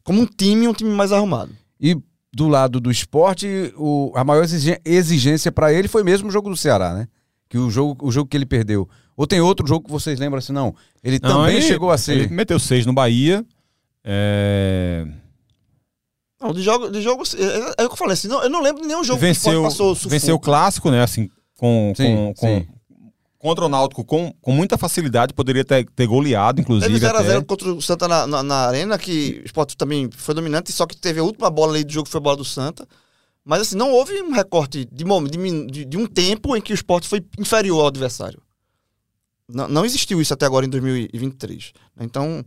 como 0.03 0.21
um 0.21 0.25
time, 0.25 0.67
um 0.69 0.73
time 0.73 0.89
mais 0.89 1.11
arrumado. 1.11 1.51
E 1.81 1.97
do 2.33 2.47
lado 2.47 2.79
do 2.79 2.89
esporte, 2.89 3.73
o- 3.75 4.13
a 4.15 4.23
maior 4.23 4.45
exigência 4.85 5.51
pra 5.51 5.73
ele 5.73 5.87
foi 5.89 6.01
mesmo 6.03 6.29
o 6.29 6.31
jogo 6.31 6.49
do 6.49 6.55
Ceará, 6.55 6.93
né? 6.93 7.07
Que 7.49 7.57
o 7.57 7.69
jogo, 7.69 8.07
o 8.07 8.09
jogo 8.11 8.29
que 8.29 8.37
ele 8.37 8.45
perdeu. 8.45 8.87
Ou 9.17 9.27
tem 9.27 9.41
outro 9.41 9.67
jogo 9.67 9.85
que 9.85 9.91
vocês 9.91 10.17
lembram 10.17 10.37
assim, 10.39 10.53
não? 10.53 10.73
Ele 11.03 11.19
Não, 11.21 11.29
também 11.41 11.57
ele- 11.57 11.65
chegou 11.65 11.91
a 11.91 11.97
ser. 11.97 12.13
Ele 12.13 12.27
meteu 12.29 12.57
seis 12.57 12.85
no 12.85 12.93
Bahia. 12.93 13.45
É... 14.03 15.05
Não, 16.41 16.53
de 16.53 16.61
jogo, 16.61 16.89
de 16.89 17.01
jogo 17.01 17.23
é, 17.37 17.83
é 17.83 17.85
o 17.85 17.89
que 17.89 17.93
eu 17.93 17.97
falei 17.97 18.13
assim, 18.13 18.29
não, 18.29 18.41
eu 18.41 18.49
não 18.49 18.61
lembro 18.61 18.81
de 18.81 18.87
nenhum 18.87 19.03
jogo 19.03 19.19
que 19.19 19.25
o 19.25 19.27
venceu, 19.27 19.63
passou 19.63 19.93
sufoco. 19.93 20.09
venceu 20.09 20.35
o 20.35 20.39
clássico, 20.39 20.89
né? 20.89 21.03
Assim, 21.03 21.29
com, 21.57 21.91
Sim, 21.97 22.15
com, 22.15 22.33
com- 22.33 22.47
sim. 22.47 22.67
Contra 23.39 23.65
o 23.65 23.69
Náutico 23.69 24.03
com, 24.05 24.31
com 24.41 24.51
muita 24.51 24.77
facilidade, 24.77 25.33
poderia 25.33 25.63
ter, 25.65 25.89
ter 25.95 26.05
goleado, 26.05 26.59
inclusive. 26.61 26.93
Teve 26.99 27.05
0x0 27.07 27.19
até. 27.37 27.41
contra 27.45 27.73
o 27.73 27.81
Santa 27.81 28.07
na, 28.07 28.27
na, 28.27 28.43
na 28.43 28.55
arena, 28.67 28.97
que 28.99 29.39
o 29.41 29.45
esporte 29.45 29.75
também 29.77 30.09
foi 30.13 30.35
dominante, 30.35 30.71
só 30.73 30.85
que 30.85 30.95
teve 30.95 31.19
a 31.21 31.23
última 31.23 31.49
bola 31.49 31.73
ali 31.73 31.83
do 31.85 31.91
jogo 31.91 32.05
que 32.05 32.11
foi 32.11 32.19
a 32.19 32.21
bola 32.21 32.35
do 32.37 32.45
Santa. 32.45 32.85
Mas 33.45 33.61
assim, 33.61 33.77
não 33.77 33.91
houve 33.91 34.21
um 34.21 34.31
recorte 34.33 34.85
de, 34.85 35.03
de, 35.03 35.67
de, 35.71 35.85
de 35.85 35.97
um 35.97 36.05
tempo 36.05 36.55
em 36.55 36.61
que 36.61 36.73
o 36.73 36.75
esporte 36.75 37.07
foi 37.07 37.25
inferior 37.39 37.79
ao 37.81 37.87
adversário. 37.87 38.39
Não, 39.47 39.67
não 39.67 39.85
existiu 39.85 40.21
isso 40.21 40.33
até 40.33 40.45
agora 40.45 40.65
em 40.65 40.69
2023. 40.69 41.71
Então, 41.99 42.43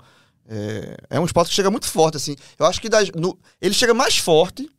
é, 0.47 0.97
é 1.11 1.19
um 1.19 1.25
esporte 1.25 1.49
que 1.49 1.55
chega 1.55 1.71
muito 1.71 1.87
forte. 1.89 2.17
assim. 2.19 2.37
Eu 2.59 2.67
acho 2.67 2.81
que 2.81 2.89
das- 2.89 3.11
no- 3.17 3.37
ele 3.61 3.75
chega 3.75 3.95
mais 3.95 4.19
forte 4.19 4.71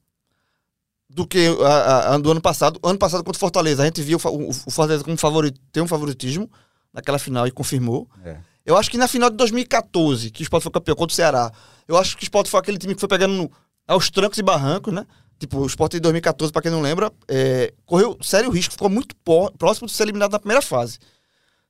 do 1.13 1.27
que 1.27 1.47
a, 1.63 2.13
a- 2.15 2.17
do 2.17 2.31
ano 2.31 2.41
passado. 2.41 2.79
Ano 2.83 2.97
passado 2.99 3.23
contra 3.23 3.37
o 3.37 3.39
Fortaleza, 3.39 3.83
a 3.83 3.85
gente 3.85 4.01
viu 4.01 4.17
o, 4.23 4.49
o- 4.49 4.53
Fortaleza 4.53 5.03
como 5.03 5.15
favorito, 5.17 5.59
tem 5.71 5.81
um 5.83 5.87
favoritismo 5.87 6.49
naquela 6.93 7.19
final 7.19 7.45
e 7.47 7.51
confirmou. 7.51 8.07
É. 8.23 8.37
Eu 8.65 8.77
acho 8.77 8.89
que 8.89 8.97
na 8.97 9.07
final 9.07 9.29
de 9.29 9.35
2014, 9.37 10.31
que 10.31 10.41
o 10.41 10.43
Sport 10.43 10.63
foi 10.63 10.71
campeão 10.71 10.95
contra 10.95 11.11
o 11.13 11.15
Ceará, 11.15 11.51
eu 11.87 11.97
acho 11.97 12.15
que 12.17 12.23
o 12.23 12.25
Sport 12.25 12.47
foi 12.47 12.59
aquele 12.59 12.77
time 12.77 12.93
que 12.95 12.99
foi 12.99 13.09
pegando 13.09 13.33
no- 13.33 13.51
aos 13.87 14.09
trancos 14.09 14.37
e 14.37 14.43
barrancos, 14.43 14.93
né? 14.93 15.05
Tipo, 15.39 15.59
o 15.59 15.65
Sport 15.65 15.95
em 15.95 15.99
2014, 15.99 16.51
pra 16.53 16.61
quem 16.61 16.71
não 16.71 16.81
lembra, 16.81 17.11
é, 17.27 17.73
correu 17.85 18.17
sério 18.21 18.49
risco, 18.49 18.71
ficou 18.73 18.89
muito 18.89 19.13
próximo 19.57 19.87
de 19.87 19.93
ser 19.93 20.03
eliminado 20.03 20.31
na 20.31 20.39
primeira 20.39 20.61
fase. 20.61 20.97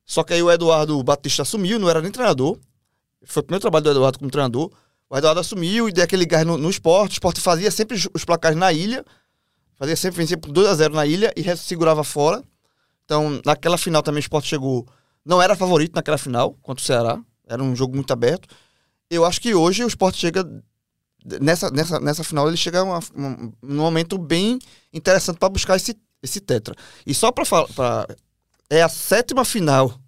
Só 0.06 0.23
que 0.23 0.34
aí 0.34 0.43
o 0.43 0.51
Eduardo 0.51 1.01
Batista 1.03 1.41
assumiu, 1.41 1.79
não 1.79 1.89
era 1.89 2.01
nem 2.01 2.12
treinador. 2.12 2.60
Foi 3.25 3.41
o 3.41 3.43
primeiro 3.43 3.62
trabalho 3.62 3.84
do 3.86 3.91
Eduardo 3.91 4.19
como 4.19 4.29
treinador. 4.29 4.69
O 5.10 5.17
Eduardo 5.17 5.39
assumiu 5.39 5.88
e 5.88 5.91
deu 5.91 6.03
aquele 6.03 6.25
gás 6.25 6.45
no, 6.45 6.58
no 6.58 6.69
esporte. 6.69 7.13
O 7.13 7.13
esporte 7.13 7.39
fazia 7.39 7.71
sempre 7.71 7.97
os 8.13 8.25
placares 8.25 8.58
na 8.58 8.71
ilha. 8.73 9.03
Fazia 9.84 9.98
sempre 9.98 10.19
vencer 10.19 10.38
por 10.38 10.50
2 10.50 10.65
a 10.65 10.76
0 10.76 10.93
na 10.93 11.06
ilha 11.06 11.34
e 11.36 11.58
segurava 11.58 12.06
fora. 12.06 12.41
Então, 13.04 13.41
naquela 13.46 13.78
final 13.78 14.02
também 14.02 14.19
o 14.19 14.22
esporte 14.22 14.48
chegou. 14.48 14.88
Não 15.26 15.41
era 15.41 15.58
favorito 15.58 15.93
naquela 15.93 16.17
final 16.17 16.54
contra 16.62 16.82
o 16.82 16.86
Ceará. 16.86 17.22
Era 17.46 17.62
um 17.62 17.76
jogo 17.76 17.93
muito 17.93 18.13
aberto. 18.13 18.48
Eu 19.10 19.26
acho 19.26 19.41
que 19.41 19.54
hoje 19.54 19.84
o 19.84 19.88
esporte 19.88 20.19
chega. 20.19 20.50
Nessa, 21.41 21.69
nessa, 21.69 22.00
nessa 22.00 22.24
final, 22.24 22.48
ele 22.48 22.56
chega 22.56 22.82
uma, 22.82 23.00
um, 23.13 23.52
num 23.62 23.82
momento 23.82 24.17
bem 24.17 24.58
interessante 24.93 25.38
para 25.38 25.50
buscar 25.50 25.76
esse, 25.76 25.93
esse 26.22 26.39
tetra. 26.39 26.74
E 27.06 27.13
só 27.13 27.30
para 27.30 27.43
falar. 27.43 28.08
É 28.69 28.82
a 28.82 28.88
sétima 28.88 29.43
final. 29.43 30.00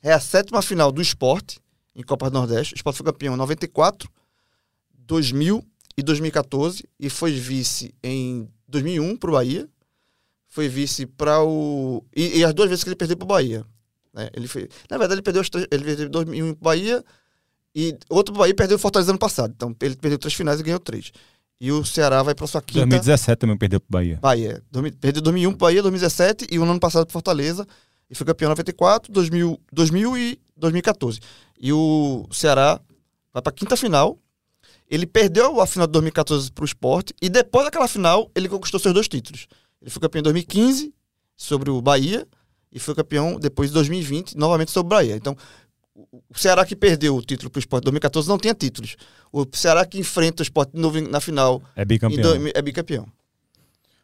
É 0.00 0.12
a 0.12 0.20
sétima 0.20 0.62
final 0.62 0.92
do 0.92 1.02
esporte 1.02 1.58
em 1.92 2.04
Copa 2.04 2.30
do 2.30 2.34
Nordeste. 2.34 2.74
O 2.74 2.76
esporte 2.76 2.98
foi 2.98 3.06
campeão 3.06 3.34
em 3.34 3.38
94, 3.38 4.08
2000 4.96 5.60
e 5.96 6.04
2014. 6.04 6.84
E 7.00 7.10
foi 7.10 7.32
vice 7.32 7.92
em 8.00 8.48
2001 8.74 9.16
para 9.16 9.30
o 9.30 9.32
Bahia. 9.34 9.68
Foi 10.48 10.68
vice 10.68 11.06
para 11.06 11.42
o. 11.42 12.04
E, 12.14 12.38
e 12.38 12.44
as 12.44 12.54
duas 12.54 12.68
vezes 12.68 12.84
que 12.84 12.88
ele 12.90 12.96
perdeu 12.96 13.16
para 13.16 13.24
o 13.24 13.28
Bahia. 13.28 13.64
né? 14.12 14.28
Ele 14.34 14.46
foi, 14.46 14.68
na 14.90 14.96
verdade, 14.98 15.14
ele 15.14 15.22
perdeu 15.22 15.42
as 15.42 15.48
três- 15.48 15.66
ele 15.70 15.84
perdeu 15.84 16.08
2001 16.08 16.54
para 16.54 16.60
o 16.60 16.64
Bahia. 16.64 17.04
E 17.74 17.96
outro 18.08 18.32
pro 18.32 18.40
Bahia 18.40 18.54
perdeu 18.54 18.76
o 18.76 18.78
Fortaleza 18.78 19.10
ano 19.10 19.18
passado. 19.18 19.52
Então 19.56 19.74
ele 19.82 19.96
perdeu 19.96 20.18
três 20.18 20.32
finais 20.34 20.60
e 20.60 20.62
ganhou 20.62 20.78
três. 20.78 21.10
E 21.60 21.72
o 21.72 21.84
Ceará 21.84 22.22
vai 22.22 22.34
para 22.34 22.46
sua 22.46 22.60
quinta. 22.62 22.80
2017 22.86 23.38
também 23.38 23.56
perdeu 23.56 23.80
pro 23.80 23.90
Bahia. 23.90 24.18
Bahia. 24.20 24.62
Domi- 24.70 24.92
Perdeu 24.92 25.20
2001 25.22 25.50
pro 25.50 25.58
Bahia, 25.66 25.82
2017 25.82 26.46
e 26.50 26.58
o 26.58 26.62
ano 26.62 26.78
passado 26.78 27.04
pro 27.06 27.12
Fortaleza. 27.12 27.66
E 28.08 28.14
foi 28.14 28.24
campeão 28.26 28.46
em 28.48 28.50
94, 28.50 29.10
2000, 29.12 29.60
2000 29.72 30.16
e 30.18 30.38
2014. 30.56 31.18
E 31.58 31.72
o 31.72 32.26
Ceará 32.30 32.80
vai 33.32 33.42
pra 33.42 33.50
quinta 33.52 33.76
final. 33.76 34.18
Ele 34.90 35.06
perdeu 35.06 35.60
a 35.60 35.66
final 35.66 35.86
de 35.86 35.92
2014 35.92 36.52
pro 36.52 36.64
esporte. 36.64 37.14
E 37.20 37.28
depois 37.28 37.64
daquela 37.64 37.88
final, 37.88 38.30
ele 38.34 38.48
conquistou 38.48 38.78
seus 38.78 38.94
dois 38.94 39.08
títulos. 39.08 39.46
Ele 39.80 39.90
foi 39.90 40.00
campeão 40.00 40.20
em 40.20 40.24
2015 40.24 40.92
sobre 41.36 41.70
o 41.70 41.80
Bahia. 41.80 42.26
E 42.70 42.78
foi 42.78 42.94
campeão 42.94 43.38
depois 43.38 43.70
de 43.70 43.74
2020, 43.74 44.36
novamente 44.36 44.70
sobre 44.72 44.92
o 44.92 44.96
Bahia. 44.96 45.16
Então, 45.16 45.36
o 45.94 46.36
Ceará 46.36 46.66
que 46.66 46.74
perdeu 46.74 47.16
o 47.16 47.22
título 47.22 47.48
pro 47.50 47.60
esporte 47.60 47.84
em 47.84 47.86
2014 47.86 48.28
não 48.28 48.36
tinha 48.36 48.52
títulos. 48.52 48.96
O 49.32 49.46
Ceará 49.52 49.86
que 49.86 49.98
enfrenta 49.98 50.42
o 50.42 50.44
esporte 50.44 50.72
de 50.72 50.80
novo 50.80 51.00
na 51.00 51.20
final 51.20 51.62
É 51.76 51.84
bicampeão. 51.84 52.34
é 52.52 52.62
bicampeão. 52.62 53.06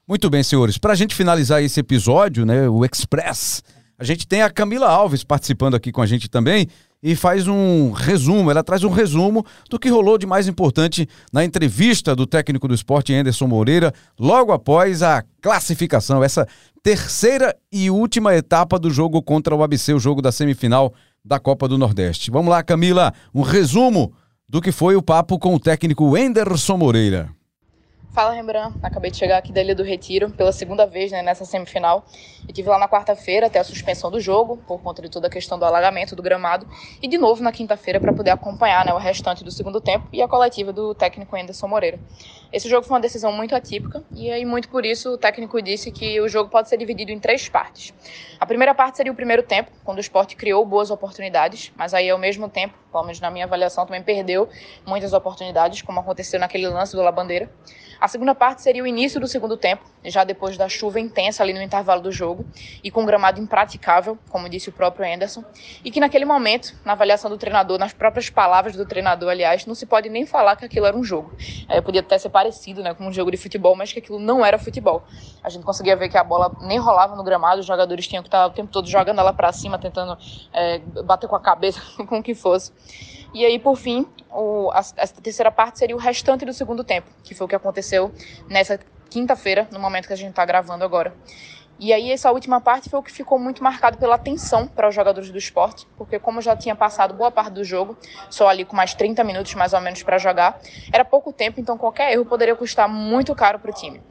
Muito 0.07 0.31
bem, 0.31 0.43
senhores. 0.43 0.79
Pra 0.79 0.95
gente 0.95 1.15
finalizar 1.15 1.63
esse 1.63 1.79
episódio, 1.81 2.45
né, 2.47 2.69
o 2.69 2.85
Express, 2.85 3.63
a 3.99 4.05
gente 4.05 4.27
tem 4.27 4.43
a 4.43 4.51
Camila 4.51 4.89
Alves 4.89 5.23
participando 5.25 5.75
aqui 5.75 5.93
com 5.93 6.01
a 6.03 6.07
gente 6.07 6.29
também. 6.29 6.69
E 7.03 7.17
faz 7.17 7.49
um 7.49 7.93
resumo, 7.93 8.51
ela 8.51 8.63
traz 8.63 8.85
um 8.85 8.91
resumo 8.91 9.45
do 9.69 9.79
que 9.79 9.89
rolou 9.89 10.19
de 10.19 10.27
mais 10.27 10.47
importante 10.47 11.09
na 11.33 11.45
entrevista 11.45 12.15
do 12.15 12.27
técnico 12.27 12.69
do 12.69 12.75
esporte 12.75 13.15
Anderson 13.15 13.47
Moreira, 13.47 13.93
logo 14.19 14.53
após 14.53 15.03
a 15.03 15.25
classificação, 15.41 16.23
essa 16.23 16.47
terceira 16.83 17.57
e 17.73 17.91
última 17.91 18.35
etapa 18.35 18.79
do 18.79 18.91
jogo 18.91 19.23
contra 19.23 19.55
o 19.55 19.63
ABC, 19.63 19.95
o 19.95 20.01
jogo 20.01 20.21
da 20.21 20.31
semifinal 20.31 20.93
da 21.25 21.39
Copa 21.39 21.67
do 21.67 21.79
Nordeste. 21.79 22.31
Vamos 22.31 22.51
lá, 22.51 22.63
Camila, 22.63 23.13
um 23.35 23.43
resumo 23.43 24.13
do 24.49 24.61
que 24.61 24.73
foi 24.73 24.97
o 24.97 25.03
papo 25.03 25.39
com 25.39 25.55
o 25.55 25.61
técnico 25.61 26.17
Anderson 26.17 26.77
Moreira. 26.77 27.31
Fala 28.13 28.33
Rembrandt, 28.33 28.77
acabei 28.83 29.09
de 29.09 29.17
chegar 29.17 29.39
aqui 29.39 29.53
da 29.53 29.61
Ilha 29.61 29.73
do 29.73 29.85
Retiro 29.85 30.31
pela 30.31 30.51
segunda 30.51 30.85
vez 30.85 31.13
né, 31.13 31.23
nessa 31.23 31.45
semifinal. 31.45 32.05
Eu 32.47 32.53
tive 32.53 32.69
lá 32.69 32.77
na 32.77 32.89
quarta-feira 32.89 33.47
até 33.47 33.61
a 33.61 33.63
suspensão 33.63 34.11
do 34.11 34.19
jogo, 34.19 34.57
por 34.57 34.83
conta 34.83 35.01
de 35.01 35.09
toda 35.09 35.29
a 35.29 35.31
questão 35.31 35.57
do 35.57 35.65
alagamento 35.65 36.17
do 36.17 36.23
gramado, 36.23 36.67
e 37.01 37.07
de 37.07 37.17
novo 37.17 37.41
na 37.41 37.53
quinta-feira 37.53 38.01
para 38.01 38.13
poder 38.13 38.31
acompanhar 38.31 38.85
né, 38.85 38.93
o 38.93 38.99
restante 38.99 39.45
do 39.45 39.51
segundo 39.53 39.81
tempo 39.81 40.09
e 40.13 40.21
a 40.21 40.27
coletiva 40.27 40.73
do 40.73 40.93
técnico 40.93 41.37
Anderson 41.37 41.69
Moreira. 41.69 42.01
Esse 42.53 42.69
jogo 42.69 42.85
foi 42.85 42.97
uma 42.97 43.01
decisão 43.01 43.31
muito 43.31 43.55
atípica 43.55 44.03
e 44.11 44.29
aí 44.29 44.45
muito 44.45 44.69
por 44.69 44.85
isso 44.85 45.11
o 45.11 45.17
técnico 45.17 45.63
disse 45.63 45.93
que 45.93 46.21
o 46.21 46.29
jogo 46.29 46.51
pode 46.51 46.69
ser 46.69 46.77
dividido 46.79 47.13
em 47.13 47.21
três 47.21 47.49
partes. 47.49 47.95
A 48.41 48.45
primeira 48.45 48.75
parte 48.75 48.97
seria 48.97 49.13
o 49.13 49.15
primeiro 49.15 49.45
tempo, 49.45 49.71
quando 49.85 49.99
o 49.99 50.01
esporte 50.01 50.35
criou 50.35 50.67
boas 50.67 50.91
oportunidades, 50.91 51.71
mas 51.77 51.95
aí 51.95 52.11
ao 52.11 52.19
mesmo 52.19 52.49
tempo, 52.49 52.75
pelo 52.91 53.05
menos 53.05 53.21
na 53.21 53.31
minha 53.31 53.45
avaliação, 53.45 53.87
também 53.87 54.03
perdeu 54.03 54.49
muitas 54.85 55.13
oportunidades, 55.13 55.83
como 55.83 56.01
aconteceu 56.01 56.41
naquele 56.41 56.67
lance 56.67 56.97
do 56.97 57.03
La 57.03 57.13
Bandeira. 57.13 57.49
A 58.01 58.09
segunda 58.09 58.35
parte 58.35 58.63
seria 58.63 58.83
o 58.83 58.87
início 58.87 59.21
do 59.21 59.27
segundo 59.27 59.59
tempo, 59.59 59.85
já 60.07 60.25
depois 60.25 60.57
da 60.57 60.71
chuva 60.71 60.99
intensa 60.99 61.43
ali 61.43 61.53
no 61.53 61.61
intervalo 61.61 62.01
do 62.01 62.11
jogo 62.11 62.47
e 62.83 62.91
com 62.91 63.03
um 63.03 63.07
gramado 63.07 63.39
impraticável, 63.39 64.19
como 64.31 64.49
disse 64.49 64.71
o 64.71 64.73
próprio 64.73 65.07
Anderson, 65.07 65.45
e 65.85 65.91
que 65.91 66.01
naquele 66.01 66.25
momento, 66.25 66.75
na 66.83 66.93
avaliação 66.93 67.31
do 67.31 67.37
treinador, 67.37 67.79
nas 67.79 67.93
próprias 67.93 68.31
palavras 68.31 68.75
do 68.75 68.87
treinador, 68.87 69.29
aliás, 69.29 69.67
não 69.67 69.75
se 69.75 69.85
pode 69.85 70.09
nem 70.09 70.25
falar 70.25 70.57
que 70.57 70.65
aquilo 70.65 70.87
era 70.87 70.97
um 70.97 71.05
jogo. 71.05 71.31
É, 71.69 71.83
podia 71.83 72.01
até 72.01 72.17
ser 72.17 72.31
parecido 72.31 72.83
né, 72.83 72.95
com 72.95 73.07
um 73.07 73.13
jogo 73.13 73.31
de 73.31 73.37
futebol, 73.37 73.77
mas 73.77 73.93
que 73.93 73.99
aquilo 73.99 74.19
não 74.19 74.43
era 74.43 74.59
futebol. 74.59 75.05
A 75.45 75.51
gente 75.51 75.63
conseguia 75.63 75.95
ver 75.95 76.09
que 76.09 76.17
a 76.17 76.25
bola 76.25 76.57
nem 76.63 76.79
rolava 76.79 77.15
no 77.15 77.23
gramado, 77.23 77.61
os 77.61 77.67
jogadores 77.67 78.07
tinham 78.09 78.23
que 78.23 78.29
estar 78.29 78.47
o 78.47 78.51
tempo 78.51 78.73
todo 78.73 78.89
jogando 78.89 79.19
ela 79.19 79.35
para 79.35 79.53
cima, 79.53 79.79
tentando 79.79 80.17
é, 80.55 80.79
bater 81.05 81.29
com 81.29 81.37
a 81.37 81.41
cabeça, 81.41 81.83
com 82.09 82.21
o 82.21 82.23
que 82.23 82.35
fosse. 82.35 82.73
E 83.33 83.45
aí, 83.45 83.59
por 83.59 83.77
fim, 83.77 84.07
o, 84.33 84.71
a, 84.73 84.81
a, 84.81 85.07
terceira 85.07 85.51
parte 85.51 85.79
seria 85.79 85.97
o 85.97 85.99
restante 85.99 86.45
do 86.45 86.53
segundo 86.53 86.85
tempo, 86.85 87.09
que 87.23 87.35
foi 87.35 87.45
o 87.45 87.49
que 87.49 87.55
aconteceu 87.55 88.13
nessa 88.49 88.79
quinta-feira, 89.09 89.69
no 89.71 89.79
momento 89.79 90.07
que 90.07 90.13
a 90.13 90.17
gente 90.17 90.31
está 90.31 90.45
gravando 90.45 90.85
agora. 90.85 91.15
E 91.83 91.95
aí, 91.95 92.13
essa 92.13 92.31
última 92.31 92.61
parte 92.61 92.91
foi 92.91 93.01
o 93.01 93.03
que 93.03 93.11
ficou 93.11 93.39
muito 93.39 93.65
marcado 93.65 93.97
pela 93.97 94.19
tensão 94.19 94.67
para 94.67 94.87
os 94.87 94.95
jogadores 94.95 95.31
do 95.31 95.39
esporte, 95.39 95.87
porque, 95.97 96.19
como 96.19 96.43
já 96.43 96.55
tinha 96.55 96.77
passado 96.77 97.15
boa 97.15 97.31
parte 97.31 97.55
do 97.55 97.65
jogo, 97.65 97.97
só 98.29 98.49
ali 98.49 98.67
com 98.67 98.77
mais 98.77 98.93
30 98.93 99.25
minutos 99.25 99.55
mais 99.55 99.73
ou 99.73 99.81
menos 99.81 100.03
para 100.03 100.19
jogar, 100.19 100.61
era 100.93 101.07
pouco 101.07 101.33
tempo, 101.33 101.59
então 101.59 101.79
qualquer 101.79 102.13
erro 102.13 102.27
poderia 102.27 102.55
custar 102.55 102.87
muito 102.87 103.35
caro 103.35 103.59
para 103.59 103.71
o 103.71 103.75
time. 103.75 104.03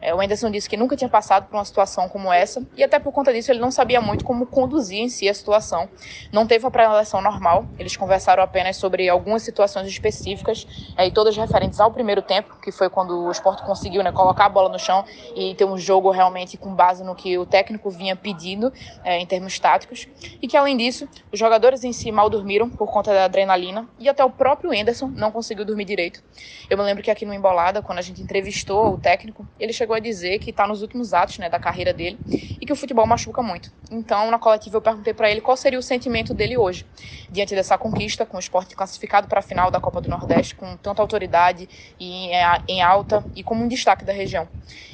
É, 0.00 0.14
o 0.14 0.20
Anderson 0.20 0.50
disse 0.50 0.68
que 0.68 0.76
nunca 0.76 0.96
tinha 0.96 1.08
passado 1.08 1.46
por 1.48 1.56
uma 1.56 1.64
situação 1.64 2.08
como 2.08 2.32
essa 2.32 2.64
e 2.76 2.84
até 2.84 2.98
por 2.98 3.12
conta 3.12 3.32
disso 3.32 3.50
ele 3.50 3.60
não 3.60 3.70
sabia 3.70 4.00
muito 4.00 4.24
como 4.24 4.46
conduzir 4.46 5.00
em 5.00 5.08
si 5.08 5.28
a 5.28 5.34
situação. 5.34 5.88
Não 6.32 6.46
teve 6.46 6.64
uma 6.64 6.70
pré-eleção 6.70 7.20
normal, 7.20 7.66
eles 7.78 7.96
conversaram 7.96 8.42
apenas 8.42 8.76
sobre 8.76 9.08
algumas 9.08 9.42
situações 9.42 9.88
específicas 9.88 10.66
é, 10.96 11.06
e 11.06 11.10
todas 11.10 11.36
referentes 11.36 11.80
ao 11.80 11.90
primeiro 11.90 12.22
tempo, 12.22 12.56
que 12.62 12.70
foi 12.70 12.88
quando 12.88 13.26
o 13.26 13.30
esporte 13.30 13.62
conseguiu 13.64 14.02
né, 14.02 14.12
colocar 14.12 14.46
a 14.46 14.48
bola 14.48 14.68
no 14.68 14.78
chão 14.78 15.04
e 15.34 15.54
ter 15.54 15.64
um 15.64 15.76
jogo 15.76 16.10
realmente 16.10 16.56
com 16.56 16.74
base 16.74 17.02
no 17.02 17.14
que 17.14 17.36
o 17.38 17.44
técnico 17.44 17.90
vinha 17.90 18.14
pedindo 18.14 18.72
é, 19.04 19.18
em 19.18 19.26
termos 19.26 19.58
táticos. 19.58 20.06
E 20.40 20.46
que 20.46 20.56
além 20.56 20.76
disso, 20.76 21.08
os 21.32 21.38
jogadores 21.38 21.84
em 21.84 21.92
si 21.92 22.12
mal 22.12 22.30
dormiram 22.30 22.68
por 22.70 22.90
conta 22.90 23.12
da 23.12 23.24
adrenalina 23.24 23.88
e 23.98 24.08
até 24.08 24.24
o 24.24 24.30
próprio 24.30 24.70
Anderson 24.70 25.08
não 25.08 25.30
conseguiu 25.30 25.64
dormir 25.64 25.84
direito. 25.84 26.22
Eu 26.70 26.76
me 26.76 26.84
lembro 26.84 27.02
que 27.02 27.10
aqui 27.10 27.26
no 27.26 27.34
Embolada, 27.34 27.82
quando 27.82 27.98
a 27.98 28.02
gente 28.02 28.22
entrevistou 28.22 28.94
o 28.94 28.98
técnico, 28.98 29.46
ele 29.58 29.72
chegou 29.72 29.87
chegou 29.88 29.96
a 29.96 30.00
dizer 30.00 30.38
que 30.38 30.50
está 30.50 30.66
nos 30.66 30.82
últimos 30.82 31.14
atos 31.14 31.38
né, 31.38 31.48
da 31.48 31.58
carreira 31.58 31.94
dele 31.94 32.18
e 32.60 32.66
que 32.66 32.72
o 32.72 32.76
futebol 32.76 33.06
machuca 33.06 33.42
muito. 33.42 33.70
Então, 33.90 34.30
na 34.30 34.38
coletiva, 34.38 34.76
eu 34.76 34.82
perguntei 34.82 35.14
para 35.14 35.30
ele 35.30 35.40
qual 35.40 35.56
seria 35.56 35.78
o 35.78 35.82
sentimento 35.82 36.34
dele 36.34 36.58
hoje, 36.58 36.84
diante 37.32 37.54
dessa 37.54 37.78
conquista, 37.78 38.26
com 38.26 38.36
o 38.36 38.40
esporte 38.40 38.76
classificado 38.76 39.26
para 39.28 39.38
a 39.40 39.42
final 39.42 39.70
da 39.70 39.80
Copa 39.80 40.02
do 40.02 40.08
Nordeste, 40.10 40.54
com 40.54 40.76
tanta 40.76 41.00
autoridade 41.00 41.66
e 41.98 42.28
em 42.68 42.82
alta 42.82 43.24
e 43.34 43.42
como 43.42 43.64
um 43.64 43.68
destaque 43.68 44.04
da 44.04 44.12
região. 44.12 44.46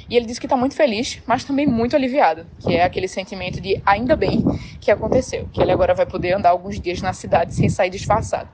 E 0.09 0.17
ele 0.17 0.27
disse 0.27 0.41
que 0.41 0.47
está 0.47 0.57
muito 0.57 0.75
feliz, 0.75 1.21
mas 1.27 1.45
também 1.45 1.67
muito 1.67 1.97
aliviado, 1.97 2.47
que 2.61 2.75
é 2.75 2.85
aquele 2.85 3.09
sentimento 3.09 3.61
de 3.61 3.81
ainda 3.85 4.17
bem 4.17 4.45
que 4.81 4.91
aconteceu, 4.91 5.49
que 5.53 5.61
ele 5.61 5.73
agora 5.73 5.95
vai 5.95 6.07
poder 6.07 6.33
andar 6.33 6.51
alguns 6.51 6.81
dias 6.81 7.01
na 7.01 7.13
cidade 7.13 7.55
sem 7.55 7.69
sair 7.69 7.91
disfarçado. 7.91 8.49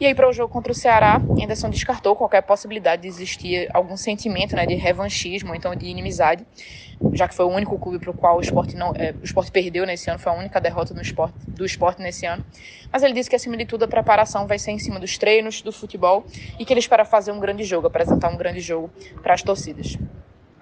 E 0.00 0.06
aí, 0.06 0.14
para 0.14 0.26
o 0.26 0.32
jogo 0.32 0.50
contra 0.50 0.72
o 0.72 0.74
Ceará, 0.74 1.20
Anderson 1.42 1.68
descartou 1.68 2.16
qualquer 2.16 2.40
possibilidade 2.40 3.02
de 3.02 3.08
existir 3.08 3.68
algum 3.74 3.98
sentimento 3.98 4.56
né, 4.56 4.64
de 4.64 4.74
revanchismo, 4.74 5.54
então 5.54 5.74
de 5.76 5.84
inimizade, 5.84 6.46
já 7.12 7.28
que 7.28 7.34
foi 7.34 7.44
o 7.44 7.48
único 7.48 7.78
clube 7.78 7.98
para 7.98 8.10
o 8.10 8.14
qual 8.14 8.38
o 8.38 8.40
esporte, 8.40 8.74
não, 8.74 8.94
é, 8.94 9.14
o 9.20 9.24
esporte 9.24 9.50
perdeu 9.50 9.84
nesse 9.84 10.08
ano, 10.08 10.18
foi 10.18 10.32
a 10.32 10.34
única 10.34 10.58
derrota 10.58 10.98
esporte, 11.02 11.34
do 11.46 11.66
esporte 11.66 12.00
nesse 12.00 12.24
ano. 12.24 12.42
Mas 12.90 13.02
ele 13.02 13.12
disse 13.12 13.28
que, 13.28 13.36
acima 13.36 13.58
de 13.58 13.66
tudo, 13.66 13.84
a 13.84 13.88
preparação 13.88 14.46
vai 14.46 14.58
ser 14.58 14.70
em 14.70 14.78
cima 14.78 14.98
dos 14.98 15.18
treinos, 15.18 15.60
do 15.60 15.70
futebol, 15.70 16.24
e 16.58 16.64
que 16.64 16.72
ele 16.72 16.80
espera 16.80 17.04
fazer 17.04 17.32
um 17.32 17.38
grande 17.38 17.64
jogo, 17.64 17.86
apresentar 17.86 18.30
um 18.30 18.38
grande 18.38 18.60
jogo 18.60 18.90
para 19.22 19.34
as 19.34 19.42
torcidas. 19.42 19.98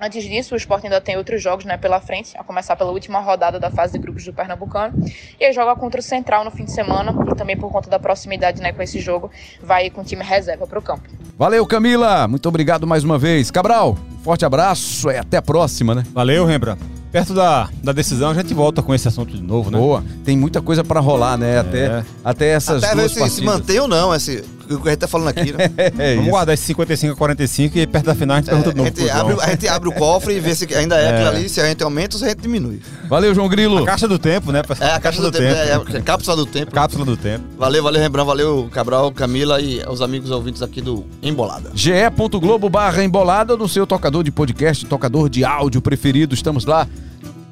Antes 0.01 0.23
disso, 0.23 0.55
o 0.55 0.57
Sport 0.57 0.85
ainda 0.85 1.01
tem 1.01 1.17
outros 1.17 1.43
jogos 1.43 1.65
né, 1.65 1.77
pela 1.77 2.01
frente, 2.01 2.37
a 2.39 2.45
começar 2.45 2.77
pela 2.77 2.93
última 2.93 3.19
rodada 3.19 3.59
da 3.59 3.69
fase 3.69 3.95
de 3.95 3.99
grupos 3.99 4.25
do 4.25 4.33
Pernambucano. 4.33 4.95
E 5.41 5.45
aí 5.45 5.53
joga 5.53 5.75
contra 5.75 5.99
o 5.99 6.03
Central 6.03 6.45
no 6.45 6.53
fim 6.53 6.65
de 6.65 6.71
semana, 6.71 7.13
e 7.31 7.35
também 7.35 7.57
por 7.57 7.69
conta 7.73 7.91
da 7.91 7.99
proximidade 7.99 8.63
né, 8.63 8.73
com 8.73 8.81
esse 8.81 9.01
jogo, 9.01 9.29
vai 9.61 9.91
com 9.91 10.03
o 10.03 10.05
time 10.05 10.23
reserva 10.23 10.69
para 10.69 10.79
o 10.79 10.83
campo. 10.83 11.03
Valeu, 11.37 11.67
Camila! 11.67 12.29
Muito 12.29 12.49
obrigado 12.49 12.87
mais 12.87 13.03
uma 13.03 13.19
vez. 13.19 13.51
Cabral, 13.51 13.99
um 14.13 14.23
forte 14.23 14.45
abraço 14.45 15.11
e 15.11 15.17
até 15.17 15.37
a 15.37 15.43
próxima, 15.43 15.97
né? 15.97 16.05
Valeu, 16.13 16.45
Rembrandt. 16.45 16.81
Perto 17.11 17.35
da, 17.35 17.69
da 17.83 17.91
decisão, 17.91 18.31
a 18.31 18.35
gente 18.35 18.55
volta 18.55 18.83
com 18.83 18.95
esse 18.95 19.09
assunto 19.09 19.35
de 19.35 19.43
novo, 19.43 19.71
né? 19.71 19.79
Boa. 19.79 20.05
Tem 20.25 20.37
muita 20.37 20.61
coisa 20.61 20.85
para 20.85 21.01
rolar, 21.01 21.37
né? 21.37 21.59
Até, 21.59 21.87
é. 21.87 22.05
até 22.23 22.49
essas 22.51 22.85
até 22.85 22.95
duas 22.95 23.15
ver 23.15 23.25
se, 23.25 23.37
se 23.37 23.43
mantém 23.43 23.81
ou 23.81 23.89
não 23.89 24.15
esse, 24.15 24.45
o 24.71 24.81
que 24.81 24.89
a 24.89 24.91
gente 24.93 25.01
tá 25.01 25.09
falando 25.09 25.29
aqui, 25.29 25.53
né? 25.53 25.71
é 25.99 26.15
Vamos 26.17 26.31
guardar 26.31 26.55
esse 26.55 26.65
55 26.65 27.13
a 27.13 27.17
45 27.17 27.79
e 27.79 27.87
perto 27.87 28.07
da 28.07 28.15
final 28.15 28.37
a 28.37 28.41
gente 28.41 28.49
é, 28.49 28.53
pergunta 28.53 28.73
de 28.73 28.77
novo. 28.77 28.89
A 28.89 28.91
gente, 28.91 29.11
abre, 29.11 29.37
a 29.41 29.51
gente 29.51 29.69
abre 29.69 29.89
o 29.89 29.93
cofre 29.93 30.35
e 30.35 30.41
vê 30.41 30.55
se 30.55 30.75
ainda 30.75 30.97
é, 30.97 31.05
é, 31.05 31.15
aquilo 31.15 31.29
ali, 31.29 31.49
se 31.49 31.61
a 31.61 31.67
gente 31.67 31.83
aumenta 31.83 32.17
ou 32.17 32.19
se 32.19 32.25
a 32.25 32.29
gente 32.29 32.41
diminui. 32.41 32.81
Valeu, 33.09 33.35
João 33.35 33.49
Grilo. 33.49 33.83
A 33.83 33.87
caixa 33.87 34.09
do 34.09 34.19
tempo, 34.19 34.53
né? 34.53 34.63
É, 34.81 34.91
a 34.91 35.01
caixa 35.01 35.21
do, 35.21 35.31
do 35.31 35.39
tempo. 35.39 35.55
tempo. 35.55 35.93
É, 35.93 35.97
é, 35.97 36.01
cápsula 36.01 36.37
do 36.37 36.47
tempo. 36.47 36.73
Cápsula 36.73 37.05
do 37.05 37.17
tempo. 37.17 37.45
Valeu, 37.59 37.83
valeu, 37.83 38.01
Rembrandt, 38.01 38.27
valeu, 38.27 38.69
Cabral, 38.73 39.11
Camila 39.13 39.61
e 39.61 39.83
os 39.89 40.03
amigos 40.03 40.31
ouvintes 40.31 40.63
aqui 40.63 40.81
do 40.81 41.05
Embolada. 41.23 41.71
ge.globo 41.75 42.69
barra 42.69 43.03
Embolada 43.03 43.57
no 43.57 43.69
seu 43.69 43.87
tocador 43.87 44.23
de 44.23 44.31
podcast, 44.31 44.85
tocador 44.87 45.29
de 45.29 45.45
áudio 45.45 45.81
preferido. 45.81 46.35
Estamos 46.35 46.65
lá 46.65 46.87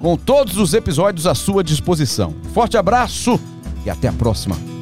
com 0.01 0.17
todos 0.17 0.59
os 0.59 0.75
episódios 0.75 1.27
à 1.27 1.35
sua 1.35 1.65
disposição. 1.65 2.35
Forte 2.53 2.77
abraço 2.77 3.41
e 3.85 3.91
até 3.91 4.09
a 4.09 4.13
próxima. 4.13 4.76